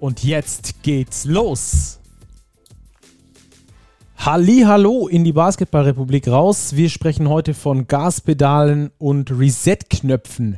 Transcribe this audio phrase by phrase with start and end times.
[0.00, 2.00] Und jetzt geht's los.
[4.16, 6.74] Halli, hallo in die Basketballrepublik raus.
[6.74, 10.56] Wir sprechen heute von Gaspedalen und Reset-Knöpfen.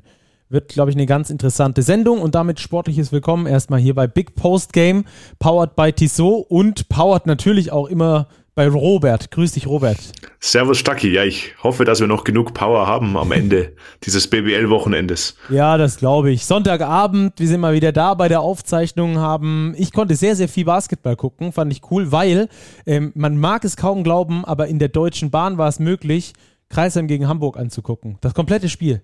[0.49, 4.37] Wird, glaube ich, eine ganz interessante Sendung und damit sportliches Willkommen erstmal hier bei Big
[4.37, 5.07] Post Game,
[5.41, 9.31] powered by Tissot und powered natürlich auch immer bei Robert.
[9.31, 9.99] Grüß dich, Robert.
[10.41, 11.13] Servus, Stacki.
[11.13, 15.37] Ja, ich hoffe, dass wir noch genug Power haben am Ende dieses BBL-Wochenendes.
[15.49, 16.45] Ja, das glaube ich.
[16.45, 20.65] Sonntagabend, wir sind mal wieder da bei der Aufzeichnung, haben, ich konnte sehr, sehr viel
[20.65, 22.49] Basketball gucken, fand ich cool, weil
[22.87, 26.33] ähm, man mag es kaum glauben, aber in der Deutschen Bahn war es möglich,
[26.69, 28.19] Kreisheim gegen Hamburg anzugucken.
[28.21, 29.03] Das komplette Spiel.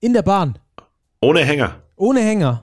[0.00, 0.58] In der Bahn.
[1.20, 1.76] Ohne Hänger.
[1.96, 2.62] Ohne Hänger.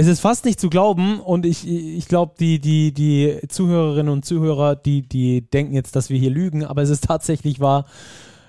[0.00, 4.24] Es ist fast nicht zu glauben und ich, ich glaube, die, die, die Zuhörerinnen und
[4.24, 7.84] Zuhörer, die, die denken jetzt, dass wir hier lügen, aber es ist tatsächlich wahr.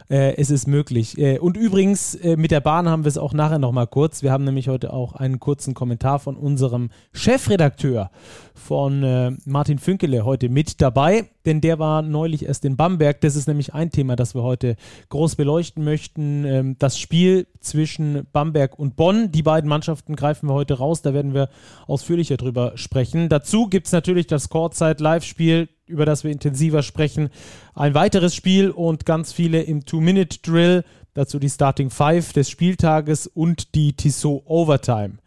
[0.09, 1.19] Äh, es ist möglich.
[1.19, 4.23] Äh, und übrigens, äh, mit der Bahn haben wir es auch nachher nochmal kurz.
[4.23, 8.09] Wir haben nämlich heute auch einen kurzen Kommentar von unserem Chefredakteur
[8.55, 13.21] von äh, Martin Fünkele heute mit dabei, denn der war neulich erst in Bamberg.
[13.21, 14.77] Das ist nämlich ein Thema, das wir heute
[15.09, 16.43] groß beleuchten möchten.
[16.43, 19.31] Ähm, das Spiel zwischen Bamberg und Bonn.
[19.31, 21.03] Die beiden Mannschaften greifen wir heute raus.
[21.03, 21.49] Da werden wir
[21.85, 23.29] ausführlicher drüber sprechen.
[23.29, 27.29] Dazu gibt es natürlich das Courtside-Live-Spiel über das wir intensiver sprechen.
[27.73, 30.83] Ein weiteres Spiel und ganz viele im Two-Minute-Drill.
[31.13, 35.17] Dazu die Starting Five des Spieltages und die Tissot Overtime,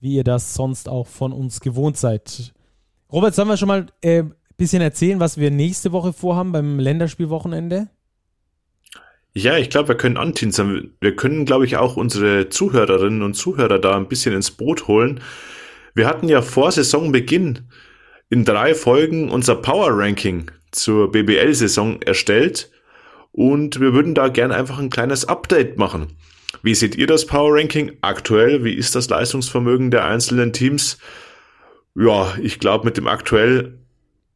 [0.00, 2.54] wie ihr das sonst auch von uns gewohnt seid.
[3.12, 4.24] Robert, sollen wir schon mal ein äh,
[4.56, 7.88] bisschen erzählen, was wir nächste Woche vorhaben beim Länderspielwochenende?
[9.36, 10.94] Ja, ich glaube, wir können antinseln.
[11.00, 15.20] Wir können, glaube ich, auch unsere Zuhörerinnen und Zuhörer da ein bisschen ins Boot holen.
[15.94, 17.68] Wir hatten ja vor Saisonbeginn
[18.34, 22.68] in drei Folgen unser Power Ranking zur BBL-Saison erstellt
[23.30, 26.08] und wir würden da gerne einfach ein kleines Update machen.
[26.60, 28.64] Wie seht ihr das Power Ranking aktuell?
[28.64, 30.98] Wie ist das Leistungsvermögen der einzelnen Teams?
[31.94, 33.78] Ja, ich glaube, mit dem aktuell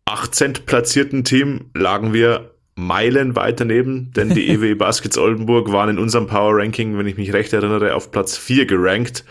[0.05, 0.53] 18.
[0.65, 6.29] platzierten Team lagen wir Meilen weiter neben, denn die EW Baskets Oldenburg waren in unserem
[6.29, 9.25] Power Ranking, wenn ich mich recht erinnere, auf Platz 4 gerankt.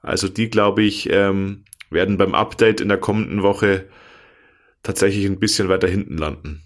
[0.00, 3.84] Also die, glaube ich, ähm, werden beim Update in der kommenden Woche
[4.84, 6.62] tatsächlich ein bisschen weiter hinten landen.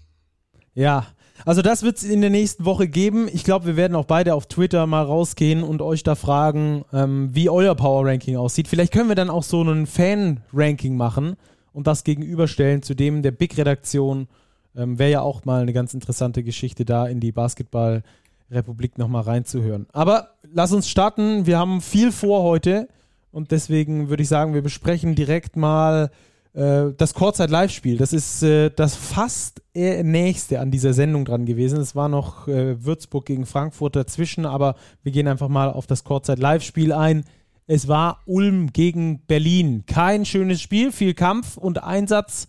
[0.75, 1.07] Ja,
[1.45, 3.27] also das wird es in der nächsten Woche geben.
[3.31, 7.29] Ich glaube, wir werden auch beide auf Twitter mal rausgehen und euch da fragen, ähm,
[7.33, 8.67] wie euer Power Ranking aussieht.
[8.67, 11.37] Vielleicht können wir dann auch so einen Fan-Ranking machen
[11.71, 14.27] und das gegenüberstellen zu dem der Big-Redaktion.
[14.75, 19.87] Ähm, Wäre ja auch mal eine ganz interessante Geschichte, da in die Basketball-Republik nochmal reinzuhören.
[19.93, 21.45] Aber lass uns starten.
[21.45, 22.89] Wir haben viel vor heute
[23.31, 26.11] und deswegen würde ich sagen, wir besprechen direkt mal
[26.53, 31.79] äh, das Kurzzeit-Live-Spiel, das ist äh, das fast nächste an dieser Sendung dran gewesen.
[31.79, 36.03] Es war noch äh, Würzburg gegen Frankfurt dazwischen, aber wir gehen einfach mal auf das
[36.03, 37.23] Kurzzeit-Live-Spiel ein.
[37.65, 39.83] Es war Ulm gegen Berlin.
[39.85, 42.47] Kein schönes Spiel, viel Kampf und Einsatz,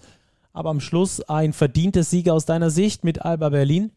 [0.52, 3.92] aber am Schluss ein verdienter Sieg aus deiner Sicht mit Alba Berlin.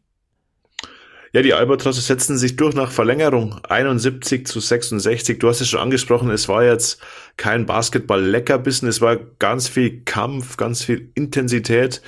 [1.35, 5.39] Ja, die Albatrosse setzen sich durch nach Verlängerung 71 zu 66.
[5.39, 7.01] Du hast es schon angesprochen, es war jetzt
[7.37, 12.03] kein Basketball-Leckerbissen, es war ganz viel Kampf, ganz viel Intensität.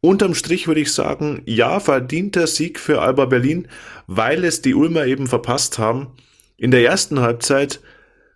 [0.00, 3.66] Unterm Strich würde ich sagen, ja, verdienter Sieg für Alba Berlin,
[4.06, 6.12] weil es die Ulmer eben verpasst haben,
[6.56, 7.80] in der ersten Halbzeit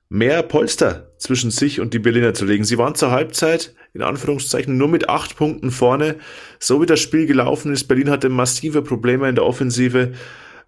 [0.08, 2.64] mehr Polster zwischen sich und die Berliner zu legen.
[2.64, 6.16] Sie waren zur Halbzeit in Anführungszeichen nur mit acht Punkten vorne.
[6.58, 10.12] So wie das Spiel gelaufen ist, Berlin hatte massive Probleme in der Offensive.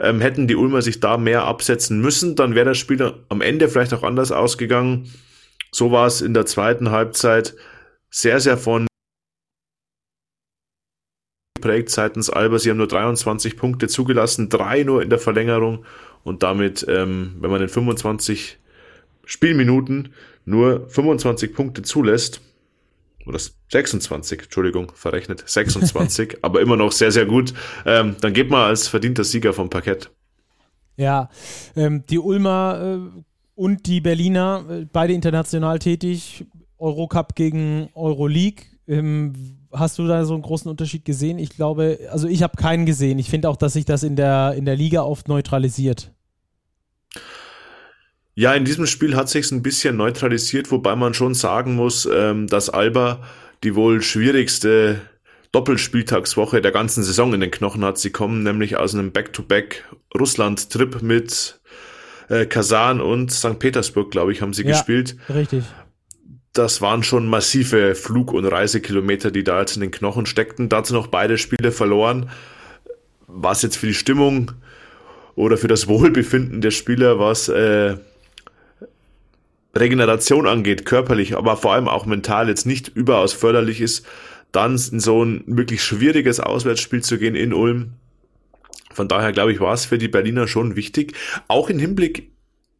[0.00, 3.68] Ähm, hätten die Ulmer sich da mehr absetzen müssen, dann wäre das Spiel am Ende
[3.68, 5.12] vielleicht auch anders ausgegangen.
[5.72, 7.54] So war es in der zweiten Halbzeit
[8.10, 8.86] sehr, sehr von
[11.56, 12.58] geprägt seitens Alba.
[12.58, 15.84] Sie haben nur 23 Punkte zugelassen, drei nur in der Verlängerung
[16.22, 18.58] und damit, ähm, wenn man in 25
[19.24, 20.14] Spielminuten
[20.44, 22.40] nur 25 Punkte zulässt,
[23.28, 27.54] oder 26, Entschuldigung, verrechnet, 26, aber immer noch sehr, sehr gut.
[27.86, 30.10] Ähm, dann geht man als verdienter Sieger vom Parkett.
[30.96, 31.28] Ja,
[31.76, 33.20] ähm, die Ulmer äh,
[33.54, 36.46] und die Berliner, äh, beide international tätig,
[36.78, 38.64] Eurocup gegen Euroleague.
[38.86, 41.38] Ähm, hast du da so einen großen Unterschied gesehen?
[41.38, 43.18] Ich glaube, also ich habe keinen gesehen.
[43.18, 46.12] Ich finde auch, dass sich das in der, in der Liga oft neutralisiert.
[48.38, 52.46] Ja, in diesem Spiel hat sich ein bisschen neutralisiert, wobei man schon sagen muss, ähm,
[52.46, 53.24] dass Alba
[53.64, 55.00] die wohl schwierigste
[55.50, 57.98] Doppelspieltagswoche der ganzen Saison in den Knochen hat.
[57.98, 59.86] Sie kommen nämlich aus einem Back-to-Back
[60.16, 61.58] Russland-Trip mit
[62.28, 63.58] äh, Kasan und St.
[63.58, 65.16] Petersburg, glaube ich, haben sie ja, gespielt.
[65.28, 65.64] Richtig.
[66.52, 70.68] Das waren schon massive Flug- und Reisekilometer, die da jetzt in den Knochen steckten.
[70.68, 72.30] Dazu noch beide Spiele verloren.
[73.26, 74.52] Was jetzt für die Stimmung
[75.34, 77.96] oder für das Wohlbefinden der Spieler, was äh,
[79.80, 84.06] Regeneration angeht, körperlich, aber vor allem auch mental jetzt nicht überaus förderlich ist,
[84.52, 87.92] dann in so ein wirklich schwieriges Auswärtsspiel zu gehen in Ulm.
[88.92, 91.12] Von daher glaube ich, war es für die Berliner schon wichtig,
[91.48, 92.30] auch im Hinblick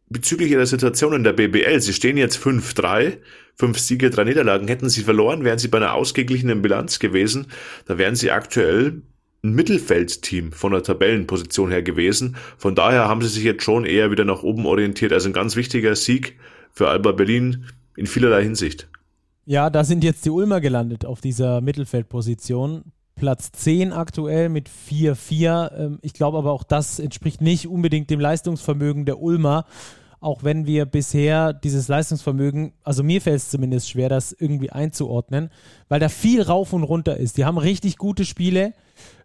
[0.09, 1.81] bezüglich ihrer Situation in der BBL.
[1.81, 3.19] Sie stehen jetzt 5-3,
[3.57, 4.69] fünf Siege, drei Niederlagen.
[4.69, 7.49] Hätten sie verloren, wären sie bei einer ausgeglichenen Bilanz gewesen.
[7.87, 9.03] Da wären sie aktuell
[9.45, 12.37] ein Mittelfeldteam von der Tabellenposition her gewesen.
[12.57, 15.13] Von daher haben sie sich jetzt schon eher wieder nach oben orientiert.
[15.13, 16.37] Also ein ganz wichtiger Sieg
[16.73, 17.65] für Alba Berlin
[17.97, 18.89] in vielerlei Hinsicht.
[19.45, 22.93] Ja, da sind jetzt die Ulmer gelandet auf dieser Mittelfeldposition.
[23.15, 25.73] Platz 10 aktuell mit 4-4.
[25.75, 29.65] Ähm, ich glaube aber auch das entspricht nicht unbedingt dem Leistungsvermögen der Ulmer.
[30.21, 35.51] Auch wenn wir bisher dieses Leistungsvermögen, also mir fällt es zumindest schwer, das irgendwie einzuordnen,
[35.89, 37.37] weil da viel rauf und runter ist.
[37.37, 38.75] Die haben richtig gute Spiele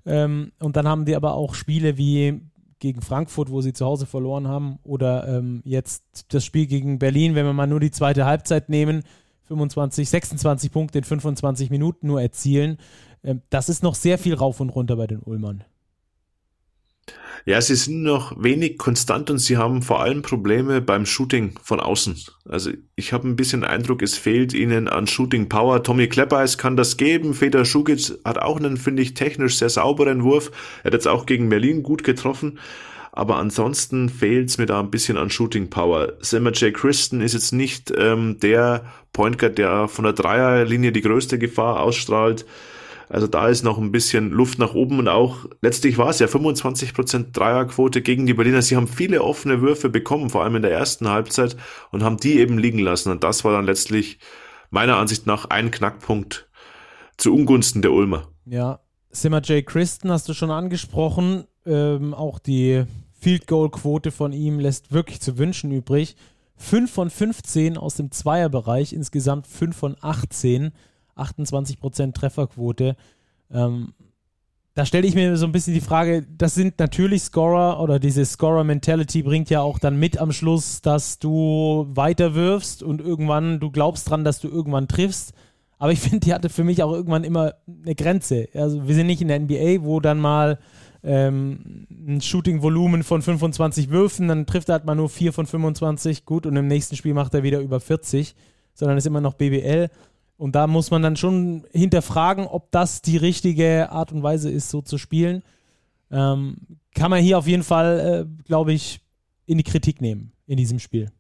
[0.06, 2.42] ähm, und dann haben die aber auch Spiele wie
[2.84, 6.04] gegen Frankfurt, wo sie zu Hause verloren haben, oder ähm, jetzt
[6.34, 9.04] das Spiel gegen Berlin, wenn wir mal nur die zweite Halbzeit nehmen
[9.48, 12.78] 25, 26 Punkte in 25 Minuten nur erzielen.
[13.24, 15.64] Ähm, das ist noch sehr viel rauf und runter bei den Ulmern.
[17.46, 21.82] Ja, sie sind noch wenig konstant und sie haben vor allem Probleme beim Shooting von
[21.82, 22.16] außen.
[22.48, 25.84] Also ich habe ein bisschen Eindruck, es fehlt ihnen an Shooting Power.
[25.84, 27.34] Tommy Kleppeis kann das geben.
[27.34, 30.52] Feder Schugic hat auch einen, finde ich, technisch sehr sauberen Wurf.
[30.84, 32.60] Er hat jetzt auch gegen Berlin gut getroffen.
[33.12, 36.14] Aber ansonsten fehlt es mir da ein bisschen an Shooting Power.
[36.22, 36.74] Simmer J.
[36.74, 41.82] Christen ist jetzt nicht ähm, der Point Guard, der von der Dreierlinie die größte Gefahr
[41.82, 42.46] ausstrahlt.
[43.10, 46.28] Also da ist noch ein bisschen Luft nach oben und auch letztlich war es ja
[46.28, 48.62] 25% Dreierquote gegen die Berliner.
[48.62, 51.56] Sie haben viele offene Würfe bekommen, vor allem in der ersten Halbzeit
[51.92, 53.12] und haben die eben liegen lassen.
[53.12, 54.20] Und das war dann letztlich
[54.70, 56.48] meiner Ansicht nach ein Knackpunkt
[57.18, 58.28] zu Ungunsten der Ulmer.
[58.46, 58.80] Ja,
[59.12, 59.66] Simmer J.
[59.66, 61.46] Christen hast du schon angesprochen.
[61.66, 66.16] Ähm, auch die Field Goal Quote von ihm lässt wirklich zu wünschen übrig.
[66.58, 70.72] 5 von 15 aus dem Zweierbereich, insgesamt 5 von 18,
[71.16, 72.96] 28% Trefferquote.
[73.52, 73.94] Ähm,
[74.76, 78.26] da stelle ich mir so ein bisschen die Frage, das sind natürlich Scorer oder diese
[78.26, 83.70] Scorer-Mentality bringt ja auch dann mit am Schluss, dass du weiter wirfst und irgendwann, du
[83.70, 85.34] glaubst dran, dass du irgendwann triffst.
[85.78, 88.48] Aber ich finde, die hatte für mich auch irgendwann immer eine Grenze.
[88.56, 90.58] Also wir sind nicht in der NBA, wo dann mal
[91.04, 96.26] ähm, ein Shooting-Volumen von 25 Würfen, dann trifft er halt mal nur 4 von 25,
[96.26, 98.36] gut, und im nächsten Spiel macht er wieder über 40,
[98.74, 99.90] sondern ist immer noch BBL.
[100.44, 104.70] Und da muss man dann schon hinterfragen, ob das die richtige Art und Weise ist,
[104.70, 105.42] so zu spielen.
[106.12, 106.58] Ähm,
[106.94, 109.00] kann man hier auf jeden Fall, äh, glaube ich,
[109.46, 111.14] in die Kritik nehmen in diesem Spiel.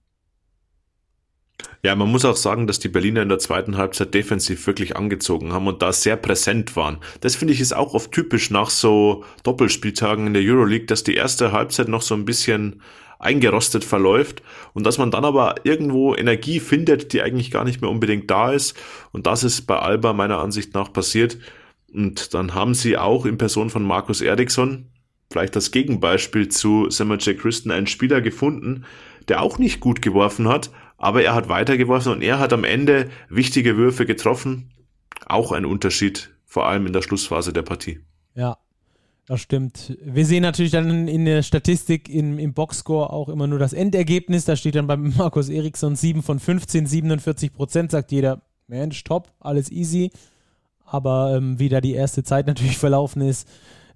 [1.83, 5.53] Ja, man muss auch sagen, dass die Berliner in der zweiten Halbzeit defensiv wirklich angezogen
[5.53, 6.97] haben und da sehr präsent waren.
[7.21, 11.15] Das finde ich ist auch oft typisch nach so Doppelspieltagen in der Euroleague, dass die
[11.15, 12.81] erste Halbzeit noch so ein bisschen
[13.23, 14.43] eingerostet verläuft
[14.73, 18.51] und dass man dann aber irgendwo Energie findet, die eigentlich gar nicht mehr unbedingt da
[18.51, 18.77] ist.
[19.11, 21.37] Und das ist bei Alba meiner Ansicht nach passiert.
[21.93, 24.87] Und dann haben sie auch in Person von Markus Eriksson,
[25.31, 27.37] vielleicht das Gegenbeispiel zu Samuel J.
[27.37, 28.85] Christen, einen Spieler gefunden,
[29.27, 33.09] der auch nicht gut geworfen hat, aber er hat weitergeworfen und er hat am Ende
[33.29, 34.71] wichtige Würfe getroffen.
[35.25, 37.99] Auch ein Unterschied, vor allem in der Schlussphase der Partie.
[38.35, 38.57] Ja,
[39.25, 39.97] das stimmt.
[40.03, 44.45] Wir sehen natürlich dann in der Statistik im, im Boxscore auch immer nur das Endergebnis.
[44.45, 47.91] Da steht dann bei Markus Eriksson 7 von 15, 47 Prozent.
[47.91, 50.11] Sagt jeder, Mensch, top, alles easy.
[50.85, 53.47] Aber ähm, wie da die erste Zeit natürlich verlaufen ist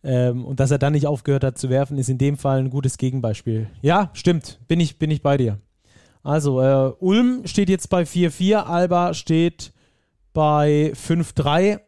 [0.03, 2.69] ähm, und dass er dann nicht aufgehört hat zu werfen, ist in dem Fall ein
[2.69, 3.67] gutes Gegenbeispiel.
[3.81, 4.59] Ja, stimmt.
[4.67, 5.59] Bin ich, bin ich bei dir.
[6.23, 9.73] Also, äh, Ulm steht jetzt bei 4-4, Alba steht
[10.33, 11.79] bei 5-3.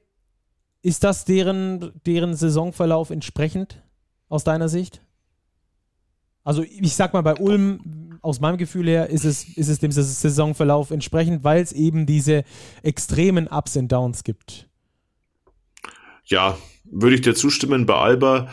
[0.81, 3.83] Ist das deren, deren Saisonverlauf entsprechend
[4.29, 5.01] aus deiner Sicht?
[6.43, 9.91] Also, ich sag mal, bei Ulm, aus meinem Gefühl her, ist es, ist es dem
[9.91, 12.43] Saisonverlauf entsprechend, weil es eben diese
[12.81, 14.69] extremen Ups und Downs gibt.
[16.25, 17.85] Ja, würde ich dir zustimmen.
[17.85, 18.47] Bei Alba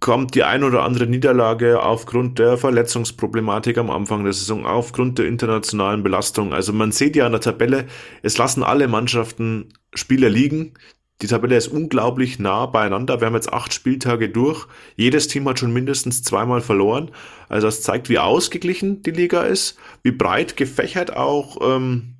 [0.00, 5.26] kommt die ein oder andere Niederlage aufgrund der Verletzungsproblematik am Anfang der Saison, aufgrund der
[5.26, 6.52] internationalen Belastung.
[6.52, 7.86] Also man sieht ja an der Tabelle,
[8.22, 10.74] es lassen alle Mannschaften Spiele liegen.
[11.22, 13.20] Die Tabelle ist unglaublich nah beieinander.
[13.20, 14.66] Wir haben jetzt acht Spieltage durch.
[14.96, 17.12] Jedes Team hat schon mindestens zweimal verloren.
[17.48, 22.16] Also das zeigt, wie ausgeglichen die Liga ist, wie breit gefächert auch ähm,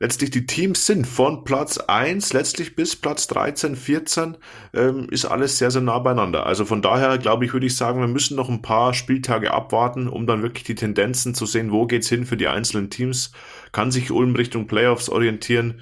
[0.00, 1.06] letztlich die Teams sind.
[1.06, 4.36] Von Platz 1 letztlich bis Platz 13, 14
[4.74, 6.44] ähm, ist alles sehr, sehr nah beieinander.
[6.44, 10.08] Also von daher, glaube ich, würde ich sagen, wir müssen noch ein paar Spieltage abwarten,
[10.08, 13.32] um dann wirklich die Tendenzen zu sehen, wo geht's hin für die einzelnen Teams.
[13.72, 15.80] Kann sich Ulm Richtung Playoffs orientieren?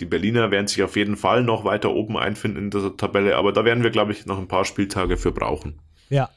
[0.00, 3.52] Die Berliner werden sich auf jeden Fall noch weiter oben einfinden in der Tabelle, aber
[3.52, 5.78] da werden wir, glaube ich, noch ein paar Spieltage für brauchen.
[6.08, 6.30] Ja,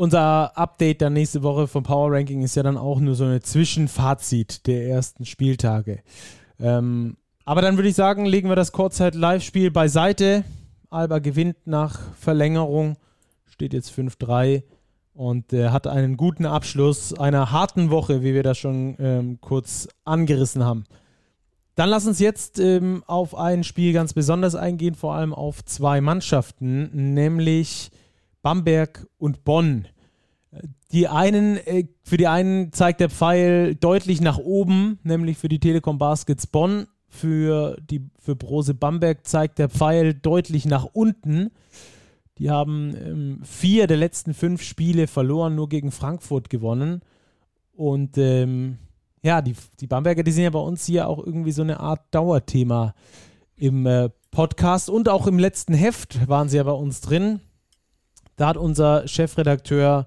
[0.00, 3.40] unser Update dann nächste Woche vom Power Ranking ist ja dann auch nur so eine
[3.40, 6.04] Zwischenfazit der ersten Spieltage.
[6.60, 10.44] Ähm, aber dann würde ich sagen, legen wir das Kurzzeit-Live-Spiel beiseite.
[10.88, 12.96] Alba gewinnt nach Verlängerung,
[13.46, 14.62] steht jetzt 5-3
[15.14, 19.88] und äh, hat einen guten Abschluss einer harten Woche, wie wir das schon ähm, kurz
[20.04, 20.84] angerissen haben.
[21.78, 26.00] Dann lass uns jetzt ähm, auf ein Spiel ganz besonders eingehen, vor allem auf zwei
[26.00, 27.92] Mannschaften, nämlich
[28.42, 29.86] Bamberg und Bonn.
[30.90, 35.60] Die einen, äh, für die einen zeigt der Pfeil deutlich nach oben, nämlich für die
[35.60, 36.88] Telekom Baskets Bonn.
[37.06, 41.52] Für, die, für Brose Bamberg zeigt der Pfeil deutlich nach unten.
[42.38, 47.02] Die haben ähm, vier der letzten fünf Spiele verloren, nur gegen Frankfurt gewonnen.
[47.76, 48.78] Und ähm,
[49.22, 52.02] ja, die, die Bamberger, die sind ja bei uns hier auch irgendwie so eine Art
[52.10, 52.94] Dauerthema
[53.56, 57.40] im äh, Podcast und auch im letzten Heft waren sie ja bei uns drin.
[58.36, 60.06] Da hat unser Chefredakteur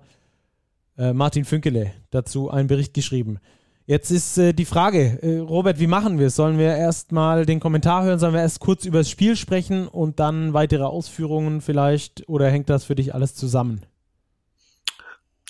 [0.98, 3.40] äh, Martin Fünkele dazu einen Bericht geschrieben.
[3.86, 6.36] Jetzt ist äh, die Frage, äh, Robert, wie machen wir es?
[6.36, 8.20] Sollen wir erst mal den Kommentar hören?
[8.20, 12.30] Sollen wir erst kurz über das Spiel sprechen und dann weitere Ausführungen vielleicht?
[12.30, 13.82] Oder hängt das für dich alles zusammen?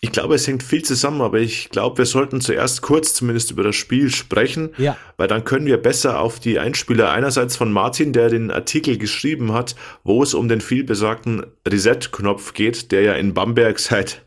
[0.03, 3.62] Ich glaube, es hängt viel zusammen, aber ich glaube, wir sollten zuerst kurz zumindest über
[3.62, 4.98] das Spiel sprechen, ja.
[5.17, 9.53] weil dann können wir besser auf die Einspieler einerseits von Martin, der den Artikel geschrieben
[9.53, 14.24] hat, wo es um den vielbesagten Reset-Knopf geht, der ja in Bamberg seit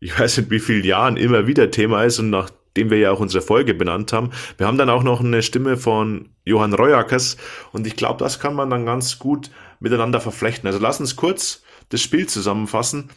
[0.00, 3.20] ich weiß nicht wie vielen Jahren immer wieder Thema ist und nachdem wir ja auch
[3.20, 4.30] unsere Folge benannt haben.
[4.56, 7.36] Wir haben dann auch noch eine Stimme von Johann Reuackers
[7.72, 10.66] und ich glaube, das kann man dann ganz gut miteinander verflechten.
[10.66, 13.10] Also lass uns kurz das Spiel zusammenfassen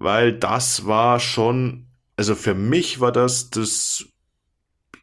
[0.00, 4.06] weil das war schon, also für mich war das das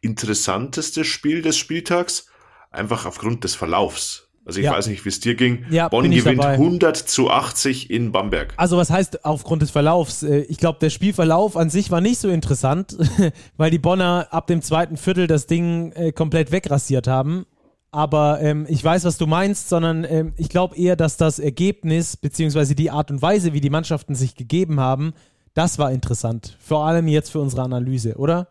[0.02, 2.26] interessanteste Spiel des Spieltags,
[2.70, 4.28] einfach aufgrund des Verlaufs.
[4.44, 4.72] Also ich ja.
[4.72, 5.66] weiß nicht, wie es dir ging.
[5.70, 6.54] Ja, Bonn gewinnt dabei.
[6.54, 8.54] 100 zu 80 in Bamberg.
[8.56, 10.22] Also was heißt aufgrund des Verlaufs?
[10.22, 12.96] Äh, ich glaube, der Spielverlauf an sich war nicht so interessant,
[13.56, 17.46] weil die Bonner ab dem zweiten Viertel das Ding äh, komplett wegrasiert haben
[17.90, 22.16] aber ähm, ich weiß, was du meinst, sondern ähm, ich glaube eher, dass das Ergebnis
[22.16, 25.14] beziehungsweise die Art und Weise, wie die Mannschaften sich gegeben haben,
[25.54, 26.56] das war interessant.
[26.60, 28.48] Vor allem jetzt für unsere Analyse, oder?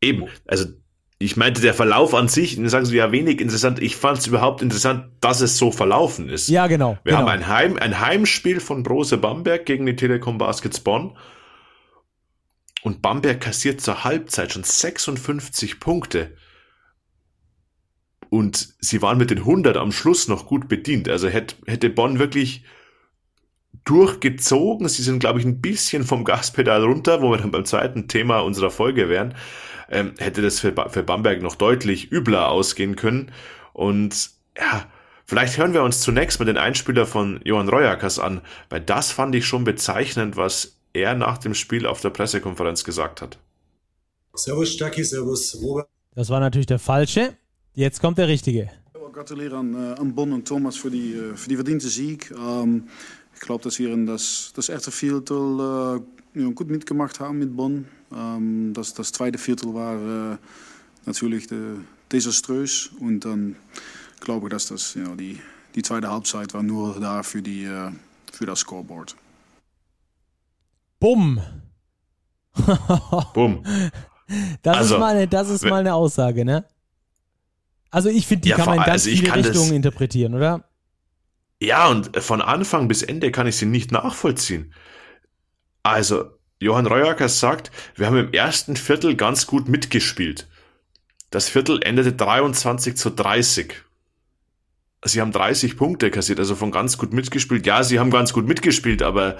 [0.00, 0.66] Eben, also
[1.18, 3.80] ich meinte, der Verlauf an sich, dann sagen sie ja wenig interessant.
[3.80, 6.48] Ich fand es überhaupt interessant, dass es so verlaufen ist.
[6.48, 6.98] Ja, genau.
[7.04, 7.20] Wir genau.
[7.20, 11.16] haben ein, Heim, ein Heimspiel von Brose Bamberg gegen die Telekom Baskets Bonn.
[12.82, 16.36] Und Bamberg kassiert zur Halbzeit schon 56 Punkte.
[18.36, 21.08] Und sie waren mit den 100 am Schluss noch gut bedient.
[21.08, 22.64] Also hätte, hätte Bonn wirklich
[23.84, 24.88] durchgezogen.
[24.88, 28.40] Sie sind, glaube ich, ein bisschen vom Gaspedal runter, wo wir dann beim zweiten Thema
[28.40, 29.34] unserer Folge wären.
[29.88, 33.32] Ähm, hätte das für, für Bamberg noch deutlich übler ausgehen können.
[33.72, 34.84] Und ja,
[35.24, 39.34] vielleicht hören wir uns zunächst mal den Einspieler von Johann Reuerkers an, weil das fand
[39.34, 43.38] ich schon bezeichnend, was er nach dem Spiel auf der Pressekonferenz gesagt hat.
[44.34, 45.88] Servus Stacki, servus Robert.
[46.14, 47.36] Das war natürlich der falsche.
[47.76, 48.70] Jetzt kommt der richtige.
[49.12, 52.30] Gratuliere an, äh, an Bonn und Thomas für die, für die verdiente Sieg.
[52.30, 52.88] Ähm,
[53.34, 56.00] ich glaube, dass wir in das, das erste Viertel
[56.34, 57.86] äh, ja, gut mitgemacht haben mit Bonn.
[58.14, 60.36] Ähm, das, das zweite Viertel war äh,
[61.04, 61.76] natürlich de,
[62.10, 62.92] desaströs.
[62.98, 63.56] Und dann
[64.20, 65.38] glaube ich, dass das, ja, die,
[65.74, 67.90] die zweite Halbzeit war nur da für, die, äh,
[68.32, 69.14] für das Scoreboard.
[70.98, 71.42] Bumm.
[73.34, 73.62] Bumm.
[74.60, 76.64] Das, also, ist mal eine, das ist mal eine Aussage, ne?
[77.90, 80.64] Also ich finde, die ja, kann man in ganz also viele Richtungen interpretieren, oder?
[81.60, 84.74] Ja, und von Anfang bis Ende kann ich sie nicht nachvollziehen.
[85.82, 90.48] Also, Johann Reuackers sagt, wir haben im ersten Viertel ganz gut mitgespielt.
[91.30, 93.74] Das Viertel endete 23 zu 30.
[95.04, 97.66] Sie haben 30 Punkte kassiert, also von ganz gut mitgespielt.
[97.66, 99.36] Ja, sie haben ganz gut mitgespielt, aber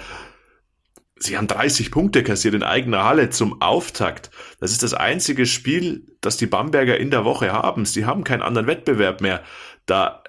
[1.19, 4.29] Sie haben 30 Punkte kassiert in eigener Halle zum Auftakt.
[4.59, 7.85] Das ist das einzige Spiel, das die Bamberger in der Woche haben.
[7.85, 9.43] Sie haben keinen anderen Wettbewerb mehr.
[9.85, 10.23] Da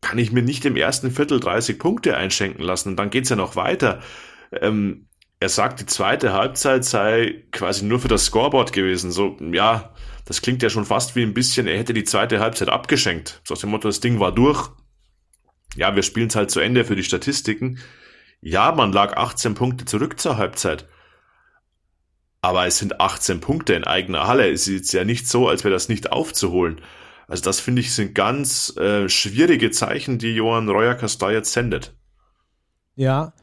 [0.00, 2.90] kann ich mir nicht im ersten Viertel 30 Punkte einschenken lassen.
[2.90, 4.00] Und dann geht's ja noch weiter.
[4.52, 5.06] Ähm,
[5.38, 9.10] er sagt, die zweite Halbzeit sei quasi nur für das Scoreboard gewesen.
[9.10, 9.94] So, ja,
[10.26, 13.40] das klingt ja schon fast wie ein bisschen, er hätte die zweite Halbzeit abgeschenkt.
[13.44, 14.70] So aus dem Motto, das Ding war durch.
[15.76, 17.78] Ja, wir spielen es halt zu Ende für die Statistiken.
[18.40, 20.86] Ja, man lag 18 Punkte zurück zur Halbzeit.
[22.42, 24.50] Aber es sind 18 Punkte in eigener Halle.
[24.50, 26.80] Es ist ja nicht so, als wäre das nicht aufzuholen.
[27.28, 31.94] Also das finde ich sind ganz äh, schwierige Zeichen, die Johann Reuerkas da jetzt sendet.
[32.96, 33.34] Ja,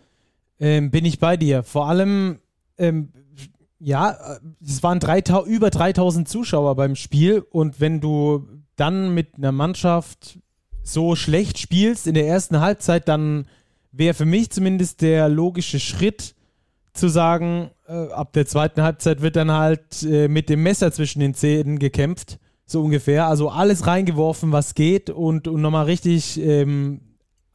[0.60, 1.64] ähm, bin ich bei dir.
[1.64, 2.40] Vor allem,
[2.78, 3.14] ähm,
[3.80, 4.18] ja,
[4.62, 10.40] es waren 3000, über 3000 Zuschauer beim Spiel und wenn du dann mit einer Mannschaft
[10.84, 13.48] so schlecht spielst in der ersten Halbzeit, dann
[13.98, 16.36] wäre für mich zumindest der logische Schritt
[16.94, 21.20] zu sagen, äh, ab der zweiten Halbzeit wird dann halt äh, mit dem Messer zwischen
[21.20, 23.28] den Zähnen gekämpft, so ungefähr.
[23.28, 27.02] Also alles reingeworfen, was geht und, und nochmal richtig ähm,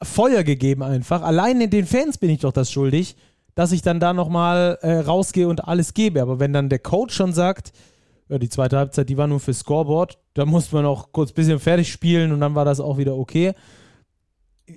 [0.02, 1.22] Feuer gegeben einfach.
[1.22, 3.16] Allein in den Fans bin ich doch das schuldig,
[3.54, 6.22] dass ich dann da nochmal äh, rausgehe und alles gebe.
[6.22, 7.72] Aber wenn dann der Coach schon sagt,
[8.28, 11.34] ja, die zweite Halbzeit, die war nur für Scoreboard, da musste man auch kurz ein
[11.34, 13.52] bisschen fertig spielen und dann war das auch wieder okay.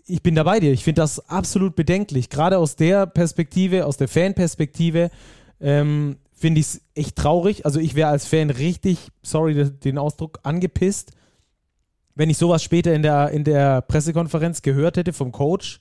[0.06, 0.72] Ich bin dabei dir.
[0.72, 2.30] Ich finde das absolut bedenklich.
[2.30, 5.10] Gerade aus der Perspektive, aus der Fanperspektive,
[5.60, 7.66] ähm, finde ich es echt traurig.
[7.66, 11.12] Also ich wäre als Fan richtig, sorry den Ausdruck, angepisst,
[12.16, 15.80] wenn ich sowas später in der, in der Pressekonferenz gehört hätte vom Coach.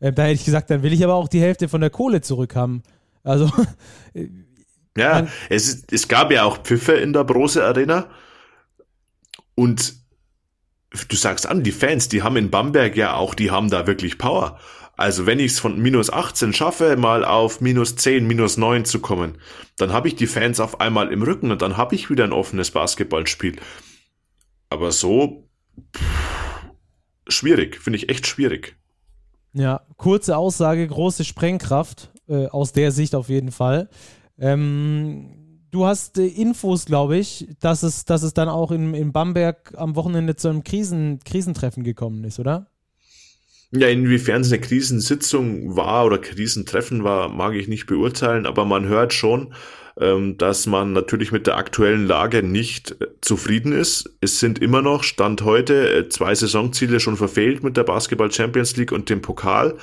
[0.00, 2.20] Äh, da hätte ich gesagt, dann will ich aber auch die Hälfte von der Kohle
[2.20, 2.82] zurückhaben.
[3.22, 3.50] Also
[4.96, 8.08] Ja, es, es gab ja auch Pfiffe in der Brose Arena.
[9.54, 9.94] Und
[10.90, 14.18] du sagst an, die Fans, die haben in Bamberg ja auch, die haben da wirklich
[14.18, 14.58] Power.
[14.96, 19.00] Also wenn ich es von minus 18 schaffe, mal auf minus 10, minus 9 zu
[19.00, 19.38] kommen,
[19.76, 22.32] dann habe ich die Fans auf einmal im Rücken und dann habe ich wieder ein
[22.32, 23.56] offenes Basketballspiel.
[24.70, 25.48] Aber so
[25.94, 26.70] pff,
[27.28, 28.76] schwierig, finde ich echt schwierig.
[29.52, 33.88] Ja, kurze Aussage, große Sprengkraft, äh, aus der Sicht auf jeden Fall.
[34.38, 39.12] Ähm, du hast äh, Infos, glaube ich, dass es, dass es dann auch in, in
[39.12, 42.70] Bamberg am Wochenende zu einem Krisen, Krisentreffen gekommen ist, oder?
[43.72, 48.86] Ja, inwiefern es eine Krisensitzung war oder Krisentreffen war, mag ich nicht beurteilen, aber man
[48.86, 49.54] hört schon,
[49.98, 54.10] ähm, dass man natürlich mit der aktuellen Lage nicht äh, zufrieden ist.
[54.20, 58.76] Es sind immer noch, Stand heute, äh, zwei Saisonziele schon verfehlt mit der Basketball Champions
[58.76, 59.76] League und dem Pokal.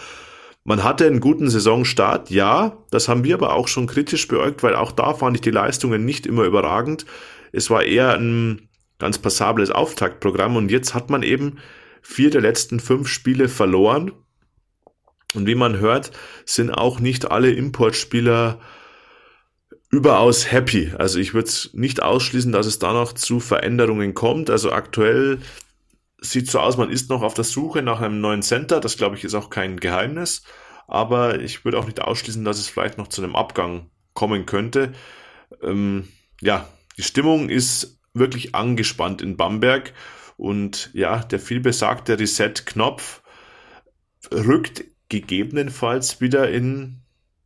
[0.66, 4.76] Man hatte einen guten Saisonstart, ja, das haben wir aber auch schon kritisch beäugt, weil
[4.76, 7.06] auch da fand ich die Leistungen nicht immer überragend.
[7.52, 11.58] Es war eher ein ganz passables Auftaktprogramm und jetzt hat man eben
[12.02, 14.14] vier der letzten fünf Spiele verloren.
[15.34, 16.12] Und wie man hört,
[16.46, 18.60] sind auch nicht alle Importspieler
[19.90, 20.94] überaus happy.
[20.98, 24.50] Also ich würde nicht ausschließen, dass es da noch zu Veränderungen kommt.
[24.50, 25.40] Also aktuell
[26.24, 28.80] sieht so aus, man ist noch auf der Suche nach einem neuen Center.
[28.80, 30.44] Das glaube ich ist auch kein Geheimnis.
[30.88, 34.94] Aber ich würde auch nicht ausschließen, dass es vielleicht noch zu einem Abgang kommen könnte.
[35.62, 36.08] Ähm,
[36.42, 39.94] ja, die Stimmung ist wirklich angespannt in Bamberg.
[40.38, 43.22] Und ja, der vielbesagte Reset-Knopf
[44.32, 47.02] rückt gegebenenfalls wieder in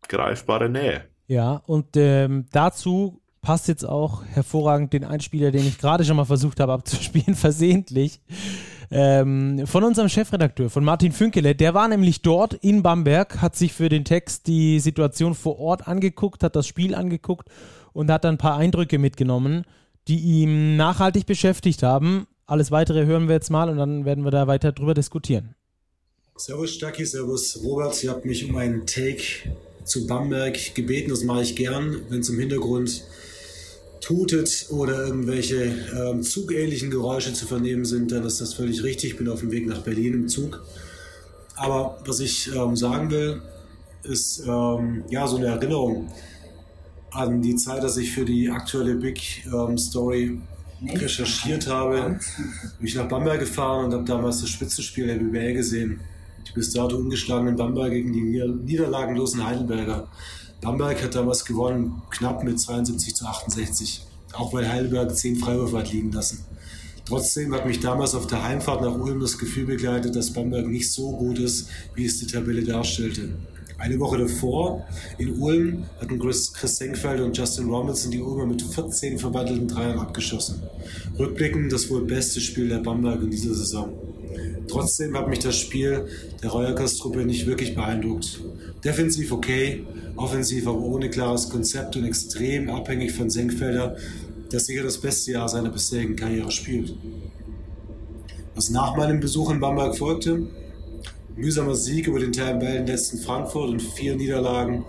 [0.07, 1.05] greifbare Nähe.
[1.27, 6.25] Ja, und ähm, dazu passt jetzt auch hervorragend den Einspieler, den ich gerade schon mal
[6.25, 8.19] versucht habe abzuspielen, versehentlich.
[8.89, 11.55] Ähm, von unserem Chefredakteur, von Martin Fünkele.
[11.55, 15.87] Der war nämlich dort in Bamberg, hat sich für den Text die Situation vor Ort
[15.87, 17.49] angeguckt, hat das Spiel angeguckt
[17.91, 19.63] und hat ein paar Eindrücke mitgenommen,
[20.07, 22.27] die ihm nachhaltig beschäftigt haben.
[22.45, 25.55] Alles weitere hören wir jetzt mal und dann werden wir da weiter drüber diskutieren.
[26.37, 28.01] Servus Stacki, Servus Robert.
[28.03, 29.23] Ihr habt mich um einen Take
[29.83, 31.09] zu Bamberg gebeten.
[31.09, 33.03] Das mache ich gern, wenn es im Hintergrund
[34.01, 39.11] tutet oder irgendwelche ähm, zugähnlichen Geräusche zu vernehmen sind, dann ist das völlig richtig.
[39.11, 40.63] Ich bin auf dem Weg nach Berlin im Zug.
[41.55, 43.41] Aber was ich ähm, sagen will,
[44.03, 46.11] ist ähm, ja so eine Erinnerung
[47.11, 50.39] an die Zeit, dass ich für die aktuelle Big ähm, Story
[50.85, 52.19] recherchiert habe.
[52.77, 55.99] Bin ich nach Bamberg gefahren und habe damals das Spitzenspiel der BBL gesehen.
[56.47, 60.07] Die bis dato ungeschlagenen Bamberg gegen die niederlagenlosen Heidelberger.
[60.61, 64.03] Bamberg hat damals gewonnen, knapp mit 72 zu 68.
[64.33, 66.45] Auch weil Heidelberg zehn Freiwürfe hat liegen lassen.
[67.05, 70.91] Trotzdem hat mich damals auf der Heimfahrt nach Ulm das Gefühl begleitet, dass Bamberg nicht
[70.91, 73.29] so gut ist, wie es die Tabelle darstellte.
[73.77, 74.85] Eine Woche davor
[75.19, 79.99] in Ulm hatten Chris, Chris Senkfeld und Justin Robinson die Ulmer mit 14 verwandelten Dreiern
[79.99, 80.63] abgeschossen.
[81.17, 83.93] Rückblickend das wohl beste Spiel der Bamberg in dieser Saison.
[84.67, 86.07] Trotzdem hat mich das Spiel
[86.43, 88.41] der Reuerkers-Truppe nicht wirklich beeindruckt.
[88.83, 93.95] Defensiv okay, offensiv aber ohne klares Konzept und extrem abhängig von Senkfelder,
[94.51, 96.95] der sicher das beste Jahr seiner bisherigen Karriere spielt.
[98.55, 100.47] Was nach meinem Besuch in Bamberg folgte,
[101.35, 104.85] mühsamer Sieg über den Tabellenletzten Frankfurt und vier Niederlagen,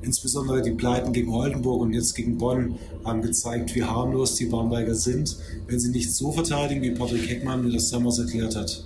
[0.00, 4.94] insbesondere die Pleiten gegen Oldenburg und jetzt gegen Bonn, haben gezeigt, wie harmlos die Bamberger
[4.94, 8.84] sind, wenn sie nicht so verteidigen, wie Patrick Heckmann mir das damals erklärt hat.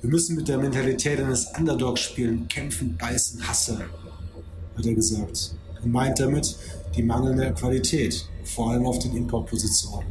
[0.00, 3.78] Wir müssen mit der Mentalität eines Underdogs spielen, kämpfen, beißen, hassen,
[4.76, 5.54] hat er gesagt.
[5.82, 6.56] Und meint damit,
[6.96, 10.08] die mangelnde Qualität, vor allem auf den Importpositionen.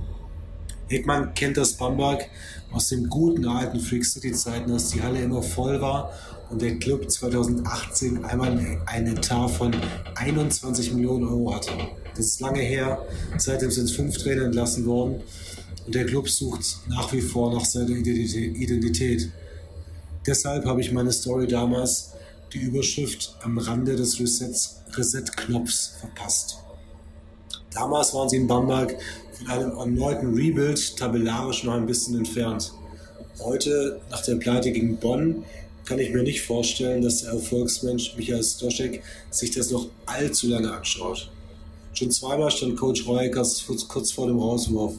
[0.88, 2.28] Heckmann kennt das Bamberg
[2.72, 6.12] aus den guten alten Freak City Zeiten, als die Halle immer voll war
[6.52, 9.74] und der Club 2018 einmal einen Etat von
[10.16, 11.72] 21 Millionen Euro hatte.
[12.16, 13.06] Das ist lange her,
[13.38, 15.22] seitdem sind fünf Trainer entlassen worden
[15.86, 19.32] und der Club sucht nach wie vor nach seiner Identität.
[20.28, 22.12] Deshalb habe ich meine Story damals
[22.54, 26.58] die Überschrift am Rande des Reset-Knopfs verpasst.
[27.74, 28.98] Damals waren sie in Bamberg
[29.38, 32.74] von einem erneuten Rebuild tabellarisch noch ein bisschen entfernt.
[33.40, 35.46] Heute, nach der Pleite gegen Bonn,
[35.92, 40.72] kann ich mir nicht vorstellen, dass der Erfolgsmensch Michael Stoschek sich das noch allzu lange
[40.72, 41.30] anschaut.
[41.92, 44.94] Schon zweimal stand Coach Royekers kurz vor dem Rauswurf.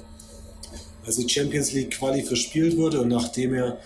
[1.07, 3.79] Als die Champions League Quali verspielt wurde und nachdem er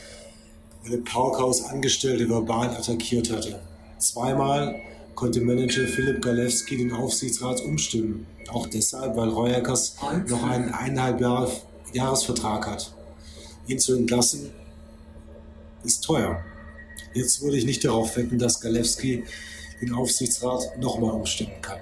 [0.85, 3.61] eine Parkhaus Angestellte verbal attackiert hatte.
[4.01, 4.75] Zweimal
[5.15, 8.27] konnte Manager Philipp Galewski den Aufsichtsrat umstimmen.
[8.49, 9.95] Auch deshalb, weil Royekers
[10.27, 11.53] noch einen eineinhalb Jahre
[11.93, 12.93] Jahresvertrag hat.
[13.69, 14.51] Ihn zu entlassen
[15.85, 16.43] ist teuer.
[17.17, 19.25] Jetzt würde ich nicht darauf wetten, dass Galewski
[19.81, 21.79] den Aufsichtsrat nochmal umstimmen kann.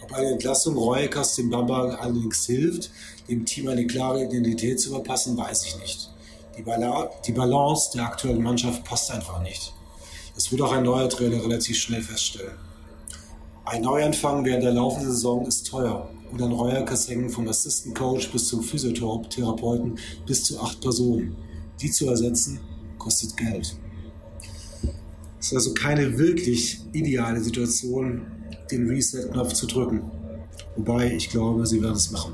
[0.00, 2.92] Ob eine Entlassung Royekers dem Bamba allerdings hilft,
[3.28, 6.10] dem Team eine klare Identität zu verpassen, weiß ich nicht.
[6.56, 9.74] Die, Bala die Balance der aktuellen Mannschaft passt einfach nicht.
[10.36, 12.54] Das wird auch ein neuer Trainer relativ schnell feststellen.
[13.64, 18.30] Ein Neuanfang während der laufenden Saison ist teuer und an Royakers hängen vom Assistant Coach
[18.30, 21.36] bis zum Physiotherapeuten bis zu acht Personen.
[21.80, 22.60] Die zu ersetzen,
[22.96, 23.76] kostet Geld.
[25.42, 28.26] Es ist also keine wirklich ideale Situation,
[28.70, 30.08] den Reset-Knopf zu drücken.
[30.76, 32.32] Wobei ich glaube, sie werden es machen.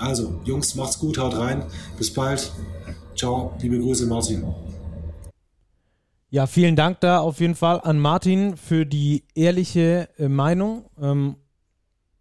[0.00, 1.62] Also, Jungs, macht's gut, haut rein.
[1.96, 2.52] Bis bald.
[3.16, 4.42] Ciao, liebe Grüße, Martin.
[6.30, 10.86] Ja, vielen Dank da auf jeden Fall an Martin für die ehrliche äh, Meinung.
[11.00, 11.36] Ähm,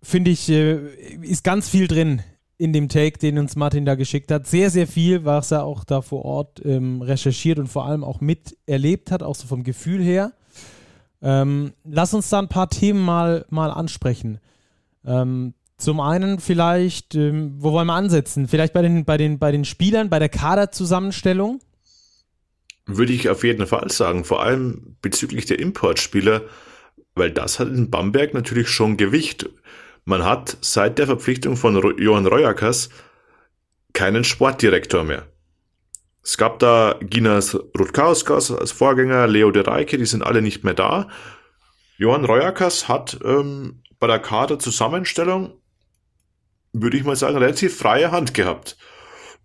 [0.03, 2.21] Finde ich, äh, ist ganz viel drin
[2.57, 4.47] in dem Take, den uns Martin da geschickt hat.
[4.47, 8.19] Sehr, sehr viel, was er auch da vor Ort ähm, recherchiert und vor allem auch
[8.19, 10.33] miterlebt hat, auch so vom Gefühl her.
[11.21, 14.39] Ähm, lass uns da ein paar Themen mal, mal ansprechen.
[15.05, 18.47] Ähm, zum einen vielleicht, ähm, wo wollen wir ansetzen?
[18.47, 21.59] Vielleicht bei den, bei, den, bei den Spielern, bei der Kaderzusammenstellung?
[22.87, 26.43] Würde ich auf jeden Fall sagen, vor allem bezüglich der Importspieler,
[27.13, 29.49] weil das hat in Bamberg natürlich schon Gewicht.
[30.07, 32.87] Man hat seit der Verpflichtung von Johann Reuerkers
[33.91, 35.27] keinen Sportdirektor mehr.
[36.23, 40.73] Es gab da Ginas Rutkauskas als Vorgänger, Leo de Reike, die sind alle nicht mehr
[40.73, 41.09] da.
[41.97, 45.59] Johann Reuerkers hat ähm, bei der Kaderzusammenstellung
[46.71, 48.77] würde ich mal sagen, relativ freie Hand gehabt.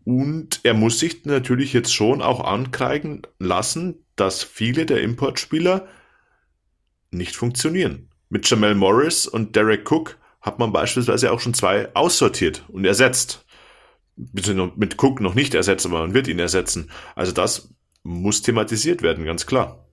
[0.05, 5.89] Und er muss sich natürlich jetzt schon auch ankreiden lassen, dass viele der Importspieler
[7.11, 8.11] nicht funktionieren.
[8.29, 13.47] Mit Jamel Morris und Derek Cook hat man beispielsweise auch schon zwei aussortiert und ersetzt.
[14.17, 16.91] Mit Cook noch nicht ersetzt, aber man wird ihn ersetzen.
[17.15, 19.87] Also das muss thematisiert werden, ganz klar.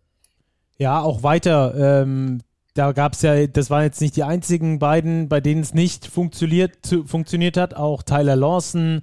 [0.78, 2.42] Ja, auch weiter ähm,
[2.80, 6.08] da gab es ja, das waren jetzt nicht die einzigen beiden, bei denen es nicht
[6.08, 7.76] funktioniert, zu, funktioniert hat.
[7.76, 9.02] Auch Tyler Lawson,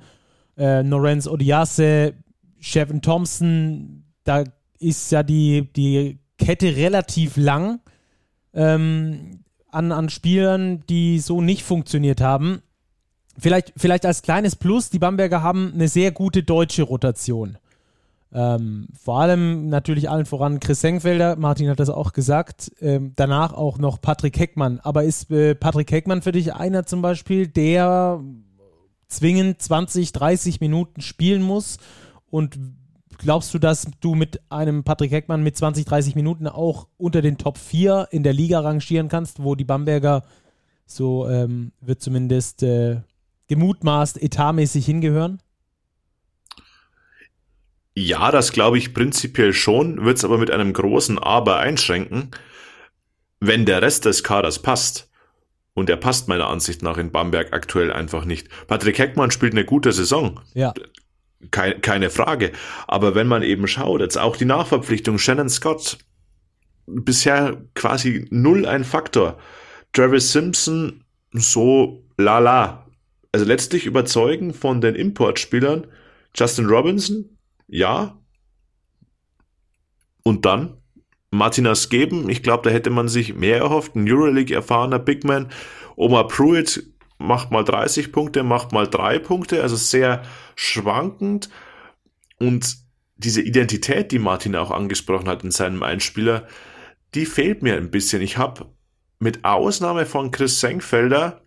[0.56, 2.14] äh, Lorenz Odiase,
[2.59, 4.04] Chevin Thompson.
[4.24, 4.44] Da
[4.78, 7.80] ist ja die, die Kette relativ lang
[8.54, 9.44] ähm,
[9.77, 12.62] an, an Spielern, die so nicht funktioniert haben.
[13.39, 17.59] Vielleicht, vielleicht als kleines Plus, die Bamberger haben eine sehr gute deutsche Rotation.
[18.33, 23.53] Ähm, vor allem natürlich allen voran Chris Senkfelder, Martin hat das auch gesagt, ähm, danach
[23.53, 24.81] auch noch Patrick Heckmann.
[24.81, 28.21] Aber ist äh, Patrick Heckmann für dich einer zum Beispiel, der
[29.09, 31.79] zwingend 20, 30 Minuten spielen muss?
[32.29, 32.59] Und
[33.18, 37.38] glaubst du, dass du mit einem Patrick Heckmann mit 20, 30 Minuten auch unter den
[37.38, 40.22] Top 4 in der Liga rangieren kannst, wo die Bamberger,
[40.87, 43.00] so ähm, wird zumindest äh,
[43.48, 45.40] gemutmaßt, etatmäßig hingehören?
[47.94, 52.31] Ja, das glaube ich prinzipiell schon, wird es aber mit einem großen Aber einschränken,
[53.40, 55.11] wenn der Rest des Kaders passt.
[55.72, 58.48] Und er passt meiner Ansicht nach in Bamberg aktuell einfach nicht.
[58.66, 60.40] Patrick Heckmann spielt eine gute Saison.
[60.55, 60.72] Ja.
[61.51, 62.53] Keine, keine Frage.
[62.87, 65.99] Aber wenn man eben schaut, jetzt auch die Nachverpflichtung Shannon Scott,
[66.87, 69.38] bisher quasi null ein Faktor.
[69.92, 72.87] Travis Simpson, so lala.
[73.33, 75.87] Also letztlich überzeugen von den Importspielern
[76.35, 78.18] Justin Robinson, ja.
[80.22, 80.77] Und dann
[81.31, 82.29] Martinas geben.
[82.29, 83.94] Ich glaube, da hätte man sich mehr erhofft.
[83.94, 85.51] Ein Euroleague erfahrener Bigman.
[85.96, 86.87] Omar Pruitt
[87.18, 89.62] macht mal 30 Punkte, macht mal drei Punkte.
[89.62, 90.22] Also sehr
[90.55, 91.50] schwankend.
[92.38, 92.76] Und
[93.16, 96.46] diese Identität, die Martin auch angesprochen hat in seinem Einspieler,
[97.14, 98.20] die fehlt mir ein bisschen.
[98.20, 98.66] Ich habe
[99.18, 101.42] mit Ausnahme von Chris Senkfelder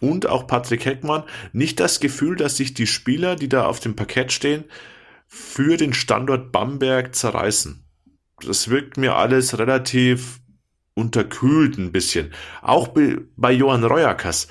[0.00, 3.96] und auch Patrick Heckmann nicht das Gefühl, dass sich die Spieler, die da auf dem
[3.96, 4.64] Parkett stehen,
[5.26, 7.84] für den Standort Bamberg zerreißen.
[8.44, 10.40] Das wirkt mir alles relativ
[10.94, 12.32] unterkühlt ein bisschen.
[12.62, 12.88] Auch
[13.36, 14.48] bei Johann Reuerkers.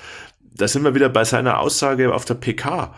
[0.54, 2.94] Da sind wir wieder bei seiner Aussage auf der PK.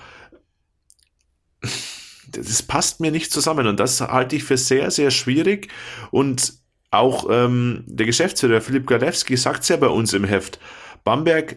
[2.29, 5.69] Das passt mir nicht zusammen und das halte ich für sehr, sehr schwierig.
[6.11, 6.55] Und
[6.91, 10.61] auch ähm, der Geschäftsführer Philipp Galewski sagt es ja bei uns im Heft.
[11.03, 11.57] Bamberg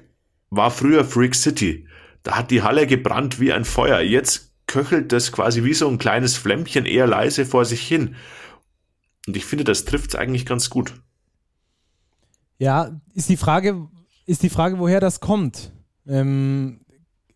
[0.49, 1.88] war früher Freak City.
[2.23, 3.99] Da hat die Halle gebrannt wie ein Feuer.
[3.99, 8.15] Jetzt köchelt das quasi wie so ein kleines Flämmchen eher leise vor sich hin.
[9.27, 10.93] Und ich finde, das trifft es eigentlich ganz gut.
[12.57, 13.88] Ja, ist die Frage,
[14.25, 15.71] ist die Frage, woher das kommt.
[16.10, 16.82] Ähm,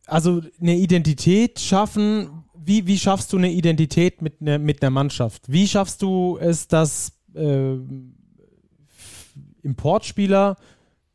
[0.05, 5.43] also eine Identität schaffen, wie, wie schaffst du eine Identität mit, ne, mit einer Mannschaft?
[5.47, 7.75] Wie schaffst du es, dass äh,
[9.61, 10.57] Importspieler,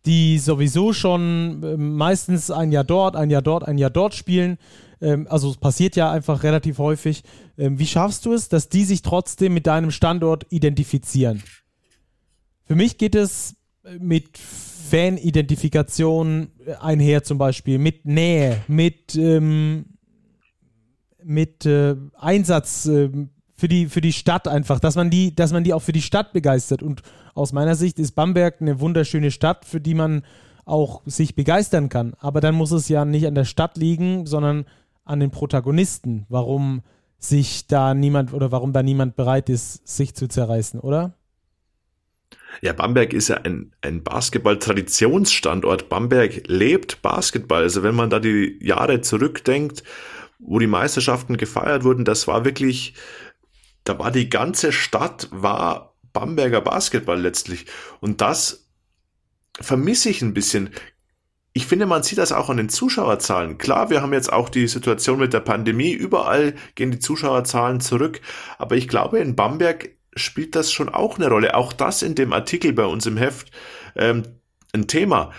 [0.07, 4.59] die sowieso schon äh, meistens ein Jahr dort, ein Jahr dort, ein Jahr dort spielen,
[5.01, 7.23] ähm, also es passiert ja einfach relativ häufig,
[7.57, 11.42] ähm, wie schaffst du es, dass die sich trotzdem mit deinem Standort identifizieren?
[12.64, 13.57] Für mich geht es
[13.99, 14.38] mit
[14.88, 16.48] Fan-Identifikation
[16.81, 19.87] einher zum Beispiel, mit Nähe, mit, ähm,
[21.22, 23.11] mit äh, Einsatz äh,
[23.55, 26.03] für, die, für die Stadt einfach, dass man, die, dass man die auch für die
[26.03, 26.83] Stadt begeistert.
[26.83, 27.03] Und
[27.35, 30.22] aus meiner Sicht ist Bamberg eine wunderschöne Stadt, für die man
[30.64, 32.14] auch sich begeistern kann.
[32.20, 34.64] Aber dann muss es ja nicht an der Stadt liegen, sondern
[35.05, 36.83] an den Protagonisten, warum
[37.18, 41.14] sich da niemand oder warum da niemand bereit ist, sich zu zerreißen, oder?
[42.61, 45.88] Ja, Bamberg ist ja ein, ein Basketball-Traditionsstandort.
[45.88, 47.62] Bamberg lebt Basketball.
[47.62, 49.82] Also wenn man da die Jahre zurückdenkt,
[50.38, 52.94] wo die Meisterschaften gefeiert wurden, das war wirklich,
[53.84, 57.66] da war die ganze Stadt, war Bamberger Basketball letztlich.
[58.00, 58.68] Und das
[59.61, 60.70] vermisse ich ein bisschen.
[61.52, 63.58] Ich finde, man sieht das auch an den Zuschauerzahlen.
[63.58, 65.92] Klar, wir haben jetzt auch die Situation mit der Pandemie.
[65.92, 68.20] Überall gehen die Zuschauerzahlen zurück.
[68.58, 71.54] Aber ich glaube, in Bamberg spielt das schon auch eine Rolle.
[71.54, 73.50] Auch das in dem Artikel bei uns im Heft
[73.96, 74.22] ähm,
[74.72, 75.33] ein Thema.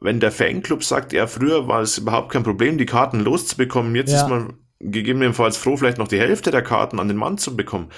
[0.00, 4.12] Wenn der Fanclub sagt, ja, früher war es überhaupt kein Problem, die Karten loszubekommen, jetzt
[4.12, 4.22] ja.
[4.22, 7.88] ist man gegebenenfalls froh, vielleicht noch die Hälfte der Karten an den Mann zu bekommen.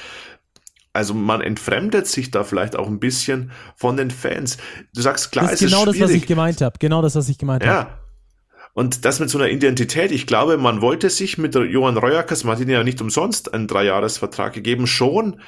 [0.93, 4.59] Also man entfremdet sich da vielleicht auch ein bisschen von den Fans.
[4.95, 6.79] Du sagst klar, das ist es genau ist das, was ich gemeint habe.
[6.79, 7.89] Genau das, was ich gemeint habe.
[7.89, 7.99] Ja.
[8.75, 12.55] Und das mit so einer Identität, ich glaube, man wollte sich mit Johann Reuerkers, man
[12.55, 15.41] hat ihnen ja nicht umsonst einen Dreijahresvertrag gegeben, schon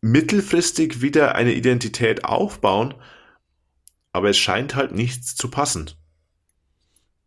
[0.00, 2.94] mittelfristig wieder eine Identität aufbauen,
[4.12, 5.90] aber es scheint halt nichts zu passen.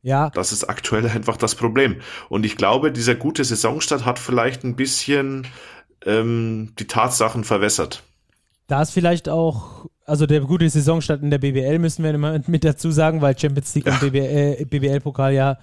[0.01, 0.29] Ja.
[0.31, 2.01] Das ist aktuell einfach das Problem.
[2.29, 5.47] Und ich glaube, dieser gute Saisonstart hat vielleicht ein bisschen
[6.05, 8.03] ähm, die Tatsachen verwässert.
[8.67, 12.65] Da ist vielleicht auch, also der gute Saisonstart in der BBL müssen wir immer mit
[12.65, 13.93] dazu sagen, weil Champions League ja.
[13.93, 15.57] und BBL, BBL-Pokal ja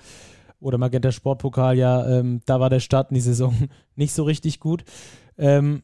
[0.60, 3.54] oder Magenta Sportpokal ja, ähm, da war der Start in die Saison
[3.96, 4.84] nicht so richtig gut.
[5.38, 5.82] Ähm,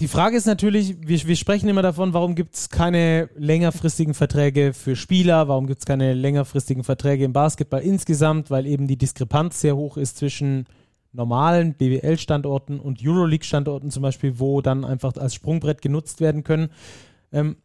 [0.00, 4.72] die Frage ist natürlich, wir, wir sprechen immer davon, warum gibt es keine längerfristigen Verträge
[4.72, 9.60] für Spieler, warum gibt es keine längerfristigen Verträge im Basketball insgesamt, weil eben die Diskrepanz
[9.60, 10.66] sehr hoch ist zwischen
[11.12, 16.70] normalen BWL-Standorten und Euroleague-Standorten zum Beispiel, wo dann einfach als Sprungbrett genutzt werden können.
[17.32, 17.56] Ähm,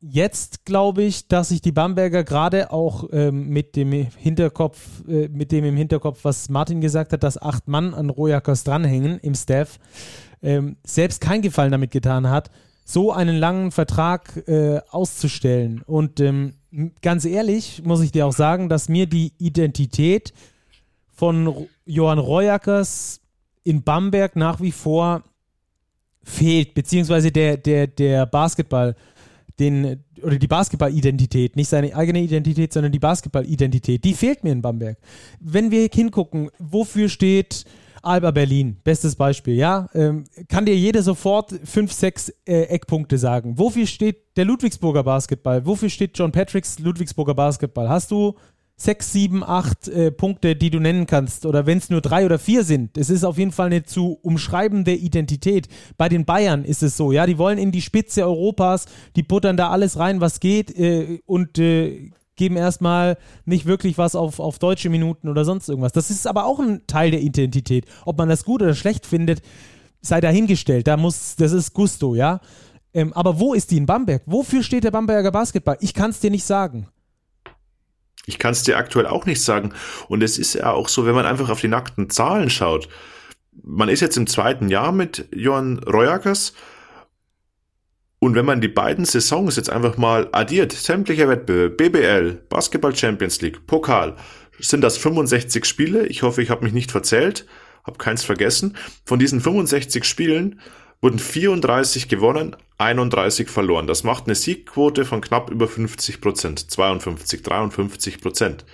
[0.00, 5.52] jetzt glaube ich, dass sich die Bamberger gerade auch ähm, mit dem Hinterkopf, äh, mit
[5.52, 9.78] dem im Hinterkopf, was Martin gesagt hat, dass acht Mann an Rojakos dranhängen im Staff,
[10.44, 12.50] ähm, selbst kein Gefallen damit getan hat,
[12.84, 15.82] so einen langen Vertrag äh, auszustellen.
[15.86, 16.54] Und ähm,
[17.02, 20.34] ganz ehrlich muss ich dir auch sagen, dass mir die Identität
[21.12, 23.20] von Johann Royackers
[23.64, 25.22] in Bamberg nach wie vor
[26.22, 28.96] fehlt, beziehungsweise der, der, der Basketball,
[29.58, 34.62] den, oder die Basketball-Identität, nicht seine eigene Identität, sondern die Basketball-Identität, die fehlt mir in
[34.62, 34.98] Bamberg.
[35.40, 37.64] Wenn wir hingucken, wofür steht
[38.04, 39.88] Alba Berlin, bestes Beispiel, ja.
[39.94, 43.58] Ähm, kann dir jeder sofort fünf, sechs äh, Eckpunkte sagen.
[43.58, 45.66] Wofür steht der Ludwigsburger Basketball?
[45.66, 47.88] Wofür steht John Patricks Ludwigsburger Basketball?
[47.88, 48.34] Hast du
[48.76, 52.38] sechs, sieben, acht äh, Punkte, die du nennen kannst, oder wenn es nur drei oder
[52.38, 55.68] vier sind, es ist auf jeden Fall eine zu umschreibende Identität.
[55.96, 58.86] Bei den Bayern ist es so, ja, die wollen in die Spitze Europas,
[59.16, 64.14] die buttern da alles rein, was geht, äh, und äh, geben erstmal nicht wirklich was
[64.14, 65.92] auf, auf deutsche Minuten oder sonst irgendwas.
[65.92, 67.86] Das ist aber auch ein Teil der Identität.
[68.04, 69.42] Ob man das gut oder schlecht findet,
[70.00, 70.86] sei dahingestellt.
[70.86, 72.40] Da muss, das ist Gusto, ja.
[72.92, 74.22] Ähm, aber wo ist die in Bamberg?
[74.26, 75.76] Wofür steht der Bamberger Basketball?
[75.80, 76.88] Ich kann es dir nicht sagen.
[78.26, 79.72] Ich kann es dir aktuell auch nicht sagen.
[80.08, 82.88] Und es ist ja auch so, wenn man einfach auf die nackten Zahlen schaut.
[83.62, 86.54] Man ist jetzt im zweiten Jahr mit Johann Royakas
[88.24, 93.42] und wenn man die beiden Saisons jetzt einfach mal addiert, sämtliche Wettbewerbe, BBL, Basketball Champions
[93.42, 94.16] League, Pokal,
[94.58, 96.06] sind das 65 Spiele.
[96.06, 97.44] Ich hoffe, ich habe mich nicht verzählt,
[97.84, 98.78] habe keins vergessen.
[99.04, 100.60] Von diesen 65 Spielen
[101.02, 103.86] wurden 34 gewonnen, 31 verloren.
[103.86, 108.64] Das macht eine Siegquote von knapp über 50 Prozent, 52, 53 Prozent.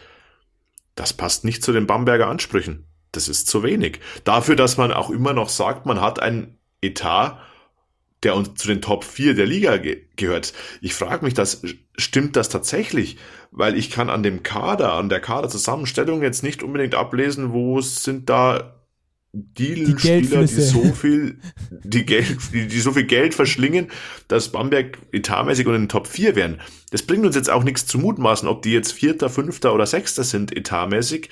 [0.94, 2.86] Das passt nicht zu den Bamberger Ansprüchen.
[3.10, 3.98] Das ist zu wenig.
[4.22, 7.40] Dafür, dass man auch immer noch sagt, man hat einen Etat,
[8.22, 10.52] der uns zu den Top 4 der Liga ge gehört.
[10.80, 11.62] Ich frage mich, das,
[11.96, 13.16] stimmt das tatsächlich?
[13.50, 18.28] Weil ich kann an dem Kader, an der Kaderzusammenstellung jetzt nicht unbedingt ablesen, wo sind
[18.28, 18.76] da
[19.32, 21.38] die Spieler, die so viel,
[21.70, 23.88] die Geld, die, die so viel Geld verschlingen,
[24.26, 26.60] dass Bamberg etatmäßig unter den Top 4 wären.
[26.90, 30.24] Das bringt uns jetzt auch nichts zu mutmaßen, ob die jetzt Vierter, Fünfter oder Sechster
[30.24, 31.30] sind etatmäßig.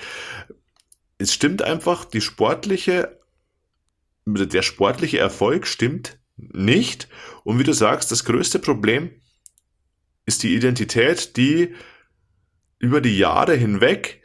[1.18, 3.18] Es stimmt einfach, die sportliche,
[4.26, 7.08] der sportliche Erfolg stimmt nicht.
[7.44, 9.10] Und wie du sagst, das größte Problem
[10.24, 11.74] ist die Identität, die
[12.78, 14.22] über die Jahre hinweg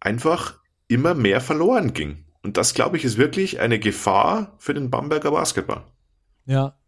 [0.00, 2.24] einfach immer mehr verloren ging.
[2.42, 5.84] Und das, glaube ich, ist wirklich eine Gefahr für den Bamberger Basketball.
[6.44, 6.78] Ja.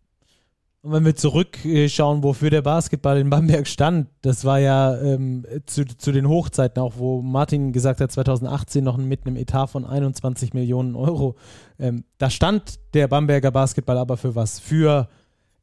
[0.88, 5.84] Und wenn wir zurückschauen, wofür der Basketball in Bamberg stand, das war ja ähm, zu,
[5.84, 10.54] zu den Hochzeiten auch, wo Martin gesagt hat, 2018 noch mit einem Etat von 21
[10.54, 11.36] Millionen Euro.
[11.78, 14.60] Ähm, da stand der Bamberger Basketball aber für was?
[14.60, 15.10] Für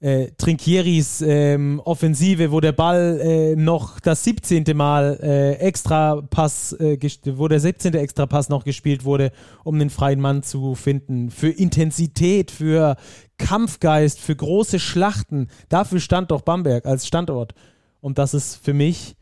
[0.02, 4.66] äh, Trinkieris ähm, Offensive, wo der Ball äh, noch das 17.
[4.76, 7.94] Mal äh, extra Pass, äh, wo der 17.
[7.94, 9.32] extra Pass noch gespielt wurde,
[9.64, 11.32] um den freien Mann zu finden.
[11.32, 12.98] Für Intensität, für
[13.38, 15.50] Kampfgeist, für große Schlachten.
[15.70, 17.56] Dafür stand doch Bamberg als Standort.
[18.02, 19.16] Und das ist für mich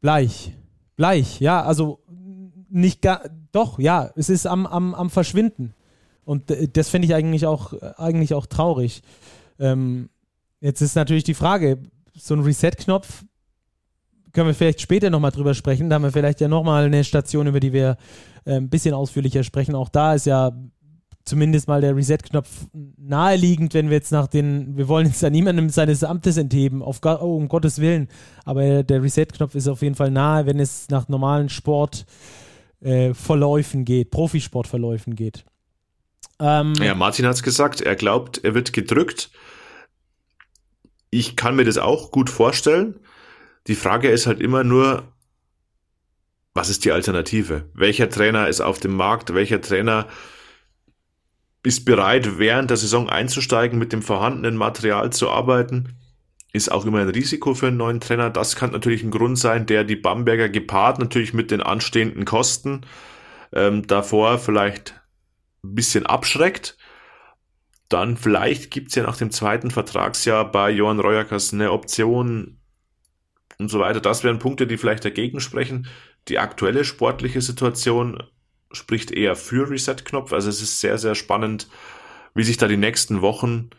[0.00, 0.52] Bleich.
[0.96, 1.98] Bleich, ja, also
[2.70, 5.74] nicht gar, doch, ja, es ist am, am, am Verschwinden.
[6.24, 9.02] Und äh, das finde ich eigentlich auch, eigentlich auch traurig.
[9.58, 10.10] Ähm,
[10.60, 11.78] jetzt ist natürlich die Frage,
[12.14, 13.24] so ein Reset-Knopf,
[14.32, 15.88] können wir vielleicht später nochmal drüber sprechen.
[15.88, 17.96] Da haben wir vielleicht ja nochmal eine Station, über die wir
[18.44, 19.74] äh, ein bisschen ausführlicher sprechen.
[19.74, 20.52] Auch da ist ja
[21.26, 25.70] zumindest mal der Reset-Knopf naheliegend, wenn wir jetzt nach den, wir wollen jetzt da niemandem
[25.70, 28.08] seines Amtes entheben, auf, oh, um Gottes Willen,
[28.44, 34.10] aber der Reset-Knopf ist auf jeden Fall nahe, wenn es nach normalen Sportverläufen äh, geht,
[34.10, 35.46] Profisportverläufen geht.
[36.40, 39.30] Ähm, ja, Martin hat es gesagt, er glaubt, er wird gedrückt.
[41.10, 43.00] Ich kann mir das auch gut vorstellen.
[43.66, 45.12] Die Frage ist halt immer nur,
[46.54, 47.68] was ist die Alternative?
[47.74, 49.34] Welcher Trainer ist auf dem Markt?
[49.34, 50.06] Welcher Trainer
[51.62, 55.96] ist bereit, während der Saison einzusteigen, mit dem vorhandenen Material zu arbeiten?
[56.52, 58.30] Ist auch immer ein Risiko für einen neuen Trainer.
[58.30, 62.82] Das kann natürlich ein Grund sein, der die Bamberger gepaart natürlich mit den anstehenden Kosten
[63.52, 64.94] ähm, davor vielleicht
[65.70, 66.76] ein bisschen abschreckt.
[67.88, 72.58] Dann vielleicht gibt es ja nach dem zweiten Vertragsjahr bei Johann Reuerkers eine Option
[73.58, 74.00] und so weiter.
[74.00, 75.86] Das wären Punkte, die vielleicht dagegen sprechen.
[76.28, 78.22] Die aktuelle sportliche Situation
[78.72, 80.32] spricht eher für Reset-Knopf.
[80.32, 81.68] Also es ist sehr, sehr spannend,
[82.34, 83.70] wie sich da die nächsten Wochen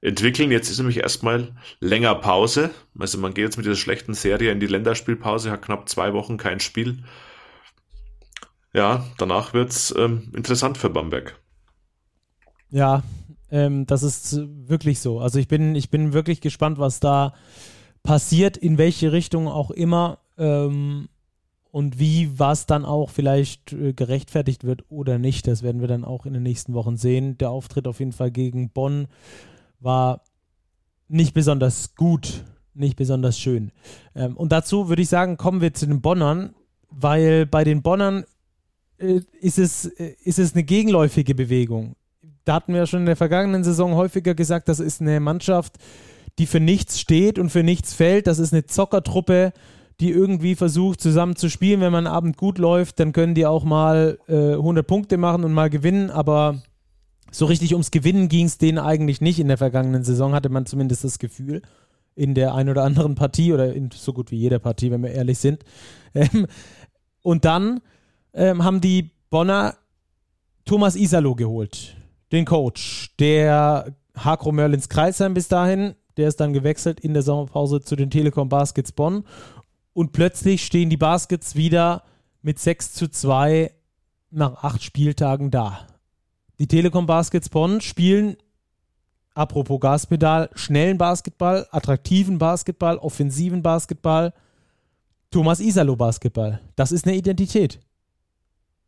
[0.00, 0.50] entwickeln.
[0.50, 2.70] Jetzt ist nämlich erstmal länger Pause.
[2.98, 6.36] Also man geht jetzt mit dieser schlechten Serie in die Länderspielpause, hat knapp zwei Wochen
[6.36, 7.04] kein Spiel
[8.72, 11.38] ja, danach wird's ähm, interessant für Bamberg.
[12.70, 13.02] Ja,
[13.50, 15.20] ähm, das ist wirklich so.
[15.20, 17.34] Also ich bin, ich bin wirklich gespannt, was da
[18.02, 21.08] passiert, in welche Richtung auch immer ähm,
[21.70, 25.46] und wie was dann auch vielleicht äh, gerechtfertigt wird oder nicht.
[25.46, 27.36] Das werden wir dann auch in den nächsten Wochen sehen.
[27.38, 29.06] Der Auftritt auf jeden Fall gegen Bonn
[29.80, 30.22] war
[31.08, 33.70] nicht besonders gut, nicht besonders schön.
[34.14, 36.54] Ähm, und dazu würde ich sagen, kommen wir zu den Bonnern,
[36.88, 38.24] weil bei den Bonnern
[39.02, 41.94] ist, es, äh, ist es eine gegenläufige Bewegung.
[42.44, 45.76] Da hatten wir schon in der vergangenen Saison häufiger gesagt, das ist eine Mannschaft,
[46.38, 48.26] die für nichts steht und für nichts fällt.
[48.26, 49.52] Das ist eine Zockertruppe,
[50.00, 51.80] die irgendwie versucht zusammen zu spielen.
[51.80, 55.52] Wenn man Abend gut läuft, dann können die auch mal äh, 100 Punkte machen und
[55.52, 56.62] mal gewinnen, aber
[57.30, 60.66] so richtig ums Gewinnen ging es denen eigentlich nicht in der vergangenen Saison, hatte man
[60.66, 61.62] zumindest das Gefühl.
[62.14, 65.12] In der ein oder anderen Partie oder in so gut wie jeder Partie, wenn wir
[65.12, 65.64] ehrlich sind.
[66.14, 66.46] Ähm,
[67.22, 67.80] und dann
[68.34, 69.76] ähm, haben die Bonner
[70.64, 71.96] Thomas Isalo geholt,
[72.30, 77.80] den Coach, der Hakro Merlins Kreisheim bis dahin, der ist dann gewechselt in der Sommerpause
[77.80, 79.24] zu den Telekom Baskets Bonn
[79.94, 82.04] und plötzlich stehen die Baskets wieder
[82.42, 83.72] mit 6 zu 2
[84.30, 85.86] nach acht Spieltagen da.
[86.58, 88.36] Die Telekom Baskets Bonn spielen,
[89.34, 94.32] apropos Gaspedal, schnellen Basketball, attraktiven Basketball, offensiven Basketball,
[95.30, 96.60] Thomas Isalo Basketball.
[96.76, 97.80] Das ist eine Identität.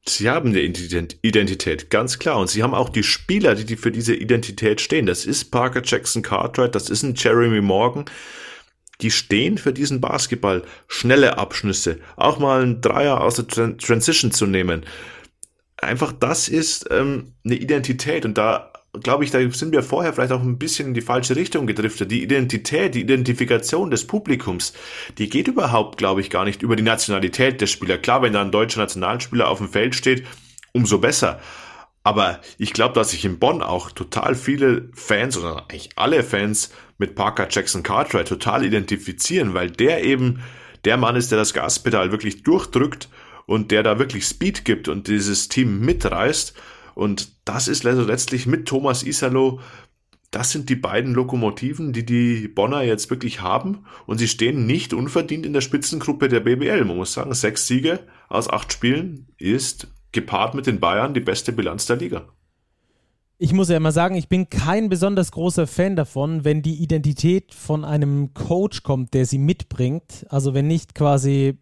[0.06, 2.38] Sie haben eine Identität, ganz klar.
[2.38, 5.06] Und sie haben auch die Spieler, die, für diese Identität stehen.
[5.06, 8.04] Das ist Parker Jackson Cartwright, das ist ein Jeremy Morgan.
[9.00, 10.62] die stehen für diesen Basketball.
[10.88, 14.84] Schnelle Abschlüsse, auch mal einen Dreier aus der Transition zu nehmen.
[15.78, 18.72] Einfach das ist ähm, eine Identität und da
[19.02, 22.10] glaube ich, da sind wir vorher vielleicht auch ein bisschen in die falsche Richtung gedriftet.
[22.10, 24.72] Die Identität, die Identifikation des Publikums,
[25.18, 27.98] die geht überhaupt, glaube ich, gar nicht über die Nationalität der Spieler.
[27.98, 30.24] Klar, wenn da ein deutscher Nationalspieler auf dem Feld steht,
[30.72, 31.40] umso besser.
[32.02, 36.70] Aber ich glaube, dass sich in Bonn auch total viele Fans oder eigentlich alle Fans
[36.98, 40.40] mit Parker Jackson Cartwright total identifizieren, weil der eben
[40.84, 43.08] der Mann ist, der das Gaspedal wirklich durchdrückt
[43.46, 46.54] und der da wirklich Speed gibt und dieses Team mitreißt.
[46.94, 49.60] Und das ist letztlich mit Thomas Isalo,
[50.34, 53.84] das sind die beiden Lokomotiven, die die Bonner jetzt wirklich haben.
[54.06, 56.84] Und sie stehen nicht unverdient in der Spitzengruppe der BBL.
[56.84, 61.52] Man muss sagen, sechs Siege aus acht Spielen ist gepaart mit den Bayern die beste
[61.52, 62.24] Bilanz der Liga.
[63.38, 67.54] Ich muss ja immer sagen, ich bin kein besonders großer Fan davon, wenn die Identität
[67.54, 70.26] von einem Coach kommt, der sie mitbringt.
[70.30, 71.58] Also wenn nicht quasi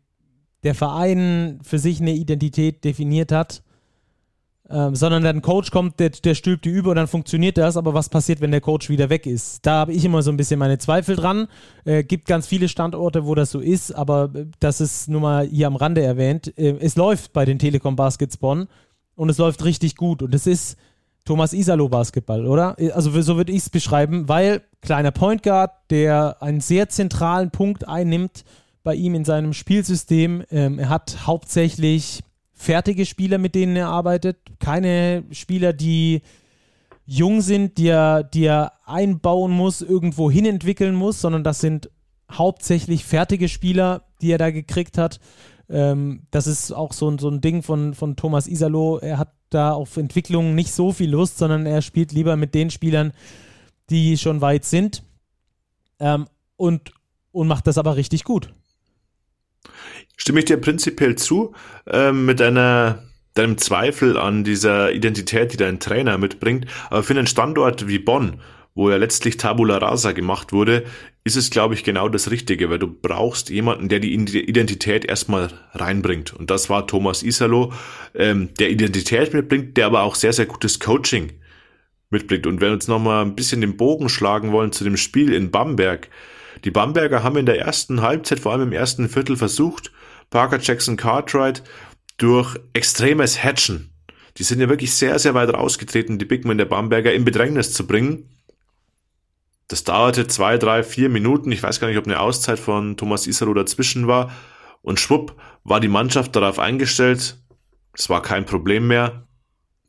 [0.64, 3.62] der Verein für sich eine Identität definiert hat
[4.72, 7.76] ähm, sondern dann ein Coach kommt, der, der stülpt die über und dann funktioniert das.
[7.76, 9.66] Aber was passiert, wenn der Coach wieder weg ist?
[9.66, 11.48] Da habe ich immer so ein bisschen meine Zweifel dran.
[11.84, 15.46] Äh, gibt ganz viele Standorte, wo das so ist, aber äh, das ist nur mal
[15.46, 16.56] hier am Rande erwähnt.
[16.56, 18.68] Äh, es läuft bei den Telekom Baskets Bonn
[19.14, 20.78] und es läuft richtig gut und es ist
[21.24, 22.74] Thomas Isalo Basketball, oder?
[22.78, 27.50] Äh, also so würde ich es beschreiben, weil kleiner Point Guard, der einen sehr zentralen
[27.50, 28.44] Punkt einnimmt
[28.82, 30.44] bei ihm in seinem Spielsystem.
[30.50, 32.22] Ähm, er hat hauptsächlich
[32.62, 34.38] fertige Spieler, mit denen er arbeitet.
[34.60, 36.22] Keine Spieler, die
[37.04, 41.90] jung sind, die er, die er einbauen muss, irgendwo hin entwickeln muss, sondern das sind
[42.30, 45.18] hauptsächlich fertige Spieler, die er da gekriegt hat.
[45.68, 48.98] Ähm, das ist auch so, so ein Ding von, von Thomas Isalo.
[48.98, 52.70] Er hat da auf Entwicklung nicht so viel Lust, sondern er spielt lieber mit den
[52.70, 53.12] Spielern,
[53.90, 55.02] die schon weit sind.
[55.98, 56.92] Ähm, und,
[57.32, 58.54] und macht das aber richtig gut.
[60.16, 61.54] Stimme ich dir prinzipiell zu,
[61.86, 63.02] äh, mit deiner,
[63.34, 66.66] deinem Zweifel an dieser Identität, die dein Trainer mitbringt.
[66.90, 68.40] Aber für einen Standort wie Bonn,
[68.74, 70.84] wo ja letztlich Tabula Rasa gemacht wurde,
[71.24, 75.50] ist es, glaube ich, genau das Richtige, weil du brauchst jemanden, der die Identität erstmal
[75.72, 76.32] reinbringt.
[76.32, 77.72] Und das war Thomas Isalo,
[78.14, 81.32] ähm, der Identität mitbringt, der aber auch sehr, sehr gutes Coaching
[82.10, 82.46] mitbringt.
[82.46, 85.50] Und wenn wir uns nochmal ein bisschen den Bogen schlagen wollen zu dem Spiel in
[85.50, 86.08] Bamberg,
[86.64, 89.92] die Bamberger haben in der ersten Halbzeit, vor allem im ersten Viertel, versucht,
[90.32, 91.62] Parker Jackson Cartwright
[92.16, 93.92] durch extremes Hatchen.
[94.38, 97.86] Die sind ja wirklich sehr, sehr weit rausgetreten, die Bigmen der Bamberger in Bedrängnis zu
[97.86, 98.30] bringen.
[99.68, 101.52] Das dauerte zwei, drei, vier Minuten.
[101.52, 104.32] Ich weiß gar nicht, ob eine Auszeit von Thomas Isaro dazwischen war.
[104.80, 107.36] Und schwupp war die Mannschaft darauf eingestellt.
[107.92, 109.26] Es war kein Problem mehr.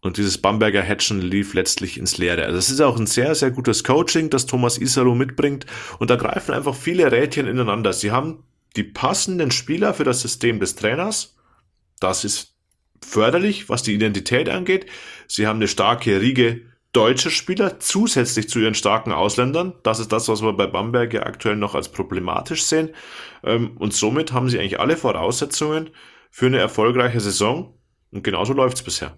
[0.01, 2.43] Und dieses Bamberger Hatchen lief letztlich ins Leere.
[2.43, 5.65] Also das ist auch ein sehr, sehr gutes Coaching, das Thomas Isaro mitbringt.
[5.99, 7.93] Und da greifen einfach viele Rädchen ineinander.
[7.93, 8.43] Sie haben
[8.75, 11.35] die passenden Spieler für das System des Trainers.
[11.99, 12.55] Das ist
[13.01, 14.87] förderlich, was die Identität angeht.
[15.27, 16.61] Sie haben eine starke Riege
[16.91, 19.73] deutscher Spieler zusätzlich zu ihren starken Ausländern.
[19.83, 22.89] Das ist das, was wir bei Bamberg ja aktuell noch als problematisch sehen.
[23.43, 25.89] Ähm, und somit haben sie eigentlich alle Voraussetzungen
[26.29, 27.73] für eine erfolgreiche Saison.
[28.11, 29.17] Und genauso läuft es bisher.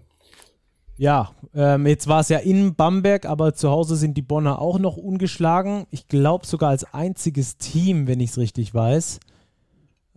[0.96, 4.78] Ja, ähm, jetzt war es ja in Bamberg, aber zu Hause sind die Bonner auch
[4.78, 5.86] noch ungeschlagen.
[5.90, 9.20] Ich glaube sogar als einziges Team, wenn ich es richtig weiß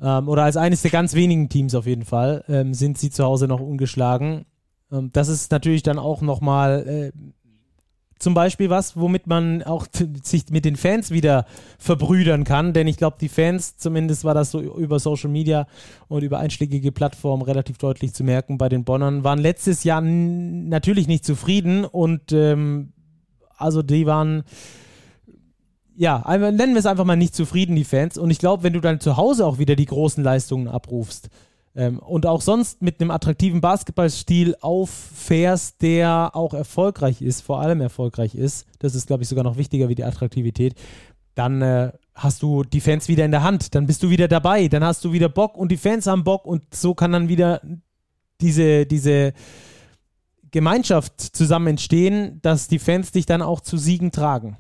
[0.02, 3.24] ähm, oder als eines der ganz wenigen Teams auf jeden Fall, ähm, sind sie zu
[3.24, 4.46] Hause noch ungeschlagen.
[4.92, 7.12] Ähm, das ist natürlich dann auch nochmal äh,
[8.20, 9.88] zum Beispiel was, womit man auch
[10.24, 11.46] sich mit den Fans wieder
[11.80, 15.68] verbrüdern kann, denn ich glaube, die Fans, zumindest war das so über Social Media
[16.08, 21.08] und über einschlägige Plattformen relativ deutlich zu merken bei den Bonnern, waren letztes Jahr natürlich
[21.08, 22.92] nicht zufrieden und ähm,
[23.58, 24.44] also die waren
[26.00, 28.18] ja, nennen wir es einfach mal nicht zufrieden, die Fans.
[28.18, 31.30] Und ich glaube, wenn du dann zu Hause auch wieder die großen Leistungen abrufst
[31.76, 37.82] ähm, und auch sonst mit einem attraktiven Basketballstil auffährst, der auch erfolgreich ist, vor allem
[37.82, 40.74] erfolgreich ist, das ist, glaube ich, sogar noch wichtiger wie die Attraktivität,
[41.36, 44.70] dann äh, hast du die Fans wieder in der Hand, dann bist du wieder dabei,
[44.70, 47.60] dann hast du wieder Bock und die Fans haben Bock und so kann dann wieder
[48.40, 49.34] diese, diese
[50.52, 54.56] Gemeinschaft zusammen entstehen, dass die Fans dich dann auch zu Siegen tragen.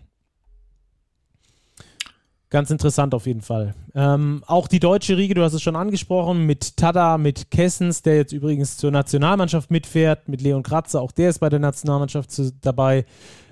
[2.52, 3.76] Ganz interessant auf jeden Fall.
[3.94, 8.16] Ähm, auch die deutsche Riege, du hast es schon angesprochen, mit Tada, mit Kessens, der
[8.16, 12.52] jetzt übrigens zur Nationalmannschaft mitfährt, mit Leon Kratzer, auch der ist bei der Nationalmannschaft zu,
[12.52, 13.06] dabei,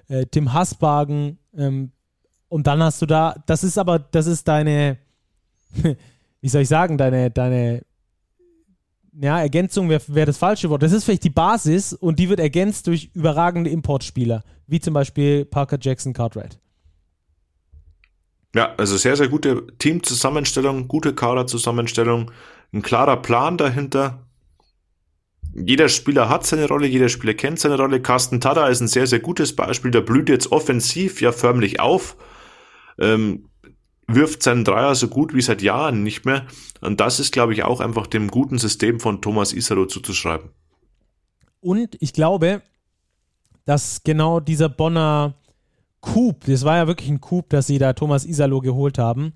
[0.08, 1.38] äh, Tim Hasbagen.
[1.56, 1.91] Ähm,
[2.50, 4.98] und dann hast du da, das ist aber, das ist deine,
[6.41, 7.84] wie soll ich sagen, deine, deine,
[9.20, 10.82] ja, Ergänzung wäre wär das falsche Wort.
[10.82, 15.45] Das ist vielleicht die Basis und die wird ergänzt durch überragende Importspieler, wie zum Beispiel
[15.45, 16.58] Parker Jackson Cartwright.
[18.56, 22.32] Ja, also sehr, sehr gute Teamzusammenstellung, gute Kaderzusammenstellung,
[22.74, 24.28] ein klarer Plan dahinter.
[25.54, 28.02] Jeder Spieler hat seine Rolle, jeder Spieler kennt seine Rolle.
[28.02, 29.91] Carsten Tada ist ein sehr, sehr gutes Beispiel.
[29.91, 32.16] Der blüht jetzt offensiv ja förmlich auf.
[33.00, 33.50] Ähm,
[34.08, 36.45] wirft seinen Dreier so gut wie seit Jahren nicht mehr.
[36.82, 40.52] Und das ist, glaube ich, auch einfach dem guten System von Thomas Isaro zuzuschreiben.
[41.60, 42.62] Und ich glaube,
[43.66, 45.34] dass genau dieser Bonner
[46.02, 49.34] Coup, das war ja wirklich ein Coup, dass sie da Thomas Isalo geholt haben,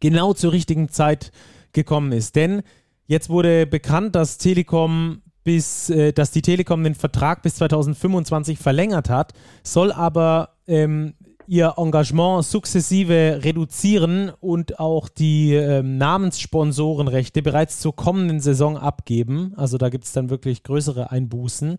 [0.00, 1.32] genau zur richtigen Zeit
[1.72, 2.36] gekommen ist.
[2.36, 2.62] Denn
[3.06, 9.10] jetzt wurde bekannt, dass Telekom bis, äh, dass die Telekom den Vertrag bis 2025 verlängert
[9.10, 11.14] hat, soll aber ähm,
[11.46, 19.52] ihr Engagement sukzessive reduzieren und auch die ähm, Namenssponsorenrechte bereits zur kommenden Saison abgeben.
[19.56, 21.76] Also da gibt es dann wirklich größere Einbußen.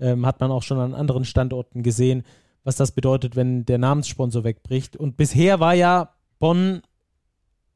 [0.00, 2.22] Ähm, hat man auch schon an anderen Standorten gesehen,
[2.68, 4.94] was das bedeutet, wenn der Namenssponsor wegbricht.
[4.94, 6.82] Und bisher war ja Bonn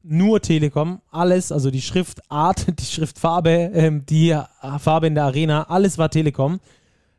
[0.03, 4.39] nur Telekom, alles, also die Schriftart, die Schriftfarbe, ähm, die
[4.77, 6.59] Farbe in der Arena, alles war Telekom.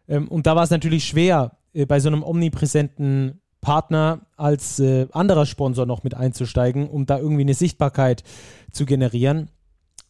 [0.07, 5.09] Ähm, und da war es natürlich schwer, äh, bei so einem omnipräsenten Partner als äh,
[5.11, 8.23] anderer Sponsor noch mit einzusteigen, um da irgendwie eine Sichtbarkeit
[8.71, 9.51] zu generieren.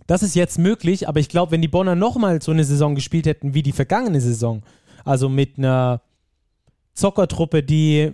[0.06, 3.24] Das ist jetzt möglich, aber ich glaube, wenn die Bonner nochmal so eine Saison gespielt
[3.24, 4.62] hätten wie die vergangene Saison,
[5.06, 6.02] also mit einer
[6.94, 8.12] Zockertruppe, die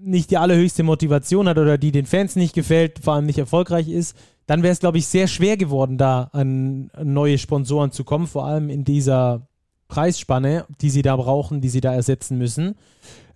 [0.00, 3.88] nicht die allerhöchste Motivation hat oder die den Fans nicht gefällt, vor allem nicht erfolgreich
[3.88, 4.16] ist,
[4.46, 8.46] dann wäre es, glaube ich, sehr schwer geworden, da an neue Sponsoren zu kommen, vor
[8.46, 9.46] allem in dieser
[9.88, 12.76] Preisspanne, die sie da brauchen, die sie da ersetzen müssen.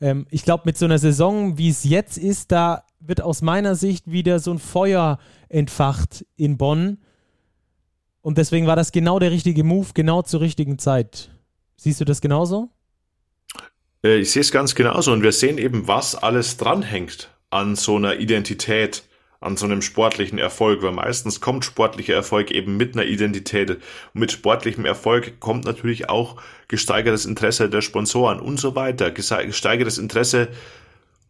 [0.00, 3.74] Ähm, ich glaube, mit so einer Saison, wie es jetzt ist, da wird aus meiner
[3.74, 5.18] Sicht wieder so ein Feuer
[5.48, 6.98] entfacht in Bonn.
[8.20, 11.30] Und deswegen war das genau der richtige Move, genau zur richtigen Zeit.
[11.76, 12.70] Siehst du das genauso?
[14.04, 17.96] Äh, ich sehe es ganz genauso und wir sehen eben, was alles dranhängt an so
[17.96, 19.04] einer Identität
[19.42, 23.70] an so einem sportlichen Erfolg, weil meistens kommt sportlicher Erfolg eben mit einer Identität.
[23.70, 23.80] Und
[24.14, 26.36] mit sportlichem Erfolg kommt natürlich auch
[26.68, 30.48] gesteigertes Interesse der Sponsoren und so weiter, gesteigertes Interesse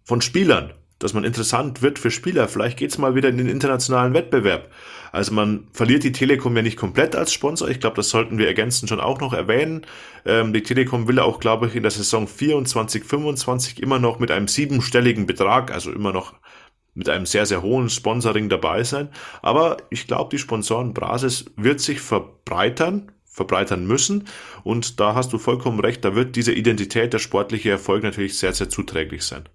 [0.04, 2.48] von Spielern, dass man interessant wird für Spieler.
[2.48, 4.70] Vielleicht geht's mal wieder in den internationalen Wettbewerb.
[5.10, 7.68] Also man verliert die Telekom ja nicht komplett als Sponsor.
[7.68, 9.86] Ich glaube, das sollten wir ergänzend schon auch noch erwähnen.
[10.24, 14.30] Ähm, die Telekom will auch, glaube ich, in der Saison 24, 25 immer noch mit
[14.30, 16.34] einem siebenstelligen Betrag, also immer noch
[16.94, 19.08] mit einem sehr, sehr hohen Sponsoring dabei sein.
[19.40, 24.28] Aber ich glaube, die Sponsorenbasis wird sich verbreitern, verbreitern müssen.
[24.62, 28.52] Und da hast du vollkommen recht, da wird diese Identität, der sportliche Erfolg natürlich sehr,
[28.52, 29.48] sehr zuträglich sein.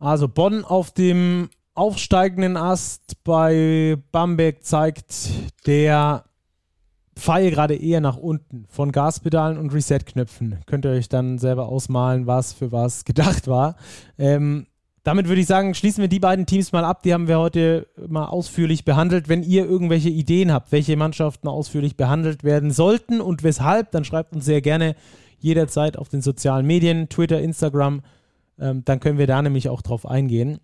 [0.00, 5.28] Also Bonn auf dem aufsteigenden Ast bei Bamberg zeigt
[5.66, 6.24] der
[7.14, 10.58] Pfeil gerade eher nach unten von Gaspedalen und Reset-Knöpfen.
[10.64, 13.76] Könnt ihr euch dann selber ausmalen, was für was gedacht war.
[14.18, 14.66] Ähm,
[15.02, 17.02] damit würde ich sagen, schließen wir die beiden Teams mal ab.
[17.02, 19.28] Die haben wir heute mal ausführlich behandelt.
[19.28, 24.34] Wenn ihr irgendwelche Ideen habt, welche Mannschaften ausführlich behandelt werden sollten und weshalb, dann schreibt
[24.34, 24.94] uns sehr gerne
[25.38, 28.02] jederzeit auf den sozialen Medien, Twitter, Instagram.
[28.60, 30.60] Ähm, dann können wir da nämlich auch drauf eingehen.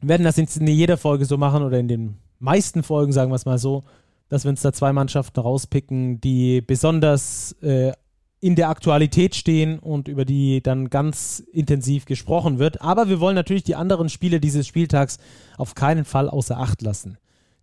[0.00, 3.36] Wir werden das in jeder Folge so machen oder in den meisten Folgen, sagen wir
[3.36, 3.84] es mal so,
[4.28, 7.92] dass wir uns da zwei Mannschaften rauspicken, die besonders äh,
[8.40, 12.82] in der Aktualität stehen und über die dann ganz intensiv gesprochen wird.
[12.82, 15.18] Aber wir wollen natürlich die anderen Spiele dieses Spieltags
[15.56, 17.18] auf keinen Fall außer Acht lassen.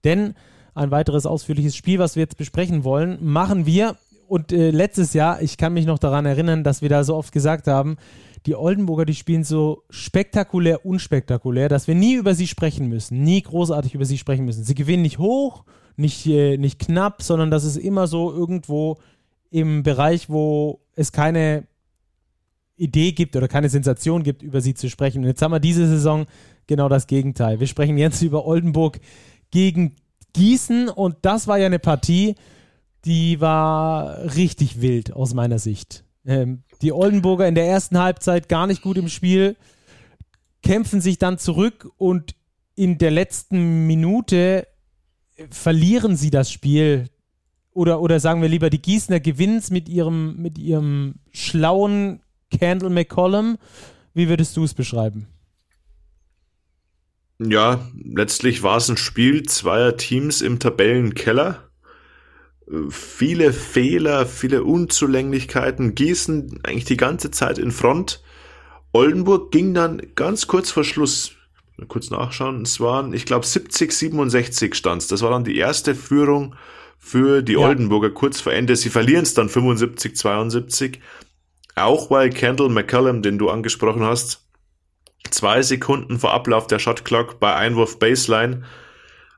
[0.06, 0.36] Denn
[0.74, 3.98] ein weiteres ausführliches Spiel, was wir jetzt besprechen wollen, machen wir.
[4.30, 7.34] Und äh, letztes Jahr, ich kann mich noch daran erinnern, dass wir da so oft
[7.34, 7.98] gesagt haben,
[8.46, 13.42] die Oldenburger, die spielen so spektakulär, unspektakulär, dass wir nie über sie sprechen müssen, nie
[13.42, 14.64] großartig über sie sprechen müssen.
[14.64, 15.66] Sie gewinnen nicht hoch,
[15.98, 18.98] nicht, äh, nicht knapp, sondern das ist immer so irgendwo
[19.52, 21.68] im Bereich, wo es keine
[22.78, 25.24] Idee gibt oder keine Sensation gibt, über sie zu sprechen.
[25.24, 26.26] Und jetzt haben wir diese Saison
[26.68, 27.60] genau das Gegenteil.
[27.60, 29.00] Wir sprechen jetzt über Oldenburg
[29.52, 29.96] gegen
[30.34, 32.36] Gießen und das war ja eine Partie,
[33.06, 36.06] die war richtig wild aus meiner Sicht.
[36.26, 39.56] Ähm, die Oldenburger in der ersten Halbzeit gar nicht gut im Spiel,
[40.62, 42.36] kämpfen sich dann zurück und
[42.76, 44.68] in der letzten Minute
[45.50, 47.10] verlieren sie das Spiel
[47.72, 52.22] oder, oder sagen wir lieber, die Gießener gewinnen es mit ihrem, mit ihrem schlauen
[52.58, 53.58] Candle McCollum.
[54.14, 55.28] Wie würdest du es beschreiben?
[57.42, 61.69] Ja, letztlich war es ein Spiel zweier Teams im Tabellenkeller.
[62.90, 65.96] Viele Fehler, viele Unzulänglichkeiten.
[65.96, 68.22] Gießen eigentlich die ganze Zeit in Front.
[68.92, 71.32] Oldenburg ging dann ganz kurz vor Schluss,
[71.88, 76.56] kurz nachschauen, es waren, ich glaube, 70, 67 stand Das war dann die erste Führung
[76.98, 77.60] für die ja.
[77.60, 78.76] Oldenburger kurz vor Ende.
[78.76, 81.00] Sie verlieren es dann 75, 72.
[81.76, 84.46] Auch weil Kendall McCallum, den du angesprochen hast,
[85.30, 88.64] zwei Sekunden vor Ablauf der Shotclock bei Einwurf Baseline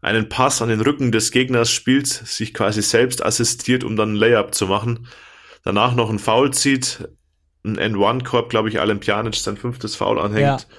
[0.02, 4.16] einen Pass an den Rücken des Gegners spielt, sich quasi selbst assistiert, um dann ein
[4.16, 5.08] Layup zu machen.
[5.64, 7.08] Danach noch ein Foul zieht,
[7.64, 10.68] ein N1-Korb, glaube ich, Alempianic sein fünftes Foul anhängt.
[10.70, 10.78] Ja.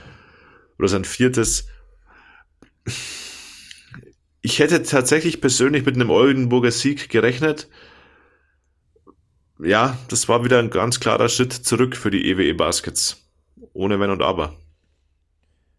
[0.79, 1.69] Oder sein viertes.
[4.41, 7.69] Ich hätte tatsächlich persönlich mit einem Oldenburger Sieg gerechnet.
[9.61, 13.31] Ja, das war wieder ein ganz klarer Schritt zurück für die EWE Baskets.
[13.73, 14.57] Ohne Wenn und Aber.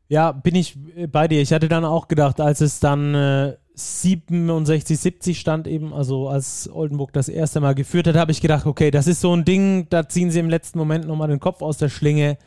[0.07, 0.77] Ja, bin ich
[1.11, 1.41] bei dir.
[1.41, 6.69] Ich hatte dann auch gedacht, als es dann äh, 67, 70 stand eben, also als
[6.71, 9.87] Oldenburg das erste Mal geführt hat, habe ich gedacht, okay, das ist so ein Ding,
[9.89, 12.37] da ziehen sie im letzten Moment nochmal den Kopf aus der Schlinge.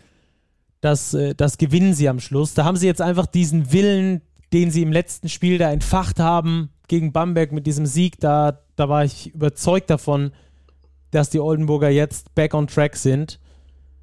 [0.80, 2.54] Das, äh, das gewinnen sie am Schluss.
[2.54, 6.70] Da haben sie jetzt einfach diesen Willen, den sie im letzten Spiel da entfacht haben
[6.86, 8.20] gegen Bamberg mit diesem Sieg.
[8.20, 10.30] Da, da war ich überzeugt davon,
[11.11, 13.40] dass die Oldenburger jetzt back on track sind.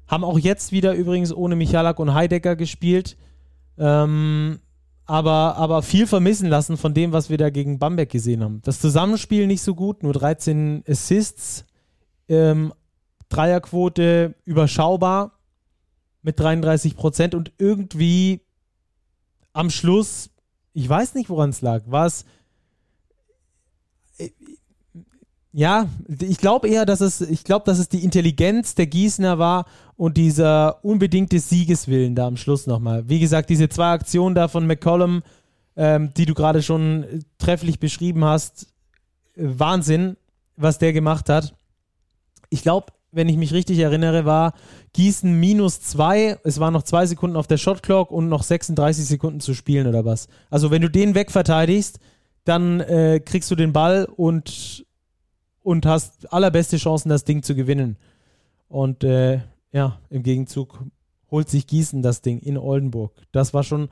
[0.06, 3.16] Haben auch jetzt wieder übrigens ohne Michalak und Heidecker gespielt.
[3.78, 4.60] Ähm,
[5.06, 8.62] aber, aber viel vermissen lassen von dem, was wir da gegen Bamberg gesehen haben.
[8.64, 11.64] Das Zusammenspiel nicht so gut, nur 13 Assists,
[12.28, 12.72] ähm,
[13.28, 15.32] Dreierquote überschaubar
[16.22, 18.40] mit 33 Prozent und irgendwie
[19.52, 20.30] am Schluss,
[20.72, 22.24] ich weiß nicht, woran es lag, war es
[25.56, 25.86] ja,
[26.20, 30.16] ich glaube eher, dass es, ich glaube, dass es die Intelligenz der Gießener war und
[30.16, 33.08] dieser unbedingte Siegeswillen da am Schluss nochmal.
[33.08, 35.22] Wie gesagt, diese zwei Aktionen da von McCollum,
[35.76, 37.06] ähm, die du gerade schon
[37.38, 38.66] trefflich beschrieben hast,
[39.36, 40.16] Wahnsinn,
[40.56, 41.54] was der gemacht hat.
[42.50, 44.54] Ich glaube, wenn ich mich richtig erinnere, war
[44.92, 46.36] Gießen minus zwei.
[46.42, 50.04] Es waren noch zwei Sekunden auf der Shotclock und noch 36 Sekunden zu spielen oder
[50.04, 50.26] was.
[50.50, 52.00] Also, wenn du den wegverteidigst,
[52.44, 54.84] dann äh, kriegst du den Ball und
[55.64, 57.96] und hast allerbeste Chancen, das Ding zu gewinnen.
[58.68, 59.40] Und äh,
[59.72, 60.78] ja, im Gegenzug
[61.30, 63.12] holt sich Gießen das Ding in Oldenburg.
[63.32, 63.88] Das war schon,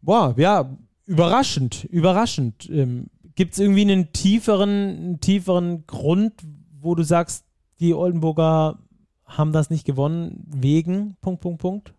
[0.00, 2.68] boah, ja, überraschend, überraschend.
[2.70, 6.32] Ähm, Gibt es irgendwie einen tieferen, einen tieferen Grund,
[6.80, 7.44] wo du sagst,
[7.78, 8.78] die Oldenburger
[9.26, 11.92] haben das nicht gewonnen wegen Punkt, Punkt, Punkt?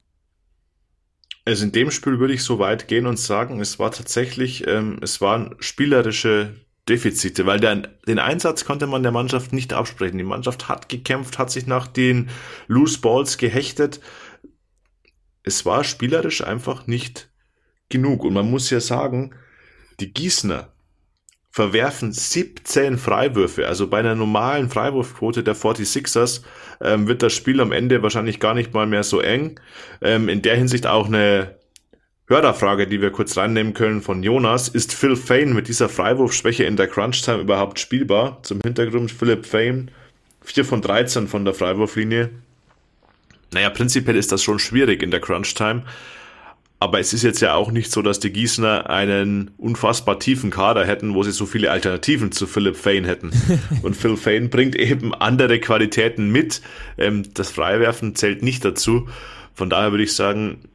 [1.45, 4.97] Also in dem Spiel würde ich so weit gehen und sagen, es war tatsächlich, ähm,
[5.01, 6.55] es waren spielerische
[6.89, 7.75] Defizite, weil der,
[8.07, 10.17] den Einsatz konnte man der Mannschaft nicht absprechen.
[10.17, 12.29] Die Mannschaft hat gekämpft, hat sich nach den
[12.67, 13.99] Loose Balls gehechtet.
[15.43, 17.29] Es war spielerisch einfach nicht
[17.89, 18.23] genug.
[18.23, 19.33] Und man muss ja sagen,
[19.99, 20.73] die Gießner
[21.57, 23.67] verwerfen 17 Freiwürfe.
[23.67, 26.43] Also bei einer normalen Freiwurfquote der 46ers
[26.81, 29.59] ähm, wird das Spiel am Ende wahrscheinlich gar nicht mal mehr so eng.
[30.01, 31.56] Ähm, in der Hinsicht auch eine
[32.29, 34.67] Hörerfrage, die wir kurz reinnehmen können von Jonas.
[34.67, 38.39] Ist Phil Fain mit dieser Freiwurfschwäche in der Crunch-Time überhaupt spielbar?
[38.43, 39.91] Zum Hintergrund Philip Fain,
[40.41, 42.31] 4 von 13 von der Freiwurflinie.
[43.53, 45.83] Naja, prinzipiell ist das schon schwierig in der Crunch-Time.
[46.81, 50.85] Aber es ist jetzt ja auch nicht so, dass die Gießener einen unfassbar tiefen Kader
[50.85, 53.31] hätten, wo sie so viele Alternativen zu Philip Fain hätten.
[53.83, 56.61] Und Phil Fain bringt eben andere Qualitäten mit.
[56.97, 59.07] Ähm, das Freiwerfen zählt nicht dazu.
[59.53, 60.65] Von daher würde ich sagen,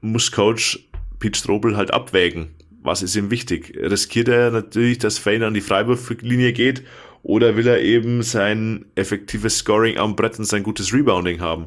[0.00, 0.78] muss Coach
[1.20, 2.56] Pete Strobel halt abwägen.
[2.82, 3.76] Was ist ihm wichtig?
[3.76, 6.82] Riskiert er natürlich, dass Fein an die Freiwurflinie geht
[7.22, 11.66] oder will er eben sein effektives Scoring am Brett und sein gutes Rebounding haben?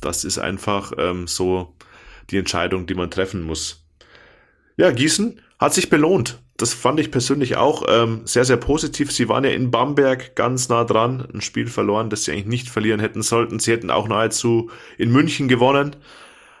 [0.00, 1.74] Das ist einfach ähm, so
[2.30, 3.86] die Entscheidung, die man treffen muss.
[4.76, 6.42] Ja, Gießen hat sich belohnt.
[6.56, 9.12] Das fand ich persönlich auch ähm, sehr, sehr positiv.
[9.12, 12.68] Sie waren ja in Bamberg ganz nah dran, ein Spiel verloren, das sie eigentlich nicht
[12.68, 13.58] verlieren hätten sollten.
[13.60, 15.96] Sie hätten auch nahezu in München gewonnen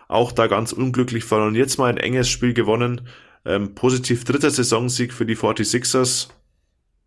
[0.08, 1.54] auch da ganz unglücklich verloren.
[1.54, 3.02] Jetzt mal ein enges Spiel gewonnen.
[3.44, 6.28] Ähm, positiv dritter Saisonsieg für die 46ers.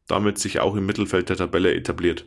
[0.08, 2.26] Damit sich auch im Mittelfeld der Tabelle etabliert.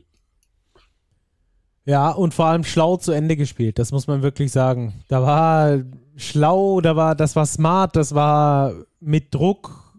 [1.85, 5.03] Ja, und vor allem schlau zu Ende gespielt, das muss man wirklich sagen.
[5.09, 5.83] Da war
[6.17, 9.99] schlau, da war, das war smart, das war mit Druck,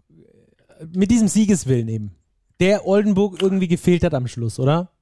[0.92, 2.14] mit diesem Siegeswillen eben.
[2.60, 4.93] Der Oldenburg irgendwie gefehlt hat am Schluss, oder?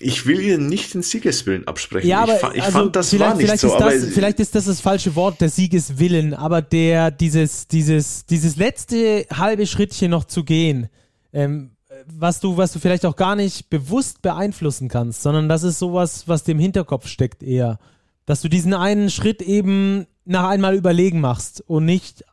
[0.00, 2.08] Ich will ihr nicht den Siegeswillen absprechen.
[2.08, 3.78] Ja, aber ich, ich also fand, das war nicht so.
[3.78, 9.26] Das, vielleicht ist das das falsche Wort, der Siegeswillen, aber der, dieses, dieses, dieses letzte
[9.32, 10.88] halbe Schrittchen noch zu gehen,
[11.32, 11.72] ähm,
[12.06, 16.26] was du, was du vielleicht auch gar nicht bewusst beeinflussen kannst, sondern das ist sowas,
[16.26, 17.78] was dem Hinterkopf steckt eher.
[18.26, 22.24] Dass du diesen einen Schritt eben nach einmal überlegen machst und nicht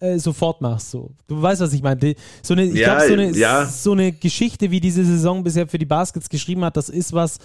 [0.00, 0.90] äh, sofort machst.
[0.90, 1.10] So.
[1.28, 2.14] Du weißt, was ich meine.
[2.42, 3.66] So eine, ich ja, glaube, so eine, ja.
[3.66, 7.38] so eine Geschichte, wie diese Saison bisher für die Baskets geschrieben hat, das ist was,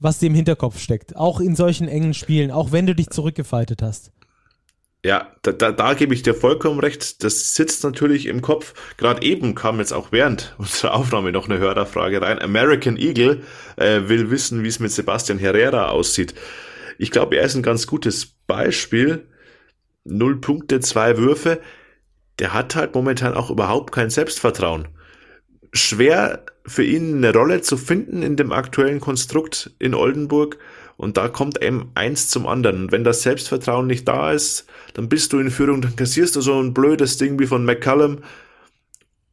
[0.00, 1.16] was dir im Hinterkopf steckt.
[1.16, 4.10] Auch in solchen engen Spielen, auch wenn du dich zurückgefaltet hast.
[5.04, 7.24] Ja, da, da, da gebe ich dir vollkommen recht.
[7.24, 8.74] Das sitzt natürlich im Kopf.
[8.98, 12.40] Gerade eben kam jetzt auch während unserer Aufnahme noch eine Hörerfrage rein.
[12.40, 13.42] American Eagle
[13.76, 16.34] äh, will wissen, wie es mit Sebastian Herrera aussieht.
[16.98, 19.26] ich glaube, er ist ein ganz gutes Beispiel.
[20.04, 21.60] Null Punkte, zwei Würfe.
[22.42, 24.88] Der hat halt momentan auch überhaupt kein Selbstvertrauen.
[25.72, 30.58] Schwer für ihn eine Rolle zu finden in dem aktuellen Konstrukt in Oldenburg.
[30.96, 32.82] Und da kommt eben eins zum anderen.
[32.82, 36.40] Und wenn das Selbstvertrauen nicht da ist, dann bist du in Führung, dann kassierst du
[36.40, 38.18] so ein blödes Ding wie von McCallum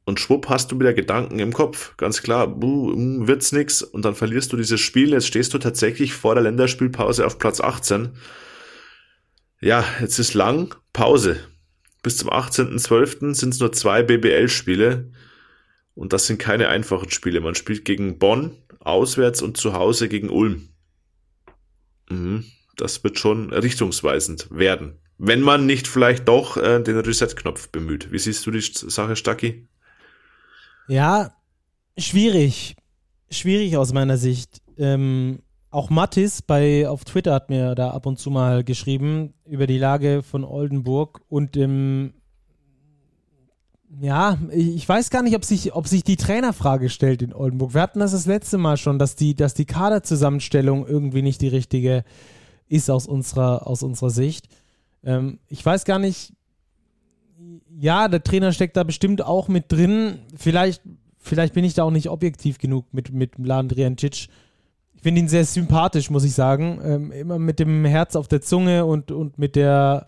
[0.05, 1.97] und schwupp hast du wieder Gedanken im Kopf.
[1.97, 3.81] Ganz klar, buh, hm, wird's nix.
[3.81, 5.13] Und dann verlierst du dieses Spiel.
[5.13, 8.09] Jetzt stehst du tatsächlich vor der Länderspielpause auf Platz 18.
[9.61, 11.37] Ja, jetzt ist lang Pause.
[12.01, 13.33] Bis zum 18.12.
[13.33, 15.11] sind es nur zwei BBL-Spiele.
[15.95, 17.41] Und das sind keine einfachen Spiele.
[17.41, 20.69] Man spielt gegen Bonn, auswärts und zu Hause gegen Ulm.
[22.09, 22.45] Mhm,
[22.77, 24.97] das wird schon richtungsweisend werden.
[25.17, 28.11] Wenn man nicht vielleicht doch äh, den Reset-Knopf bemüht.
[28.11, 29.67] Wie siehst du die Sache, Stacki?
[30.87, 31.35] Ja,
[31.97, 32.77] schwierig.
[33.29, 34.61] Schwierig aus meiner Sicht.
[34.77, 35.39] Ähm,
[35.71, 39.77] auch Mattis bei, auf Twitter hat mir da ab und zu mal geschrieben über die
[39.77, 42.13] Lage von Oldenburg und ähm,
[44.01, 47.73] ja, ich weiß gar nicht, ob sich, ob sich die Trainerfrage stellt in Oldenburg.
[47.73, 51.47] Wir hatten das das letzte Mal schon, dass die, dass die Kaderzusammenstellung irgendwie nicht die
[51.47, 52.03] richtige
[52.67, 54.47] ist aus unserer, aus unserer Sicht.
[55.03, 56.33] Ähm, ich weiß gar nicht,
[57.79, 60.19] ja, der Trainer steckt da bestimmt auch mit drin.
[60.35, 60.81] Vielleicht,
[61.17, 64.27] vielleicht bin ich da auch nicht objektiv genug mit, mit Mladen Driancic.
[64.99, 66.81] Ich finde ihn sehr sympathisch, muss ich sagen.
[66.83, 70.07] Ähm, immer mit dem Herz auf der Zunge und, und mit der,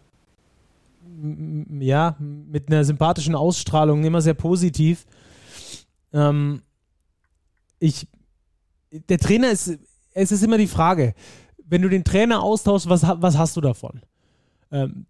[1.80, 5.06] ja, mit einer sympathischen Ausstrahlung, immer sehr positiv.
[6.12, 6.62] Ähm,
[7.80, 8.06] ich,
[8.92, 9.80] der Trainer ist,
[10.14, 11.16] es ist immer die Frage,
[11.66, 14.02] wenn du den Trainer austauschst, was, was hast du davon?
[14.72, 15.06] Ähm,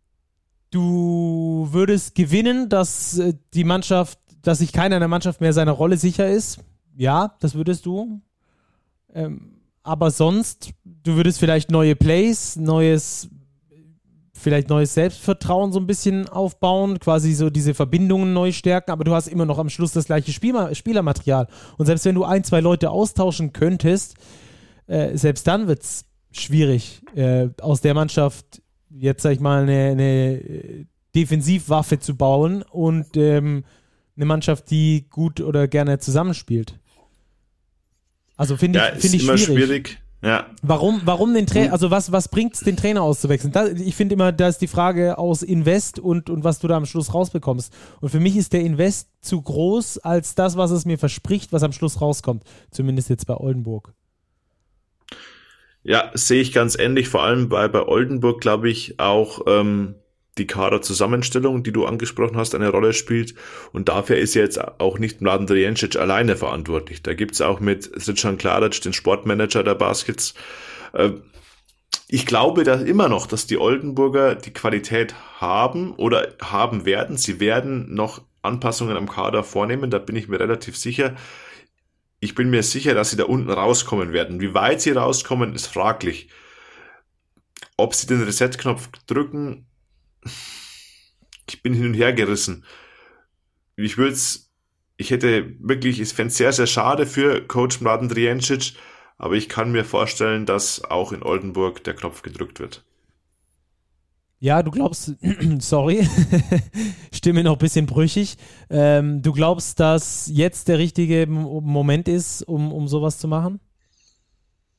[0.72, 5.74] Du würdest gewinnen, dass äh, die Mannschaft, dass sich keiner in der Mannschaft mehr seiner
[5.74, 6.60] Rolle sicher ist.
[6.96, 8.22] Ja, das würdest du.
[9.14, 13.30] Ähm, aber sonst, du würdest vielleicht neue Plays, neues,
[14.34, 19.14] vielleicht neues Selbstvertrauen so ein bisschen aufbauen, quasi so diese Verbindungen neu stärken, aber du
[19.14, 21.48] hast immer noch am Schluss das gleiche Spielma Spielermaterial.
[21.78, 24.16] Und selbst wenn du ein, zwei Leute austauschen könntest,
[24.88, 28.62] äh, selbst dann wird es schwierig, äh, aus der Mannschaft
[28.94, 33.64] jetzt sag ich mal, eine, eine Defensivwaffe zu bauen und ähm,
[34.16, 36.80] eine Mannschaft, die gut oder gerne zusammenspielt.
[38.42, 39.46] Also finde ja, ich, find ich schwierig.
[39.46, 40.02] schwierig.
[40.24, 40.48] Ja.
[40.64, 43.54] Warum, warum den Trainer, also was, was bringt es, den Trainer auszuwechseln?
[43.54, 46.76] Da, ich finde immer, da ist die Frage aus Invest und, und was du da
[46.76, 47.72] am Schluss rausbekommst.
[48.00, 51.62] Und für mich ist der Invest zu groß als das, was es mir verspricht, was
[51.62, 52.42] am Schluss rauskommt.
[52.72, 53.94] Zumindest jetzt bei Oldenburg.
[55.84, 59.94] Ja, sehe ich ganz ähnlich, vor allem weil bei Oldenburg, glaube ich, auch ähm,
[60.38, 63.36] die Kaderzusammenstellung, die du angesprochen hast, eine Rolle spielt.
[63.74, 67.04] Und dafür ist jetzt auch nicht Mladen Drijancic alleine verantwortlich.
[67.04, 70.34] Da gibt's auch mit Sitchan Klaric, den Sportmanager der Baskets.
[70.94, 71.12] Äh,
[72.08, 77.18] ich glaube da immer noch, dass die Oldenburger die Qualität haben oder haben werden.
[77.18, 81.16] Sie werden noch Anpassungen am Kader vornehmen, da bin ich mir relativ sicher
[82.22, 84.40] ich bin mir sicher, dass sie da unten rauskommen werden.
[84.40, 86.30] Wie weit sie rauskommen, ist fraglich.
[87.78, 89.66] Ob sie den Reset-Knopf drücken,
[91.48, 92.66] ich bin hin und her gerissen.
[93.76, 94.16] Ich würde
[95.02, 98.74] ich hätte wirklich, ich fände es sehr, sehr schade für Coach Mladen Drijancic,
[99.18, 102.84] aber ich kann mir vorstellen, dass auch in Oldenburg der Knopf gedrückt wird.
[104.40, 105.14] Ja, du glaubst,
[105.60, 106.08] sorry,
[107.12, 108.38] Stimme noch ein bisschen brüchig.
[108.70, 113.60] Ähm, du glaubst, dass jetzt der richtige Moment ist, um, um sowas zu machen?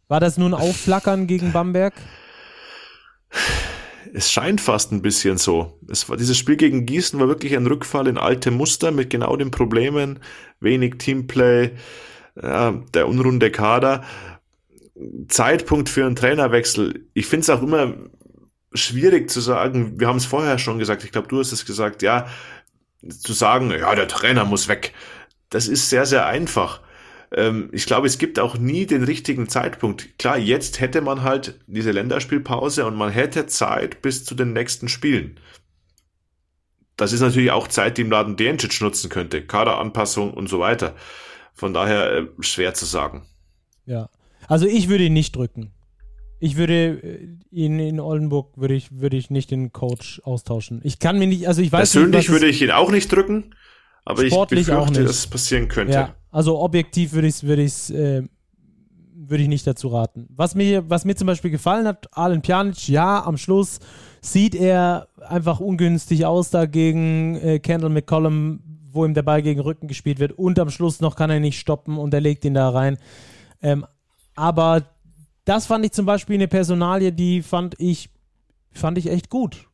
[0.09, 1.95] War das nur ein Aufflackern gegen Bamberg?
[4.15, 5.79] Es scheint fast ein bisschen so.
[5.89, 9.37] Es war, dieses Spiel gegen Gießen war wirklich ein Rückfall in alte Muster mit genau
[9.37, 10.19] den Problemen.
[10.61, 11.71] Wenig Teamplay,
[12.35, 14.05] äh, der unrunde Kader.
[15.29, 17.07] Zeitpunkt für einen Trainerwechsel.
[17.15, 17.95] Ich finde es auch immer
[18.75, 22.03] schwierig zu sagen, wir haben es vorher schon gesagt, ich glaube, du hast es gesagt,
[22.03, 22.27] ja,
[23.09, 24.93] zu sagen, ja, der Trainer muss weg.
[25.49, 26.81] Das ist sehr, sehr einfach.
[27.35, 30.19] Ähm, ich glaube, es gibt auch nie den richtigen Zeitpunkt.
[30.19, 34.89] Klar, jetzt hätte man halt diese Länderspielpause und man hätte Zeit bis zu den nächsten
[34.89, 35.39] Spielen.
[36.97, 39.43] Das ist natürlich auch Zeit, die im Laden Dencic nutzen könnte.
[39.43, 40.95] Kaderanpassung und so weiter.
[41.55, 43.27] Von daher äh, schwer zu sagen.
[43.87, 44.09] Ja.
[44.47, 45.73] Also ich würde ihn nicht drücken.
[46.39, 50.81] Ich würde äh, ihn in Oldenburg würde ich würde ich nicht den Coach austauschen.
[50.85, 53.55] Ich kann mir nicht, also ich weiß Persönlich nicht, würde ich ihn auch nicht drücken,
[54.05, 55.95] aber ich befürchte, dass es passieren könnte.
[55.95, 58.23] Ja, also objektiv würde ich es ich äh,
[59.15, 60.27] würde ich nicht dazu raten.
[60.31, 63.79] Was mir was mir zum Beispiel gefallen hat, Alen Pjanic, ja, am Schluss
[64.21, 68.61] sieht er einfach ungünstig aus da gegen äh, Kendall McCollum,
[68.91, 71.61] wo ihm der Ball gegen Rücken gespielt wird und am Schluss noch kann er nicht
[71.61, 72.99] stoppen und er legt ihn da rein.
[73.61, 73.87] Ähm,
[74.35, 74.83] aber
[75.45, 78.11] das fand ich zum Beispiel eine Personalie, die fand ich,
[78.73, 79.69] fand ich echt gut.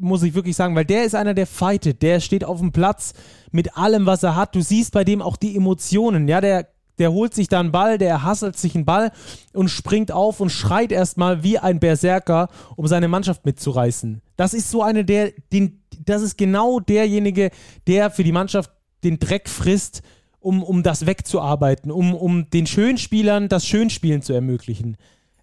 [0.00, 3.14] Muss ich wirklich sagen, weil der ist einer, der fightet, der steht auf dem Platz
[3.50, 4.54] mit allem, was er hat.
[4.54, 6.68] Du siehst bei dem auch die Emotionen, ja, der
[6.98, 9.12] der holt sich da einen Ball, der hasselt sich einen Ball
[9.52, 14.20] und springt auf und schreit erstmal wie ein Berserker, um seine Mannschaft mitzureißen.
[14.36, 17.50] Das ist so eine der, den, das ist genau derjenige,
[17.86, 18.70] der für die Mannschaft
[19.04, 20.02] den Dreck frisst,
[20.40, 24.96] um, um das wegzuarbeiten, um, um den Schönspielern das Schönspielen zu ermöglichen.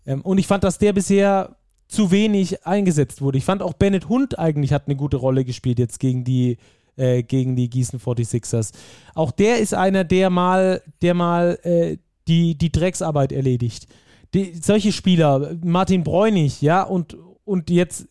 [0.05, 1.55] Ähm, und ich fand, dass der bisher
[1.87, 3.37] zu wenig eingesetzt wurde.
[3.37, 6.57] Ich fand auch Bennett Hund eigentlich hat eine gute Rolle gespielt jetzt gegen die,
[6.95, 8.71] äh, gegen die Gießen 46ers.
[9.13, 13.87] Auch der ist einer, der mal, der mal äh, die, die Drecksarbeit erledigt.
[14.33, 17.15] Die, solche Spieler, Martin Bräunig, ja, und,
[17.45, 18.07] und jetzt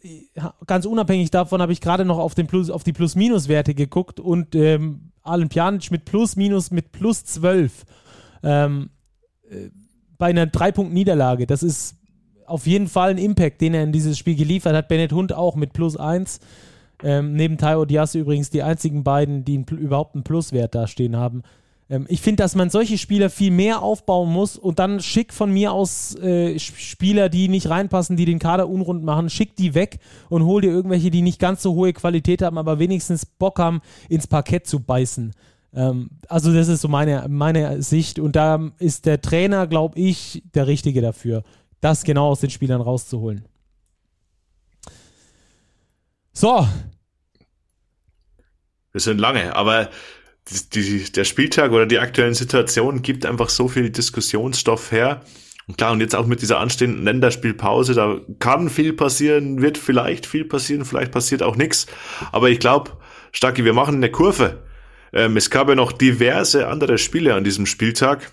[0.66, 4.54] ganz unabhängig davon habe ich gerade noch auf, den Plus, auf die Plus-Minus-Werte geguckt und
[4.54, 7.84] ähm, Alen Pjanic mit Plus-Minus mit Plus 12
[8.44, 8.90] ähm,
[9.50, 9.70] äh,
[10.16, 11.46] bei einer 3-Punkt-Niederlage.
[11.46, 11.96] Das ist
[12.46, 14.88] auf jeden Fall ein Impact, den er in dieses Spiel geliefert hat.
[14.88, 16.40] Bennett Hund auch mit Plus 1.
[17.02, 21.16] Ähm, neben Tayo Diaz übrigens die einzigen beiden, die einen, überhaupt einen Pluswert da stehen
[21.16, 21.42] haben.
[21.90, 25.52] Ähm, ich finde, dass man solche Spieler viel mehr aufbauen muss und dann schick von
[25.52, 29.98] mir aus äh, Spieler, die nicht reinpassen, die den Kader unrund machen, schick die weg
[30.28, 33.80] und hol dir irgendwelche, die nicht ganz so hohe Qualität haben, aber wenigstens Bock haben,
[34.08, 35.32] ins Parkett zu beißen.
[35.74, 40.42] Ähm, also das ist so meine, meine Sicht und da ist der Trainer, glaube ich,
[40.54, 41.42] der Richtige dafür,
[41.84, 43.44] das genau aus den Spielern rauszuholen.
[46.32, 46.66] So.
[48.92, 49.90] Wir sind lange, aber
[50.72, 55.22] die, der Spieltag oder die aktuellen Situationen gibt einfach so viel Diskussionsstoff her.
[55.66, 60.26] Und klar, und jetzt auch mit dieser anstehenden Länderspielpause, da kann viel passieren, wird vielleicht
[60.26, 61.86] viel passieren, vielleicht passiert auch nichts.
[62.32, 62.92] Aber ich glaube,
[63.32, 64.62] Stacki, wir machen eine Kurve.
[65.12, 68.30] Ähm, es gab ja noch diverse andere Spiele an diesem Spieltag,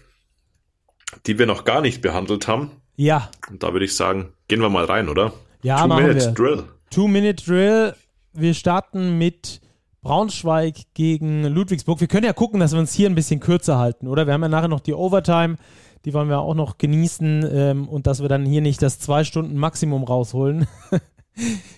[1.26, 2.81] die wir noch gar nicht behandelt haben.
[3.02, 3.32] Ja.
[3.50, 5.34] Und da würde ich sagen, gehen wir mal rein, oder?
[5.64, 6.64] Ja, Two-Minute Drill.
[6.92, 7.96] Two-Minute Drill.
[8.34, 9.60] Wir starten mit
[10.04, 12.00] Braunschweig gegen Ludwigsburg.
[12.00, 14.28] Wir können ja gucken, dass wir uns hier ein bisschen kürzer halten, oder?
[14.28, 15.58] Wir haben ja nachher noch die Overtime,
[16.06, 19.24] die wollen wir auch noch genießen ähm, und dass wir dann hier nicht das zwei
[19.24, 20.68] Stunden Maximum rausholen.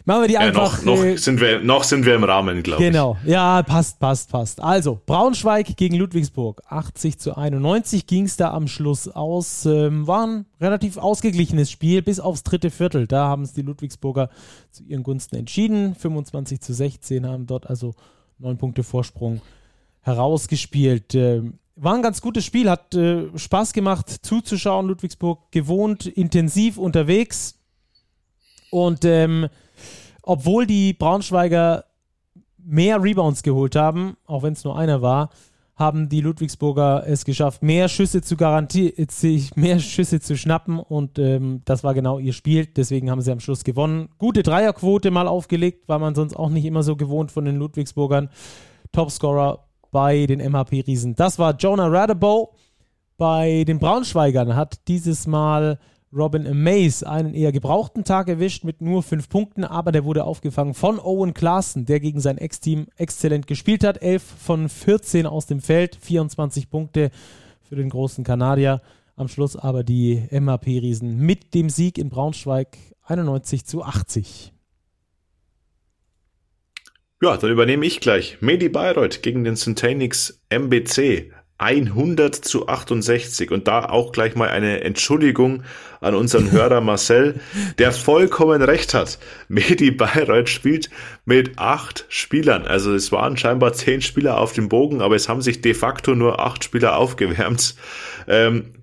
[0.05, 0.79] Machen wir die einfach.
[0.79, 2.89] Ja, noch, noch, äh, sind wir, noch sind wir im Rahmen, glaube ich.
[2.89, 4.61] Genau, ja, passt, passt, passt.
[4.61, 6.61] Also, Braunschweig gegen Ludwigsburg.
[6.67, 9.65] 80 zu 91 ging es da am Schluss aus.
[9.65, 13.07] Ähm, war ein relativ ausgeglichenes Spiel bis aufs dritte Viertel.
[13.07, 14.29] Da haben es die Ludwigsburger
[14.71, 15.95] zu ihren Gunsten entschieden.
[15.95, 17.93] 25 zu 16 haben dort also
[18.39, 19.41] neun Punkte Vorsprung
[20.01, 21.15] herausgespielt.
[21.15, 24.87] Ähm, war ein ganz gutes Spiel, hat äh, Spaß gemacht zuzuschauen.
[24.87, 27.59] Ludwigsburg gewohnt, intensiv unterwegs
[28.73, 29.47] und ähm,
[30.23, 31.85] obwohl die Braunschweiger
[32.57, 35.29] mehr Rebounds geholt haben, auch wenn es nur einer war,
[35.75, 41.19] haben die Ludwigsburger es geschafft, mehr Schüsse zu garantieren, sich mehr Schüsse zu schnappen und
[41.19, 42.65] ähm, das war genau ihr Spiel.
[42.65, 44.09] Deswegen haben sie am Schluss gewonnen.
[44.17, 48.29] Gute Dreierquote mal aufgelegt, war man sonst auch nicht immer so gewohnt von den Ludwigsburgern.
[48.91, 51.15] Topscorer bei den MHP-Riesen.
[51.15, 52.55] Das war Jonah Radebow.
[53.17, 55.77] Bei den Braunschweigern hat dieses Mal
[56.15, 60.73] Robin Amaze einen eher gebrauchten Tag erwischt mit nur fünf Punkten, aber der wurde aufgefangen
[60.73, 64.01] von Owen Klaassen, der gegen sein Ex-Team exzellent gespielt hat.
[64.01, 67.09] 11 von 14 aus dem Feld, 24 Punkte
[67.61, 68.81] für den großen Kanadier.
[69.15, 74.53] Am Schluss aber die MAP-Riesen mit dem Sieg in Braunschweig 91 zu 80.
[77.21, 78.37] Ja, dann übernehme ich gleich.
[78.41, 81.31] Medi Bayreuth gegen den Syntanix MBC.
[81.57, 85.63] 100 zu 68 und da auch gleich mal eine Entschuldigung
[86.01, 87.39] an unseren Hörer Marcel,
[87.77, 89.19] der vollkommen recht hat.
[89.47, 90.89] Medi Bayreuth spielt
[91.25, 95.41] mit acht Spielern, also es waren scheinbar zehn Spieler auf dem Bogen, aber es haben
[95.41, 97.75] sich de facto nur acht Spieler aufgewärmt.
[98.27, 98.73] Ähm,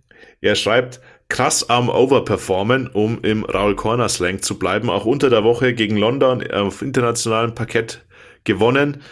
[0.41, 5.45] er schreibt, krass am Overperformen, um im Raul Corner Slang zu bleiben, auch unter der
[5.45, 8.05] Woche gegen London auf internationalem Parkett
[8.45, 9.03] gewonnen.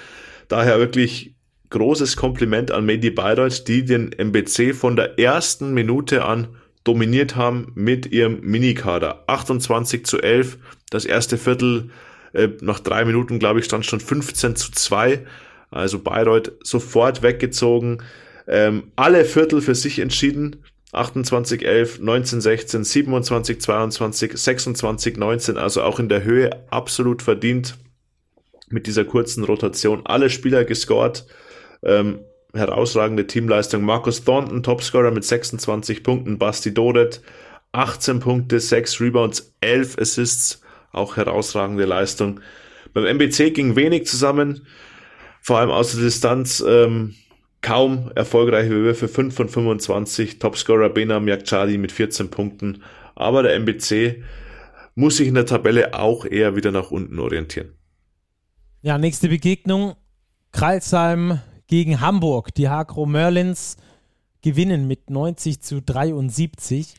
[0.49, 1.38] Daher wirklich
[1.71, 6.49] großes Kompliment an Medi Bayreuth, die den MBC von der ersten Minute an
[6.85, 9.25] dominiert haben mit ihrem Minikader.
[9.27, 10.59] 28 zu 11,
[10.91, 11.91] das erste Viertel,
[12.33, 15.27] äh, nach drei Minuten, glaube ich, stand schon 15 zu 2.
[15.71, 18.03] Also Bayreuth sofort weggezogen,
[18.47, 20.57] ähm, alle Viertel für sich entschieden.
[20.93, 27.77] 28, 11, 19, 16, 27, 22, 26, 19, also auch in der Höhe absolut verdient
[28.71, 30.07] mit dieser kurzen Rotation.
[30.07, 31.27] Alle Spieler gescored
[31.83, 32.20] ähm,
[32.55, 33.83] herausragende Teamleistung.
[33.83, 36.39] Markus Thornton, Topscorer mit 26 Punkten.
[36.39, 37.22] Basti Doret,
[37.72, 40.62] 18 Punkte, 6 Rebounds, 11 Assists.
[40.93, 42.41] Auch herausragende Leistung.
[42.95, 44.66] Beim MBC ging wenig zusammen,
[45.41, 46.64] vor allem aus der Distanz.
[46.66, 47.14] Ähm,
[47.61, 50.39] kaum erfolgreiche Würfe, 5 von 25.
[50.39, 52.83] Topscorer Benam Yakchadi mit 14 Punkten.
[53.14, 54.22] aber der MBC
[54.95, 57.72] muss sich in der Tabelle auch eher wieder nach unten orientieren.
[58.81, 59.95] Ja, nächste Begegnung.
[60.53, 62.53] Kreilsheim gegen Hamburg.
[62.55, 63.77] Die Hakro Merlins
[64.43, 66.95] gewinnen mit 90 zu 73.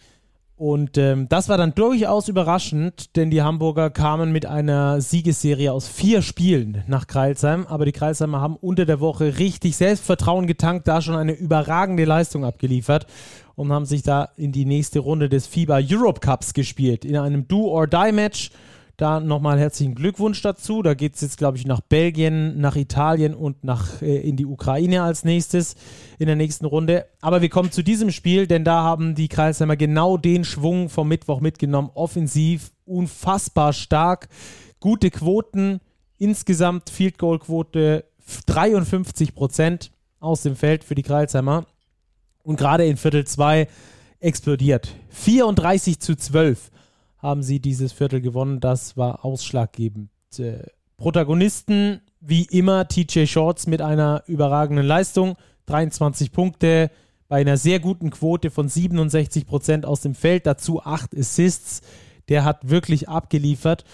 [0.56, 5.88] Und ähm, das war dann durchaus überraschend, denn die Hamburger kamen mit einer Siegesserie aus
[5.88, 7.66] vier Spielen nach Kreilsheim.
[7.68, 12.44] Aber die Kreilsheimer haben unter der Woche richtig Selbstvertrauen getankt, da schon eine überragende Leistung
[12.44, 13.08] abgeliefert
[13.56, 17.06] und haben sich da in die nächste Runde des FIBA Europe Cups gespielt.
[17.06, 18.52] In einem Do-or-Die-Match
[19.00, 20.82] da nochmal herzlichen Glückwunsch dazu.
[20.82, 24.46] Da geht es jetzt, glaube ich, nach Belgien, nach Italien und nach, äh, in die
[24.46, 25.76] Ukraine als nächstes
[26.18, 27.06] in der nächsten Runde.
[27.22, 31.08] Aber wir kommen zu diesem Spiel, denn da haben die Kreisheimer genau den Schwung vom
[31.08, 31.92] Mittwoch mitgenommen.
[31.94, 34.28] Offensiv, unfassbar stark,
[34.80, 35.80] gute Quoten,
[36.18, 38.04] insgesamt Field Goal Quote
[38.48, 41.66] 53 Prozent aus dem Feld für die Kreisheimer.
[42.44, 43.68] Und gerade in Viertel 2
[44.20, 44.94] explodiert.
[45.10, 46.70] 34 zu 12
[47.20, 48.60] haben sie dieses Viertel gewonnen.
[48.60, 50.10] Das war ausschlaggebend.
[50.38, 50.64] Äh,
[50.98, 55.36] Protagonisten wie immer TJ Shorts mit einer überragenden Leistung.
[55.68, 56.92] 23 Punkte
[57.28, 60.46] bei einer sehr guten Quote von 67 Prozent aus dem Feld.
[60.46, 61.82] Dazu 8 Assists.
[62.28, 63.86] Der hat wirklich abgeliefert.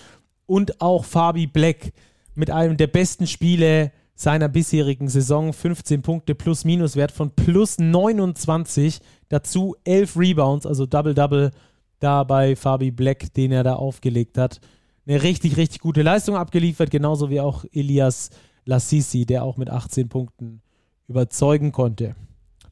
[0.46, 1.94] Und auch Fabi Black
[2.34, 5.54] mit einem der besten Spiele seiner bisherigen Saison.
[5.54, 9.00] 15 Punkte plus minus Wert von plus 29.
[9.30, 11.52] Dazu 11 Rebounds, also Double-Double
[12.00, 14.60] da bei Fabi Black, den er da aufgelegt hat.
[15.08, 18.30] Eine richtig, richtig gute Leistung abgeliefert, genauso wie auch Elias
[18.66, 20.62] Lassisi, der auch mit 18 Punkten
[21.08, 22.16] überzeugen konnte.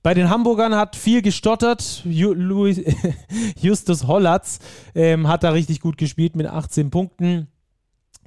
[0.01, 2.03] Bei den Hamburgern hat viel gestottert.
[3.61, 4.59] Justus Hollatz
[4.95, 7.47] ähm, hat da richtig gut gespielt mit 18 Punkten.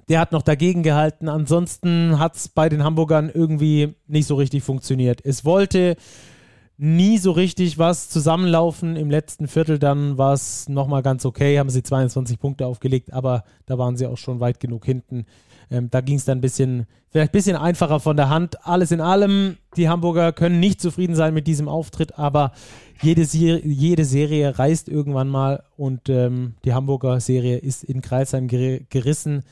[0.09, 1.28] Der hat noch dagegen gehalten.
[1.28, 5.20] Ansonsten hat es bei den Hamburgern irgendwie nicht so richtig funktioniert.
[5.22, 5.97] Es wollte
[6.79, 8.97] nie so richtig was zusammenlaufen.
[8.97, 13.45] Im letzten Viertel dann war es nochmal ganz okay, haben sie 22 Punkte aufgelegt, aber
[13.64, 15.27] da waren sie auch schon weit genug hinten.
[15.70, 18.64] Ähm, da ging es dann ein bisschen, vielleicht ein bisschen einfacher von der Hand.
[18.66, 22.53] Alles in allem, die Hamburger können nicht zufrieden sein mit diesem Auftritt, aber
[23.03, 28.81] jede, jede Serie reißt irgendwann mal und ähm, die Hamburger Serie ist in Kreisheim ger
[28.91, 29.43] gerissen.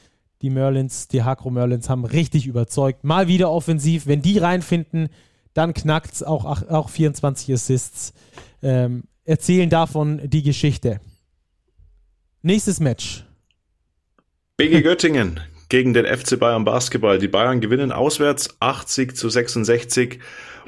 [0.42, 3.02] Die Merlins, die Hakro Merlins haben richtig überzeugt.
[3.02, 4.06] Mal wieder offensiv.
[4.06, 5.08] Wenn die reinfinden,
[5.54, 8.12] dann knackt es auch, auch 24 Assists.
[8.62, 11.00] Ähm, erzählen davon die Geschichte.
[12.42, 13.24] Nächstes Match.
[14.56, 17.18] BG Göttingen gegen den FC Bayern Basketball.
[17.18, 20.18] Die Bayern gewinnen auswärts 80 zu 66.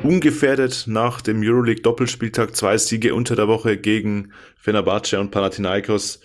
[0.03, 6.21] Ungefährdet nach dem Euroleague Doppelspieltag zwei Siege unter der Woche gegen Fenerbahce und Panathinaikos.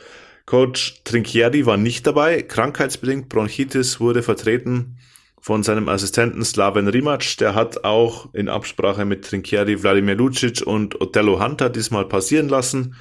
[0.45, 2.41] Coach Trinchieri war nicht dabei.
[2.41, 4.97] Krankheitsbedingt Bronchitis wurde vertreten
[5.41, 7.37] von seinem Assistenten Slaven Rimac.
[7.37, 12.95] Der hat auch in Absprache mit Trinkieri Wladimir Lucic und Otello Hunter diesmal passieren lassen.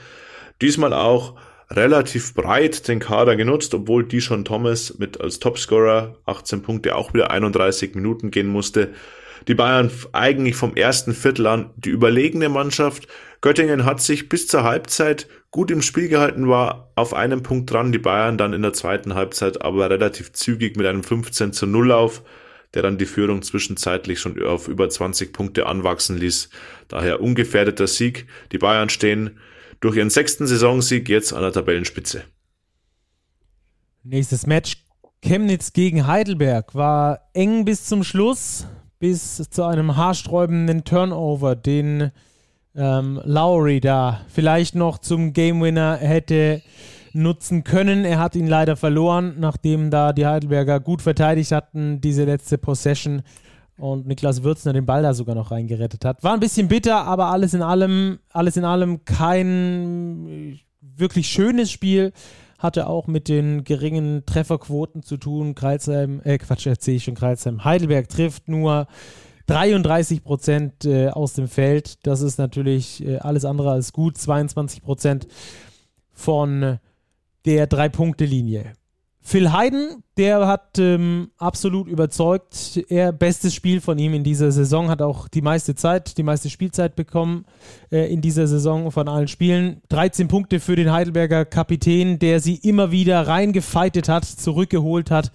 [0.62, 1.36] Diesmal auch
[1.70, 7.30] relativ breit den Kader genutzt, obwohl Dishon Thomas mit als Topscorer 18 Punkte auch wieder
[7.30, 8.91] 31 Minuten gehen musste.
[9.47, 13.07] Die Bayern eigentlich vom ersten Viertel an die überlegene Mannschaft.
[13.41, 17.93] Göttingen hat sich bis zur Halbzeit gut im Spiel gehalten, war auf einem Punkt dran.
[17.93, 21.93] Die Bayern dann in der zweiten Halbzeit aber relativ zügig mit einem 15 zu 0
[21.93, 22.22] auf,
[22.74, 26.51] der dann die Führung zwischenzeitlich schon auf über 20 Punkte anwachsen ließ.
[26.88, 28.26] Daher ungefährdeter Sieg.
[28.53, 29.38] Die Bayern stehen
[29.80, 32.24] durch ihren sechsten Saisonsieg jetzt an der Tabellenspitze.
[34.03, 34.84] Nächstes Match.
[35.22, 38.66] Chemnitz gegen Heidelberg war eng bis zum Schluss
[38.99, 42.11] bis zu einem haarsträubenden Turnover, den
[42.75, 46.62] ähm, Lowry da vielleicht noch zum Game Winner hätte
[47.12, 48.05] nutzen können.
[48.05, 53.23] Er hat ihn leider verloren, nachdem da die Heidelberger gut verteidigt hatten, diese letzte Possession
[53.77, 56.23] und Niklas Würzner den Ball da sogar noch reingerettet hat.
[56.23, 62.12] War ein bisschen bitter, aber alles in allem, alles in allem kein wirklich schönes Spiel
[62.59, 65.55] hatte auch mit den geringen Trefferquoten zu tun.
[65.55, 67.64] Kreilsheim, äh Quatsch, erzähle ich schon Kreilsheim.
[67.64, 68.87] Heidelberg trifft nur
[69.51, 72.07] 33 Prozent äh, aus dem Feld.
[72.07, 74.16] Das ist natürlich äh, alles andere als gut.
[74.16, 75.26] 22 Prozent
[76.12, 76.78] von
[77.44, 78.74] der Drei-Punkte-Linie.
[79.22, 82.80] Phil Hayden, der hat ähm, absolut überzeugt.
[82.88, 86.48] Er bestes Spiel von ihm in dieser Saison, hat auch die meiste Zeit, die meiste
[86.48, 87.44] Spielzeit bekommen
[87.90, 89.82] äh, in dieser Saison von allen Spielen.
[89.88, 95.32] 13 Punkte für den Heidelberger Kapitän, der sie immer wieder reingefeitet hat, zurückgeholt hat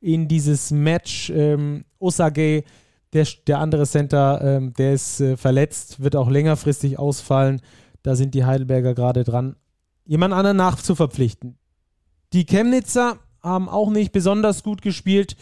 [0.00, 1.30] in dieses Match.
[1.30, 2.64] Ähm, Osage,
[3.12, 7.60] der, der andere Center, ähm, der ist äh, verletzt, wird auch längerfristig ausfallen.
[8.02, 9.56] Da sind die Heidelberger gerade dran,
[10.04, 11.58] jemand anderen nachzuverpflichten.
[12.32, 15.36] Die Chemnitzer haben auch nicht besonders gut gespielt.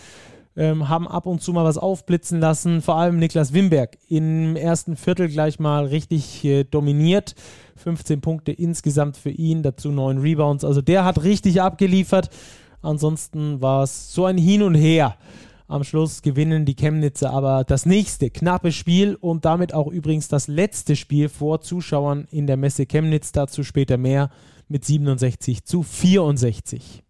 [0.56, 2.82] ähm, haben ab und zu mal was aufblitzen lassen.
[2.82, 7.34] Vor allem Niklas Wimberg im ersten Viertel gleich mal richtig äh, dominiert.
[7.76, 10.64] 15 Punkte insgesamt für ihn, dazu 9 Rebounds.
[10.64, 12.30] Also der hat richtig abgeliefert.
[12.82, 15.16] Ansonsten war es so ein Hin und Her.
[15.70, 20.48] Am Schluss gewinnen die Chemnitzer aber das nächste knappe Spiel und damit auch übrigens das
[20.48, 23.30] letzte Spiel vor Zuschauern in der Messe Chemnitz.
[23.30, 24.32] Dazu später mehr
[24.66, 27.04] mit 67 zu 64.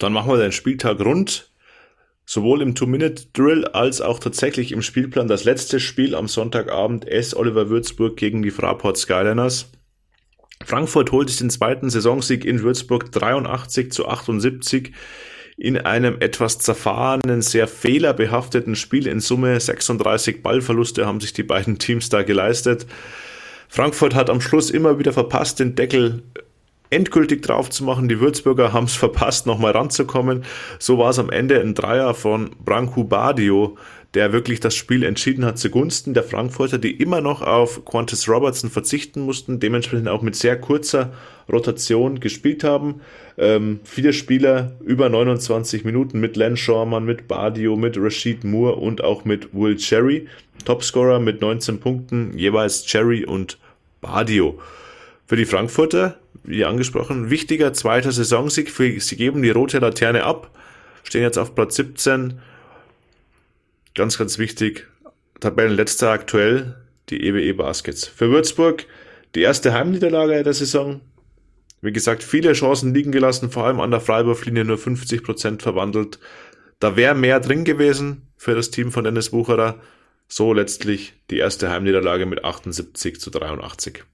[0.00, 1.50] Dann machen wir den Spieltag rund.
[2.26, 7.34] Sowohl im Two-Minute-Drill als auch tatsächlich im Spielplan das letzte Spiel am Sonntagabend S.
[7.34, 9.70] Oliver Würzburg gegen die Fraport Skyliners.
[10.62, 14.92] Frankfurt holt sich den zweiten Saisonsieg in Würzburg 83 zu 78
[15.56, 21.78] in einem etwas zerfahrenen, sehr fehlerbehafteten Spiel in Summe 36 Ballverluste haben sich die beiden
[21.78, 22.86] Teams da geleistet.
[23.68, 26.22] Frankfurt hat am Schluss immer wieder verpasst, den Deckel
[26.90, 28.08] endgültig drauf zu machen.
[28.08, 30.44] Die Würzburger haben es verpasst, nochmal ranzukommen.
[30.78, 33.76] So war es am Ende ein Dreier von Branko Badio,
[34.14, 38.70] der wirklich das Spiel entschieden hat zugunsten der Frankfurter, die immer noch auf Qantas Robertson
[38.70, 41.12] verzichten mussten, dementsprechend auch mit sehr kurzer
[41.50, 43.00] Rotation gespielt haben.
[43.38, 49.02] Ähm, viele Spieler über 29 Minuten mit Len Schormann, mit Badio, mit Rashid Moore und
[49.02, 50.28] auch mit Will Cherry.
[50.64, 53.58] Topscorer mit 19 Punkten, jeweils Cherry und
[54.00, 54.60] Badio.
[55.26, 58.70] Für die Frankfurter, wie angesprochen, wichtiger zweiter Saisonsieg.
[58.70, 60.50] Sie geben die rote Laterne ab,
[61.02, 62.34] stehen jetzt auf Platz 17
[63.94, 64.86] ganz, ganz wichtig,
[65.40, 66.76] Tabellenletzter aktuell,
[67.08, 68.06] die EWE e Baskets.
[68.06, 68.86] Für Würzburg
[69.34, 71.00] die erste Heimniederlage der Saison.
[71.80, 76.20] Wie gesagt, viele Chancen liegen gelassen, vor allem an der Freiwurflinie nur 50 Prozent verwandelt.
[76.78, 79.80] Da wäre mehr drin gewesen für das Team von Dennis Bucherer.
[80.28, 84.04] So letztlich die erste Heimniederlage mit 78 zu 83.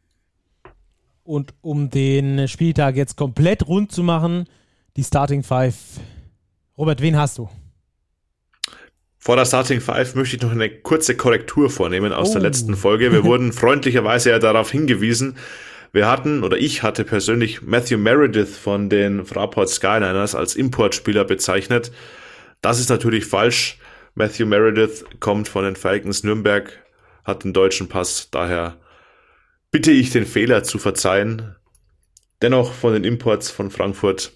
[1.23, 4.47] Und um den Spieltag jetzt komplett rund zu machen,
[4.97, 5.77] die Starting Five.
[6.79, 7.51] Robert, wen hast du?
[9.19, 12.33] Vor der Starting Five möchte ich noch eine kurze Korrektur vornehmen aus oh.
[12.35, 13.13] der letzten Folge.
[13.13, 15.37] Wir wurden freundlicherweise ja darauf hingewiesen.
[15.93, 21.91] Wir hatten, oder ich hatte persönlich Matthew Meredith von den Fraport Skyliners als Importspieler bezeichnet.
[22.61, 23.79] Das ist natürlich falsch.
[24.15, 26.73] Matthew Meredith kommt von den Falcons Nürnberg,
[27.25, 28.77] hat den deutschen Pass, daher
[29.71, 31.57] bitte ich den Fehler zu verzeihen.
[32.43, 34.33] Dennoch von den Imports von Frankfurt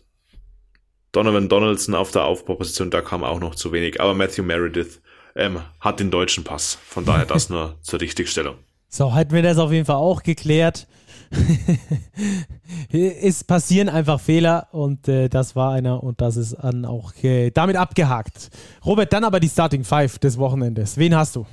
[1.12, 4.00] Donovan Donaldson auf der Aufbauposition, da kam auch noch zu wenig.
[4.00, 5.00] Aber Matthew Meredith
[5.36, 6.78] ähm, hat den deutschen Pass.
[6.86, 8.56] Von daher das nur zur Richtigstellung.
[8.88, 10.86] So, hätten wir das auf jeden Fall auch geklärt.
[12.92, 17.50] es passieren einfach Fehler und äh, das war einer und das ist dann auch äh,
[17.50, 18.50] damit abgehakt.
[18.84, 20.98] Robert, dann aber die Starting Five des Wochenendes.
[20.98, 21.46] Wen hast du?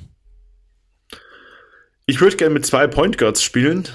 [2.07, 3.87] Ich würde gerne mit zwei Point Guards spielen.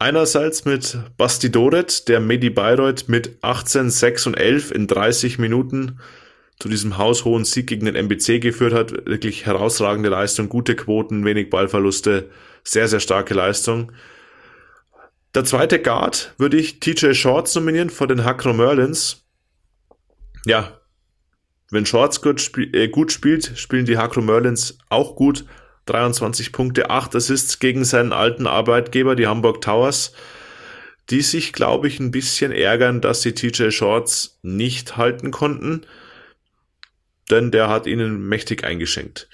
[0.00, 5.98] Einerseits mit Basti Doret, der Medi Bayreuth mit 18, 6 und 11 in 30 Minuten
[6.60, 8.92] zu diesem haushohen Sieg gegen den MBC geführt hat.
[9.06, 12.30] Wirklich herausragende Leistung, gute Quoten, wenig Ballverluste,
[12.62, 13.92] sehr, sehr starke Leistung.
[15.34, 19.24] Der zweite Guard würde ich TJ Shorts nominieren vor den Hackro Merlins.
[20.46, 20.78] Ja,
[21.70, 25.44] wenn Shorts gut, spiel äh, gut spielt, spielen die Hackro Merlins auch gut.
[25.88, 30.12] 23 Punkte, 8 Assists gegen seinen alten Arbeitgeber, die Hamburg Towers,
[31.10, 35.82] die sich, glaube ich, ein bisschen ärgern, dass sie TJ Shorts nicht halten konnten,
[37.30, 39.28] denn der hat ihnen mächtig eingeschenkt.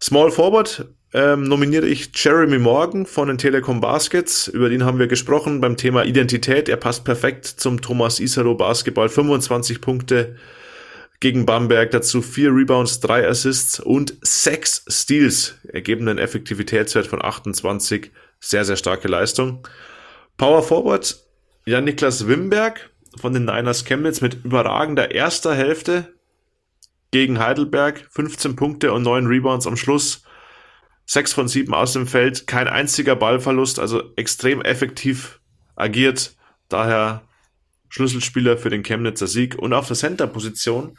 [0.00, 4.48] Small Forward ähm, nominiere ich Jeremy Morgan von den Telekom Baskets.
[4.48, 6.68] Über den haben wir gesprochen beim Thema Identität.
[6.68, 9.08] Er passt perfekt zum Thomas Isaro Basketball.
[9.08, 10.36] 25 Punkte,
[11.20, 11.90] gegen Bamberg.
[11.90, 18.10] Dazu vier Rebounds, drei Assists und sechs Steals ergeben einen Effektivitätswert von 28.
[18.40, 19.66] Sehr, sehr starke Leistung.
[20.36, 21.16] Power Forward,
[21.64, 26.14] ja, Niklas Wimberg von den Niners Chemnitz mit überragender erster Hälfte
[27.10, 28.06] gegen Heidelberg.
[28.10, 30.22] 15 Punkte und 9 Rebounds am Schluss.
[31.06, 35.40] 6 von 7 aus dem Feld, kein einziger Ballverlust, also extrem effektiv
[35.76, 36.34] agiert.
[36.68, 37.22] Daher
[37.88, 39.56] Schlüsselspieler für den Chemnitzer Sieg.
[39.56, 40.96] Und auf der Center-Position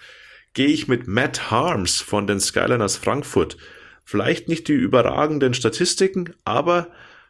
[0.54, 3.58] gehe ich mit Matt Harms von den Skyliners Frankfurt.
[4.04, 6.88] Vielleicht nicht die überragenden Statistiken, aber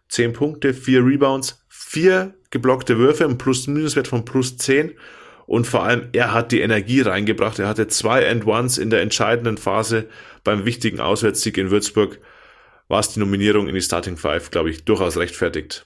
[0.09, 4.93] 10 Punkte, 4 Rebounds, 4 geblockte Würfe, ein Plus-Minus-Wert von plus 10.
[5.45, 7.59] Und vor allem, er hat die Energie reingebracht.
[7.59, 10.07] Er hatte zwei End-Ones in der entscheidenden Phase
[10.43, 12.19] beim wichtigen Auswärtssieg in Würzburg.
[12.89, 15.85] War es die Nominierung in die Starting Five, glaube ich, durchaus rechtfertigt.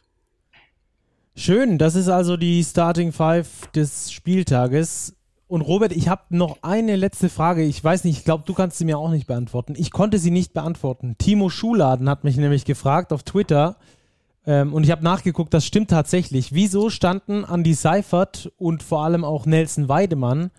[1.43, 5.15] Schön, das ist also die Starting Five des Spieltages.
[5.47, 7.63] Und Robert, ich habe noch eine letzte Frage.
[7.63, 9.73] Ich weiß nicht, ich glaube, du kannst sie mir auch nicht beantworten.
[9.75, 11.15] Ich konnte sie nicht beantworten.
[11.17, 13.77] Timo Schuladen hat mich nämlich gefragt auf Twitter
[14.45, 16.53] ähm, und ich habe nachgeguckt, das stimmt tatsächlich.
[16.53, 20.51] Wieso standen Andy Seifert und vor allem auch Nelson Weidemann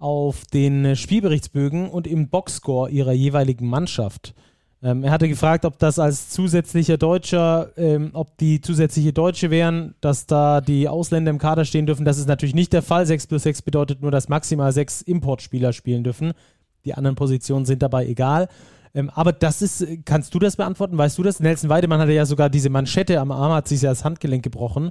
[0.00, 4.34] auf den Spielberichtsbögen und im Boxscore ihrer jeweiligen Mannschaft.
[4.84, 9.94] Ähm, er hatte gefragt, ob das als zusätzlicher Deutscher, ähm, ob die zusätzliche Deutsche wären,
[10.02, 12.04] dass da die Ausländer im Kader stehen dürfen.
[12.04, 13.06] Das ist natürlich nicht der Fall.
[13.06, 16.34] 6 plus 6 bedeutet nur, dass maximal sechs Importspieler spielen dürfen.
[16.84, 18.48] Die anderen Positionen sind dabei egal.
[18.94, 20.98] Ähm, aber das ist, kannst du das beantworten?
[20.98, 21.40] Weißt du das?
[21.40, 24.90] Nelson Weidemann hatte ja sogar diese Manschette am Arm, hat sich ja das Handgelenk gebrochen.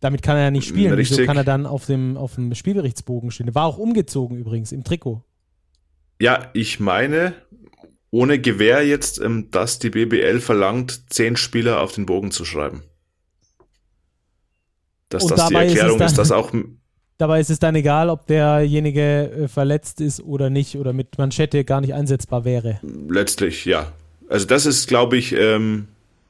[0.00, 0.94] Damit kann er ja nicht spielen.
[0.94, 1.18] Richtig.
[1.18, 3.54] Wieso kann er dann auf dem, auf dem Spielberichtsbogen stehen?
[3.54, 5.22] War auch umgezogen übrigens im Trikot.
[6.18, 7.34] Ja, ich meine,
[8.14, 12.84] ohne Gewähr jetzt, ähm, dass die BBL verlangt, zehn Spieler auf den Bogen zu schreiben.
[15.08, 16.52] Dass Und das die ist Erklärung dann- ist, dass auch
[17.18, 21.64] Dabei ist es dann egal, ob derjenige äh, verletzt ist oder nicht oder mit Manschette
[21.64, 22.80] gar nicht einsetzbar wäre.
[23.08, 23.92] letztlich, ja.
[24.28, 25.86] Also das ist, glaube ich, ähm,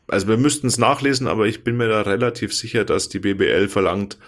[0.08, 3.68] also wir müssten es nachlesen, aber ich bin mir da relativ sicher, dass die BBL
[3.68, 4.18] verlangt,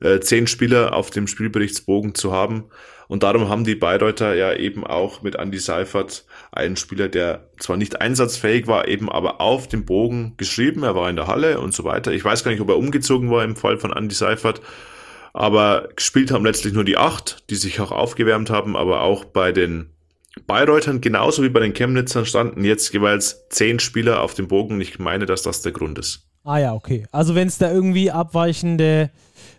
[0.00, 2.64] äh, zehn Spieler auf dem Spielberichtsbogen zu haben.
[3.08, 7.76] Und darum haben die Bayreuther ja eben auch mit Andy Seifert einen Spieler, der zwar
[7.76, 10.82] nicht einsatzfähig war, eben aber auf dem Bogen geschrieben.
[10.82, 12.12] Er war in der Halle und so weiter.
[12.12, 14.60] Ich weiß gar nicht, ob er umgezogen war im Fall von Andy Seifert.
[15.32, 19.50] Aber gespielt haben letztlich nur die acht, die sich auch aufgewärmt haben, aber auch bei
[19.50, 19.88] den
[20.46, 24.78] Bayreutern genauso wie bei den Chemnitzern standen jetzt jeweils zehn Spieler auf dem Bogen.
[24.80, 26.28] Ich meine, dass das der Grund ist.
[26.44, 27.06] Ah ja, okay.
[27.12, 29.10] Also wenn es da irgendwie abweichende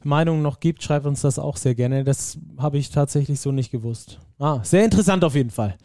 [0.03, 2.03] Meinungen noch gibt, schreibt uns das auch sehr gerne.
[2.03, 4.20] Das habe ich tatsächlich so nicht gewusst.
[4.38, 5.78] Ah, sehr interessant auf jeden Fall.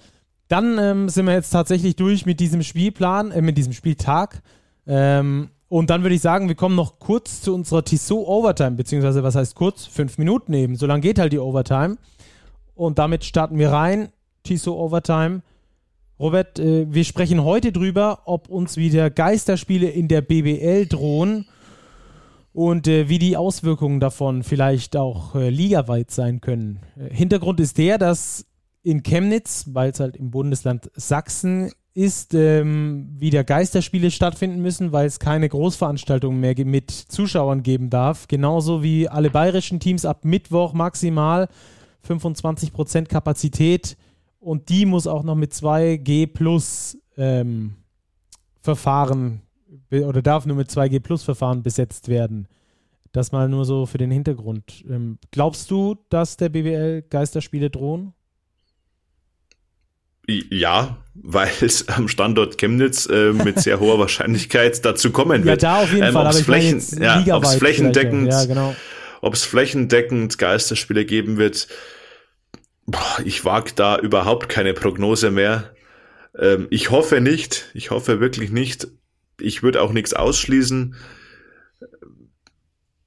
[0.49, 4.43] Dann ähm, sind wir jetzt tatsächlich durch mit diesem Spielplan, äh, mit diesem Spieltag.
[4.87, 9.23] Ähm, und dann würde ich sagen, wir kommen noch kurz zu unserer Tissot Overtime, beziehungsweise
[9.23, 9.85] was heißt kurz?
[9.85, 10.77] Fünf Minuten eben.
[10.77, 11.99] So lange geht halt die Overtime.
[12.75, 14.09] Und damit starten wir rein.
[14.45, 15.43] Tissot Overtime.
[16.19, 21.47] Robert, äh, wir sprechen heute drüber, ob uns wieder Geisterspiele in der BBL drohen
[22.53, 26.81] und äh, wie die Auswirkungen davon vielleicht auch äh, ligaweit sein können.
[26.97, 28.47] Äh, Hintergrund ist der, dass
[28.89, 35.07] in Chemnitz, weil es halt im Bundesland Sachsen ist, ähm, wieder Geisterspiele stattfinden müssen, weil
[35.07, 38.29] es keine Großveranstaltungen mehr mit Zuschauern geben darf.
[38.29, 41.49] Genauso wie alle bayerischen Teams ab Mittwoch maximal
[42.09, 43.99] 25% Kapazität
[44.41, 47.75] und die muss auch noch mit 2G Plus ähm,
[48.63, 49.43] Verfahren
[49.91, 52.49] oder darf nur mit 2G Plus Verfahren besetzt werden.
[53.13, 54.83] Das mal nur so für den Hintergrund.
[54.89, 58.15] Ähm, glaubst du, dass der BBL Geisterspiele drohen?
[60.29, 65.63] Ja, weil es am Standort Chemnitz äh, mit sehr hoher Wahrscheinlichkeit dazu kommen Ja, wird.
[65.63, 68.77] da auf jeden Ähm, Fall, ob's aber ich meine Flächen- ja, ob's flächendeckend- Ja, genau.
[69.21, 71.67] Ob es flächendeckend Geisterspiele geben wird,
[72.87, 75.75] boah, ich wage da überhaupt keine Prognose mehr.
[76.39, 78.87] Ähm, ich hoffe nicht, ich hoffe wirklich nicht.
[79.41, 80.95] Ich würde auch nichts ausschließen.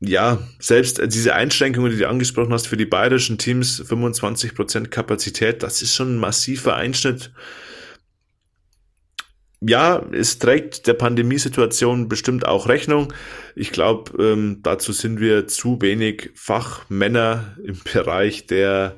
[0.03, 5.83] Ja, selbst diese Einschränkungen, die du angesprochen hast für die bayerischen Teams, 25% Kapazität, das
[5.83, 7.31] ist schon ein massiver Einschnitt.
[9.63, 13.13] Ja, es trägt der Pandemiesituation bestimmt auch Rechnung.
[13.55, 18.95] Ich glaube, ähm, dazu sind wir zu wenig Fachmänner im Bereich der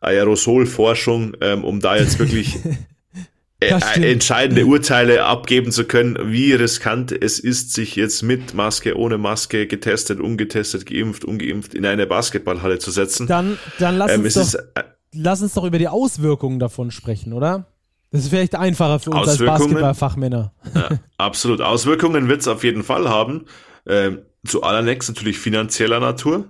[0.00, 2.74] Aerosolforschung, ähm, um da jetzt wirklich äh, Das stimmt.
[2.74, 9.18] äh, entscheidende Urteile abgeben zu können, wie riskant es ist, sich jetzt mit Maske, ohne
[9.18, 13.26] Maske, getestet, ungetestet, geimpft, ungeimpft in eine Basketballhalle zu setzen.
[13.26, 16.92] Dann, dann lass, Ähm, uns doch, ist, äh, lass uns doch über die Auswirkungen davon
[16.92, 17.66] sprechen, oder?
[18.10, 19.38] Das ist vielleicht einfacher für uns als?
[19.38, 20.52] Basketballfachmänner.
[20.74, 21.60] Ja, absolut.
[21.60, 23.46] Auswirkungen wird es auf jeden Fall haben.
[23.86, 26.46] Ähm, zu allernächst natürlich finanzieller Natur.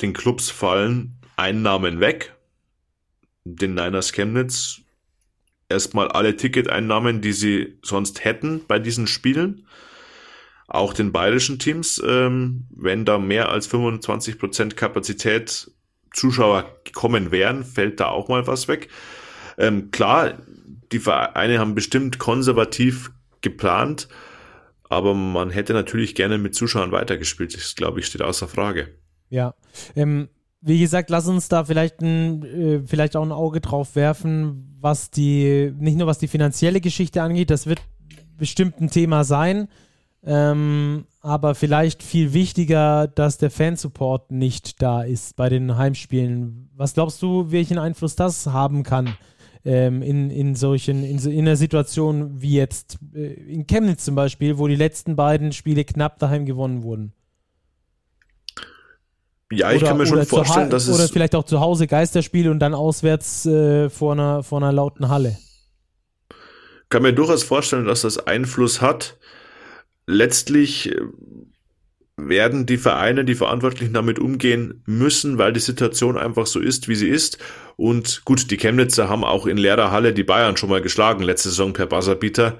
[0.00, 2.34] Den Clubs fallen Einnahmen weg.
[3.44, 4.82] Den Niners Chemnitz
[5.72, 9.66] erstmal alle Ticketeinnahmen, die sie sonst hätten bei diesen Spielen.
[10.68, 15.70] Auch den bayerischen Teams, ähm, wenn da mehr als 25% Kapazität
[16.12, 18.88] Zuschauer kommen wären, fällt da auch mal was weg.
[19.58, 20.38] Ähm, klar,
[20.92, 24.08] die Vereine haben bestimmt konservativ geplant,
[24.88, 27.54] aber man hätte natürlich gerne mit Zuschauern weitergespielt.
[27.54, 28.88] Das, glaube ich, steht außer Frage.
[29.30, 29.54] Ja.
[29.96, 30.28] Ähm,
[30.62, 35.10] wie gesagt, lass uns da vielleicht ein, äh, vielleicht auch ein Auge drauf werfen, was
[35.10, 37.80] die, nicht nur was die finanzielle Geschichte angeht, das wird
[38.38, 39.68] bestimmt ein Thema sein,
[40.24, 46.70] ähm, aber vielleicht viel wichtiger, dass der Fansupport nicht da ist bei den Heimspielen.
[46.74, 49.14] Was glaubst du, welchen Einfluss das haben kann?
[49.64, 54.58] ähm, in, in solchen, in, in einer Situation wie jetzt äh, in Chemnitz zum Beispiel,
[54.58, 57.12] wo die letzten beiden Spiele knapp daheim gewonnen wurden.
[59.52, 62.48] Ja, ich kann mir schon oder vorstellen, dass Oder es vielleicht auch zu Hause Geisterspiel
[62.48, 65.36] und dann auswärts äh, vor, einer, vor einer lauten Halle.
[66.88, 69.18] kann mir durchaus vorstellen, dass das Einfluss hat.
[70.06, 71.00] Letztlich äh,
[72.16, 76.94] werden die Vereine, die Verantwortlichen damit umgehen müssen, weil die Situation einfach so ist, wie
[76.94, 77.38] sie ist.
[77.76, 81.50] Und gut, die Chemnitzer haben auch in leerer Halle die Bayern schon mal geschlagen, letzte
[81.50, 82.58] Saison per Buzzerbeater.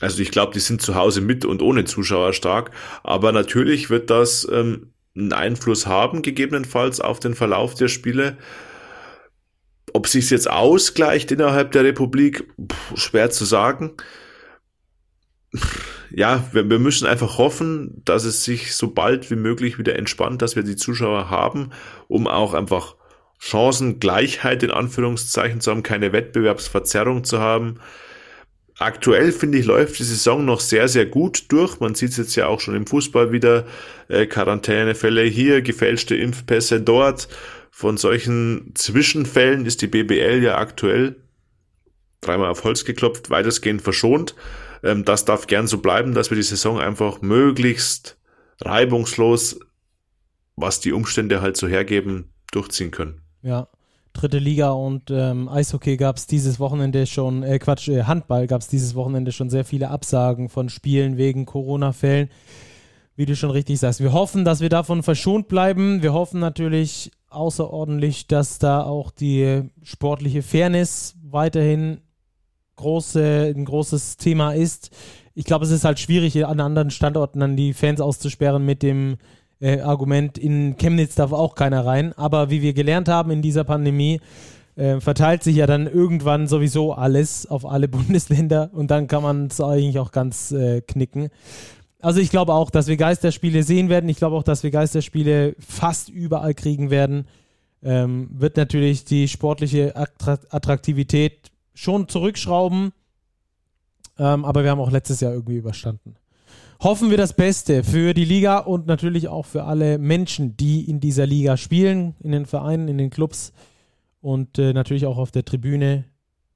[0.00, 2.70] Also ich glaube, die sind zu Hause mit und ohne Zuschauer stark.
[3.02, 8.38] Aber natürlich wird das ähm, einen Einfluss haben, gegebenenfalls auf den Verlauf der Spiele.
[9.92, 12.48] Ob sich jetzt ausgleicht innerhalb der Republik,
[12.94, 13.94] schwer zu sagen.
[16.10, 20.42] Ja, wir, wir müssen einfach hoffen, dass es sich so bald wie möglich wieder entspannt,
[20.42, 21.70] dass wir die Zuschauer haben,
[22.06, 22.96] um auch einfach
[23.38, 27.80] Chancengleichheit in Anführungszeichen zu haben, keine Wettbewerbsverzerrung zu haben.
[28.78, 31.80] Aktuell finde ich, läuft die Saison noch sehr, sehr gut durch.
[31.80, 33.66] Man sieht es jetzt ja auch schon im Fußball wieder.
[34.08, 37.28] Äh, Quarantänefälle hier, gefälschte Impfpässe dort.
[37.72, 41.16] Von solchen Zwischenfällen ist die BBL ja aktuell
[42.20, 44.34] dreimal auf Holz geklopft, weitestgehend verschont.
[44.82, 48.16] Ähm, das darf gern so bleiben, dass wir die Saison einfach möglichst
[48.60, 49.58] reibungslos,
[50.56, 53.22] was die Umstände halt so hergeben, durchziehen können.
[53.42, 53.68] Ja,
[54.20, 58.60] dritte Liga und ähm, Eishockey gab es dieses Wochenende schon, äh, Quatsch, äh, Handball gab
[58.60, 62.28] es dieses Wochenende schon sehr viele Absagen von Spielen wegen Corona-Fällen.
[63.16, 64.00] Wie du schon richtig sagst.
[64.00, 66.02] Wir hoffen, dass wir davon verschont bleiben.
[66.02, 71.98] Wir hoffen natürlich außerordentlich, dass da auch die sportliche Fairness weiterhin
[72.76, 74.90] große, ein großes Thema ist.
[75.34, 79.18] Ich glaube, es ist halt schwierig, an anderen Standorten dann die Fans auszusperren mit dem
[79.60, 82.12] äh, Argument, in Chemnitz darf auch keiner rein.
[82.16, 84.20] Aber wie wir gelernt haben in dieser Pandemie,
[84.76, 89.46] äh, verteilt sich ja dann irgendwann sowieso alles auf alle Bundesländer und dann kann man
[89.46, 91.30] es eigentlich auch ganz äh, knicken.
[92.00, 94.08] Also ich glaube auch, dass wir Geisterspiele sehen werden.
[94.08, 97.26] Ich glaube auch, dass wir Geisterspiele fast überall kriegen werden.
[97.82, 102.92] Ähm, wird natürlich die sportliche Attraktivität schon zurückschrauben.
[104.16, 106.14] Ähm, aber wir haben auch letztes Jahr irgendwie überstanden
[106.80, 111.00] hoffen wir das Beste für die Liga und natürlich auch für alle Menschen, die in
[111.00, 113.52] dieser Liga spielen, in den Vereinen, in den Clubs
[114.20, 116.04] und äh, natürlich auch auf der Tribüne,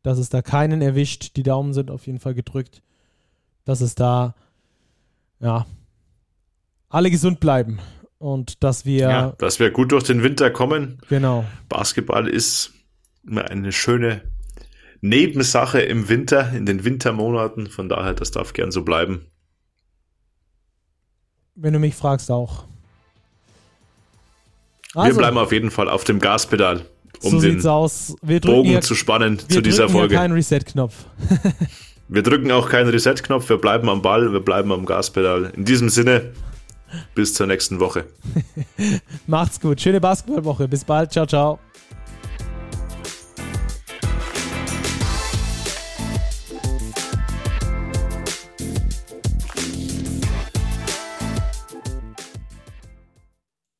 [0.02, 1.36] dass es da keinen erwischt.
[1.36, 2.82] Die Daumen sind auf jeden Fall gedrückt,
[3.64, 4.34] dass es da,
[5.40, 5.66] ja,
[6.88, 7.78] alle gesund bleiben
[8.18, 9.00] und dass wir.
[9.00, 10.98] Ja, dass wir gut durch den Winter kommen.
[11.08, 11.44] Genau.
[11.68, 12.72] Basketball ist
[13.26, 14.22] immer eine schöne
[15.00, 17.66] Nebensache im Winter, in den Wintermonaten.
[17.66, 19.26] Von daher, das darf gern so bleiben.
[21.54, 22.64] Wenn du mich fragst, auch.
[24.94, 26.84] Also, wir bleiben auf jeden Fall auf dem Gaspedal,
[27.22, 27.62] um so den
[28.40, 30.10] Bogen hier, zu spannen zu dieser Folge.
[30.10, 30.94] Wir drücken keinen Reset-Knopf.
[32.08, 35.52] wir drücken auch keinen Reset-Knopf, wir bleiben am Ball, wir bleiben am Gaspedal.
[35.56, 36.32] In diesem Sinne,
[37.14, 38.04] bis zur nächsten Woche.
[39.26, 39.80] Macht's gut.
[39.80, 40.68] Schöne Basketballwoche.
[40.68, 41.12] Bis bald.
[41.12, 41.58] Ciao, ciao.